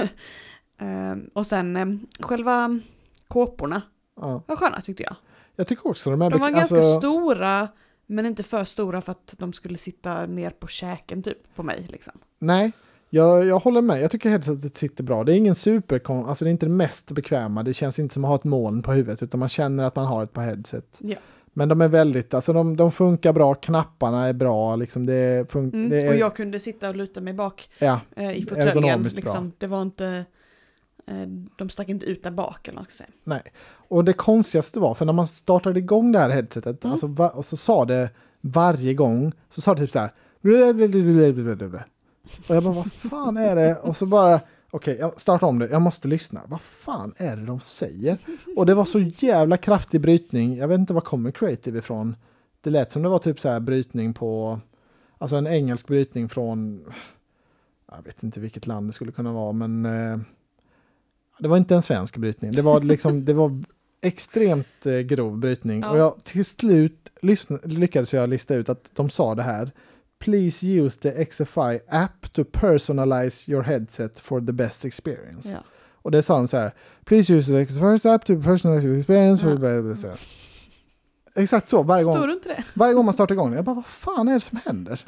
[0.77, 2.79] Ehm, och sen ehm, själva
[3.27, 3.81] kåporna
[4.15, 4.43] ja.
[4.47, 5.15] var sköna tyckte jag.
[5.55, 6.29] Jag tycker också de är...
[6.29, 7.67] De var bek- ganska alltså- stora
[8.05, 11.87] men inte för stora för att de skulle sitta ner på käken typ på mig
[11.89, 12.13] liksom.
[12.39, 12.71] Nej,
[13.09, 14.01] jag, jag håller med.
[14.01, 15.23] Jag tycker headsetet sitter bra.
[15.23, 16.01] Det är ingen super...
[16.27, 17.63] Alltså det är inte det mest bekväma.
[17.63, 20.05] Det känns inte som att ha ett moln på huvudet utan man känner att man
[20.05, 20.99] har ett par headset.
[21.01, 21.15] Ja.
[21.53, 25.73] Men de är väldigt, alltså de, de funkar bra, knapparna är bra, liksom det, fun-
[25.73, 25.89] Mm.
[25.89, 28.81] det är, Och jag kunde sitta och luta mig bak ja, eh, i fåtöljen.
[29.03, 29.09] Bra.
[29.15, 29.51] Liksom.
[29.57, 30.25] Det var inte...
[31.07, 31.15] Eh,
[31.57, 33.09] de stack inte ut där bak eller vad man ska säga.
[33.23, 33.41] nej.
[33.71, 36.91] Och det konstigaste var, för när man startade igång det här headsetet, Mm.
[36.91, 38.09] alltså, och så sa det
[38.41, 41.83] varje gång, så sa det typ så här, blablabla.
[42.47, 43.75] Och jag bara, vad fan är det?
[43.75, 46.41] Och så bara, okej, jag startar om det, jag måste lyssna.
[46.47, 48.17] Vad fan är det de säger?
[48.55, 52.15] Och det var så jävla kraftig brytning, jag vet inte var kommer Creative ifrån.
[52.61, 54.59] Det lät som det var typ så här brytning på,
[55.17, 56.85] alltså en engelsk brytning från,
[57.91, 60.19] jag vet inte vilket land det skulle kunna vara, men eh,
[61.39, 62.51] det var inte en svensk brytning.
[62.51, 63.63] Det var liksom, det var
[64.01, 65.81] extremt eh, grov brytning.
[65.81, 65.89] Ja.
[65.89, 67.09] Och jag, till slut
[67.63, 69.71] lyckades jag lista ut att de sa det här.
[70.19, 75.51] Please use the XFI app to personalize your headset for the best experience.
[75.51, 75.63] Ja.
[76.01, 76.73] Och det sa de så här.
[77.05, 79.45] Please use the XFI app to personalize your experience.
[79.45, 79.57] Ja.
[79.57, 80.23] For the best.
[81.35, 82.31] Exakt så varje gång.
[82.31, 82.63] Inte det?
[82.73, 85.05] Varje gång man startar igång jag bara vad fan är det som händer?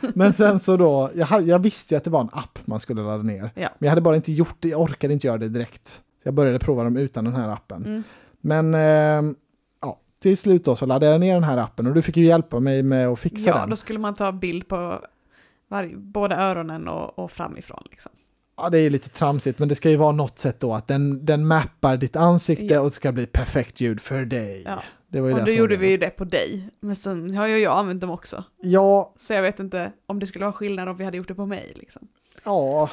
[0.14, 3.02] men sen så då, jag, jag visste ju att det var en app man skulle
[3.02, 3.50] ladda ner.
[3.54, 3.68] Ja.
[3.78, 5.86] Men jag hade bara inte gjort det, jag orkade inte göra det direkt.
[5.86, 7.84] Så jag började prova dem utan den här appen.
[7.84, 8.02] Mm.
[8.40, 9.34] Men ja,
[10.22, 12.60] till slut då så laddade jag ner den här appen och du fick ju hjälpa
[12.60, 13.70] mig med att fixa Ja, den.
[13.70, 15.00] då skulle man ta bild på
[15.68, 17.82] varje, båda öronen och, och framifrån.
[17.90, 18.12] Liksom.
[18.56, 21.26] Ja, det är lite tramsigt men det ska ju vara något sätt då att den,
[21.26, 22.80] den mappar ditt ansikte Ja.
[22.80, 24.62] och det ska bli perfekt ljud för dig.
[24.66, 24.82] Ja.
[25.08, 26.68] Det var ju Och det då gjorde var vi ju det på dig.
[26.80, 28.44] Men sen har ju jag använt dem också.
[28.62, 31.34] Ja, Så jag vet inte om det skulle vara skillnad om vi hade gjort det
[31.34, 31.72] på mig.
[31.76, 32.08] Liksom.
[32.44, 32.90] ja,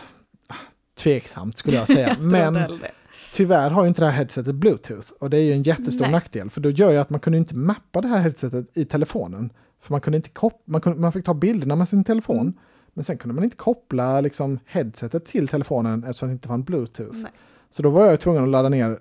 [0.98, 2.08] tveksamt skulle jag säga.
[2.20, 2.92] Jag men det.
[3.34, 6.12] Tyvärr har ju inte det här headsetet bluetooth och det är ju en jättestor Nej.
[6.12, 9.50] nackdel för då gör ju att man kunde inte mappa det här headsetet i telefonen.
[9.82, 10.30] För man kunde inte
[10.66, 12.54] man, kunde, man fick ta bilderna med sin telefon Mm.
[12.94, 17.18] men sen kunde man inte koppla liksom headsetet till telefonen eftersom det inte fanns bluetooth.
[17.18, 17.32] Nej.
[17.70, 19.00] Så då var jag tvungen att ladda ner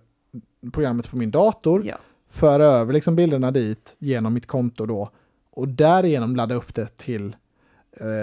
[0.73, 1.99] programmet på min dator, Ja.
[2.31, 5.11] föra över liksom bilderna dit genom mitt konto då
[5.51, 7.37] och därigenom ladda upp det till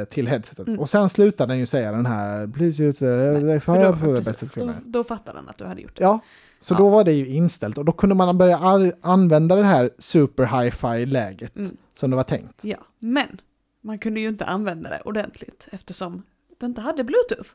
[0.10, 0.68] till headsetet.
[0.68, 0.80] Mm.
[0.80, 4.30] Och sen slutar den ju säga den här Please use the Nej, för då, då,
[4.30, 6.04] experience." då fattar den att du hade gjort det.
[6.04, 6.20] Ja,
[6.62, 6.78] så Ja.
[6.78, 8.58] då var det ju inställt och då kunde man börja
[9.02, 11.78] använda det här super hi-fi läget Mm.
[11.94, 12.64] som det var tänkt.
[12.66, 13.42] Ja, men
[13.82, 16.24] man kunde ju inte använda det ordentligt eftersom
[16.60, 17.50] det inte hade bluetooth.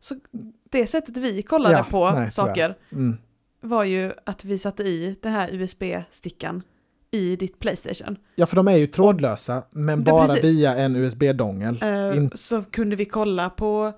[0.00, 0.16] Så
[0.70, 3.16] det sättet vi kollade Ja, på nej, saker Mm.
[3.60, 6.62] var ju att vi satte i den här USB-stickan
[7.10, 8.16] i ditt Playstation.
[8.34, 10.44] Ja, för de är ju trådlösa, men bara precis.
[10.44, 11.78] via en USB-dongel.
[11.82, 13.92] Eh, In- Så kunde vi kolla på,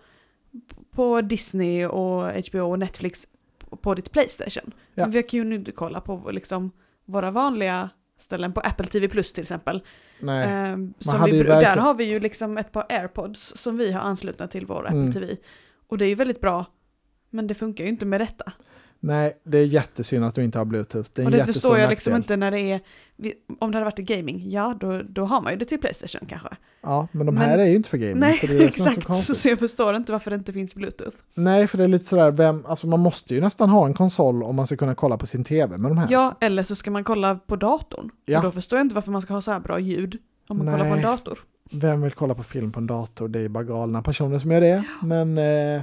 [0.91, 3.27] på Disney och HBO och Netflix
[3.83, 4.73] på ditt Playstation.
[4.95, 5.03] Ja.
[5.05, 6.71] Men vi kan ju inte kolla på liksom
[7.05, 9.83] våra vanliga ställen på Apple TV Plus till exempel.
[10.21, 10.49] Nej.
[10.49, 14.01] Ehm, som vi, verkligen- Där har vi ju liksom ett par airpods som vi har
[14.01, 15.13] anslutna till vår Apple Mm.
[15.13, 15.37] TV.
[15.89, 16.65] Och det är ju väldigt bra,
[17.31, 18.53] men det funkar ju inte med detta.
[19.03, 21.11] Nej, det är jättesynd att du inte har bluetooth.
[21.15, 22.81] Det är Och en det jättestor förstår jag liksom inte när det är,
[23.59, 26.49] om det hade varit gaming, ja då, då har man ju det till Playstation kanske.
[26.83, 28.19] Ja, men de Men- här är ju inte för gaming.
[28.19, 28.95] Nej, så det är det så exakt.
[29.03, 29.45] Så, konstigt.
[29.45, 31.17] jag förstår inte varför det inte finns bluetooth.
[31.35, 34.43] Nej, för det är lite sådär, vem, alltså man måste ju nästan ha en konsol
[34.43, 36.07] om man ska kunna kolla på sin tv med de här.
[36.11, 38.11] Ja, eller så ska man kolla på datorn.
[38.25, 38.39] Ja.
[38.39, 40.67] Och då förstår jag inte varför man ska ha så här bra ljud om man
[40.67, 41.03] kollar på en Nej.
[41.03, 41.39] dator.
[41.73, 43.29] Vem vill kolla på film på en dator?
[43.29, 44.85] Det är bara galna personer som gör det.
[45.03, 45.83] Men eh,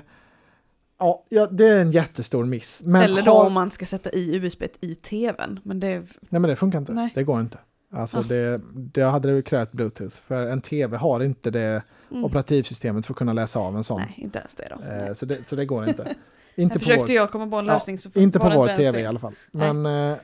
[0.99, 2.83] ja, ja, det är en jättestor miss.
[2.85, 5.59] Men eller då har- om man ska sätta i USB i tvn.
[5.63, 6.91] Men det, Nej, men det funkar inte.
[6.93, 7.11] Nej.
[7.15, 7.57] Det går inte.
[7.93, 8.23] Alltså Ah.
[8.23, 10.15] det, det hade det krävt bluetooth.
[10.27, 11.81] För en tv har inte det
[12.11, 14.01] mm, operativsystemet för att kunna läsa av en sån.
[14.01, 15.05] nej, inte ens det då.
[15.05, 16.15] Eh, så, det, så det går inte.
[16.59, 18.91] Inte på försökte vår, jag komma på en Ja, lösning så inte på vår tv
[18.91, 18.99] det.
[18.99, 19.33] i alla fall.
[19.51, 20.17] Men eh,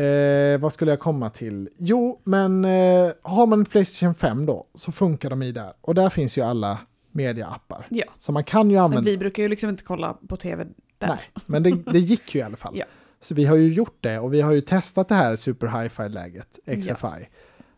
[0.00, 1.68] eh, vad skulle jag komma till?
[1.76, 5.72] Jo, men eh, har man Playstation 5 då så funkar de i där.
[5.80, 6.78] Och där finns ju alla
[7.12, 7.86] mediaappar.
[7.90, 8.04] Ja.
[8.18, 9.10] Så man kan ju Men använda...
[9.10, 10.66] vi brukar ju liksom inte kolla på tv
[10.98, 11.06] där.
[11.08, 12.72] Nej, men det, det gick ju i alla fall.
[12.78, 12.84] Ja.
[13.22, 16.58] Så vi har ju gjort det och vi har ju testat det här super hi-fi-läget,
[16.82, 17.28] XFI.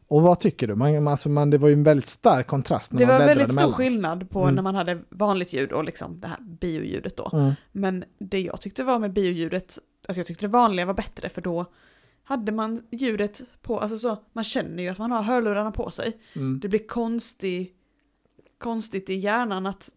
[0.08, 0.74] Och vad tycker du?
[0.74, 3.46] Man, alltså man, det var ju en väldigt stark kontrast när Det man var väldigt
[3.52, 3.72] stor mellan.
[3.72, 4.54] skillnad på Mm.
[4.54, 7.30] när man hade vanligt ljud och liksom det här bioljudet då.
[7.32, 7.52] Mm.
[7.72, 9.78] Men det jag tyckte var med bioljudet,
[10.08, 11.66] alltså jag tyckte det vanliga var bättre för då
[12.24, 16.12] hade man ljudet på, alltså så, man känner ju att man har hörlurarna på sig.
[16.36, 16.60] Mm.
[16.60, 17.72] Det blir konstig,
[18.62, 19.90] konstigt i hjärnan att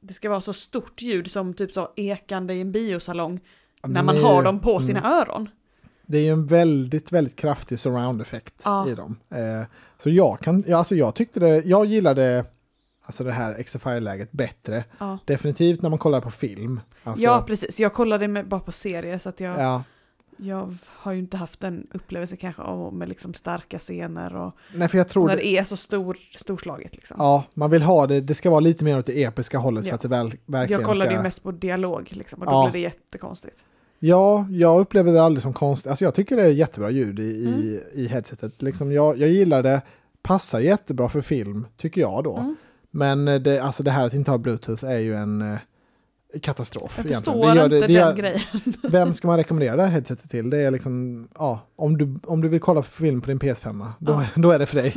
[0.00, 3.40] det ska vara så stort ljud som typ så ekande i en biosalong
[3.82, 4.82] Ja, när man är har dem på mm.
[4.82, 5.48] sina öron.
[6.06, 8.88] Det är ju en väldigt, väldigt kraftig surround-effekt Ja.
[8.88, 9.18] i dem.
[9.30, 9.66] Eh,
[9.98, 12.44] så jag kan, ja, alltså jag tyckte det, jag gillade
[13.04, 14.84] alltså det här XFI-läget bättre.
[14.98, 15.18] Ja.
[15.24, 16.80] Definitivt när man kollar på film.
[17.02, 17.80] Alltså, ja, precis.
[17.80, 19.82] Jag kollade med, bara på serier så att jag, ja.
[20.38, 24.88] Jag har ju inte haft en upplevelse kanske av med liksom starka scener och Nej,
[24.88, 27.16] för jag tror när det, det är så stor, storslaget liksom.
[27.20, 29.90] ja, man vill ha det, det ska vara lite mer åt det episka hållet Ja.
[29.90, 31.16] för att det väl, verkligen jag kollade ska...
[31.16, 32.62] ju mest på dialog liksom och då Ja.
[32.64, 33.64] blev det jättekonstigt.
[33.98, 35.90] Ja, jag upplever det aldrig som konstigt.
[35.90, 37.78] Alltså jag tycker det är jättebra ljud i, i, Mm.
[37.94, 38.62] i headsetet.
[38.62, 39.82] Liksom jag, jag gillar det,
[40.22, 42.36] passar jättebra för film, tycker jag då.
[42.36, 42.56] Mm.
[42.90, 45.58] Men eh, det, alltså det här att inte ha bluetooth är ju en eh,
[46.42, 46.94] katastrof.
[46.96, 47.38] Jag egentligen.
[47.42, 48.40] förstår gör inte det, det den gör, grejen.
[48.82, 50.50] Vem ska man rekommendera det här headsetet till?
[50.50, 53.86] Det är liksom, ja, om du, om du vill kolla på film på din PS5,
[53.98, 54.24] då, Ja.
[54.42, 54.94] då är det för dig.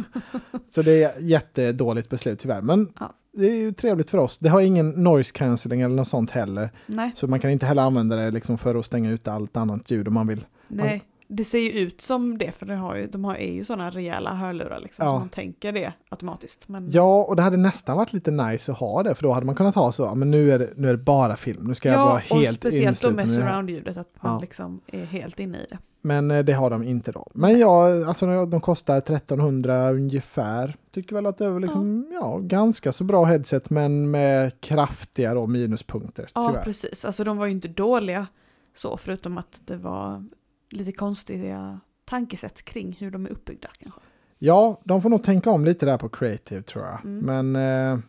[0.69, 2.61] Så det är jättedåligt beslut tyvärr.
[2.61, 3.11] Men Ja.
[3.34, 4.38] det är ju trevligt för oss.
[4.38, 6.71] Det har ingen noise cancelling eller något sånt heller.
[6.86, 9.91] Nej, Så man kan inte heller använda det liksom för att stänga ut allt annat
[9.91, 10.45] ljud om man vill.
[10.67, 11.03] nej.
[11.34, 13.89] Det ser ju ut som det för det har ju, de har, är ju sådana
[13.89, 15.05] rejäla hörlurar liksom.
[15.05, 15.19] Ja.
[15.19, 16.67] Man tänker det automatiskt.
[16.67, 19.45] Men Ja, och det hade nästan varit lite nice att ha det, för då hade
[19.45, 21.75] man kunnat ha så, ja, men nu är det, nu är det bara film, nu
[21.75, 23.51] ska jag vara och helt speciellt med insluten i det här.
[23.51, 24.39] surround-ljudet, att man Ja.
[24.41, 25.77] liksom är helt inne i det.
[26.03, 27.27] Men eh, det har de inte då.
[27.34, 30.75] Men ja, alltså de kostar 1300 ungefär.
[30.93, 32.38] Tycker väl att det är liksom, ja.
[32.41, 36.63] ganska så bra headset, men med kraftiga då minuspunkter, Ja, tyvärr.
[36.63, 37.05] precis.
[37.05, 38.27] Alltså de var ju inte dåliga
[38.75, 40.25] så, förutom att det var
[40.72, 44.01] lite konstiga tankesätt kring hur de är uppbyggda kanske.
[44.39, 47.05] Ja, de får nog tänka om lite där på creative tror jag.
[47.05, 47.51] Mm.
[47.51, 47.55] Men
[47.93, 47.99] eh,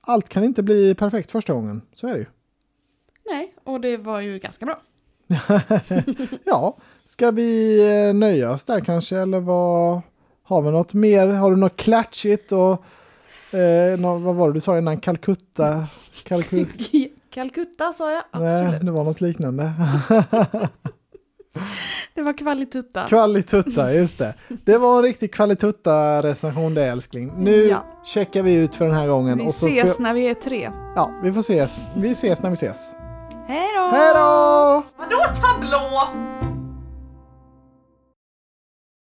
[0.00, 2.26] allt kan inte bli perfekt första gången, så är det ju.
[3.26, 4.80] Nej, och det var ju ganska bra.
[6.44, 6.76] Ja,
[7.06, 10.00] ska vi eh, nöja oss där kanske eller vad
[10.42, 11.26] har vi något mer?
[11.28, 12.84] Har du något klatschigt och
[13.58, 15.00] eh, nå- vad var det du sa innan?
[15.00, 15.86] Calcutta?
[16.24, 16.72] Calcutta?
[17.30, 18.86] Calcutta sa jag, Nej, absolut.
[18.86, 19.72] det var något liknande.
[22.14, 23.06] Det var kvalitutta.
[23.08, 24.34] Kvalitutta, just det.
[24.64, 27.32] Det var en riktig kvalitutta recension det älskling.
[27.36, 27.84] Nu Ja.
[28.04, 29.38] checkar vi ut för den här gången.
[29.38, 30.70] Vi och så ses får, när vi är tre.
[30.96, 31.90] ja, vi får ses.
[31.96, 32.92] Vi ses när vi ses.
[33.48, 33.90] Hej då!
[33.96, 34.82] Hej då!
[34.98, 36.49] Vadå tablå?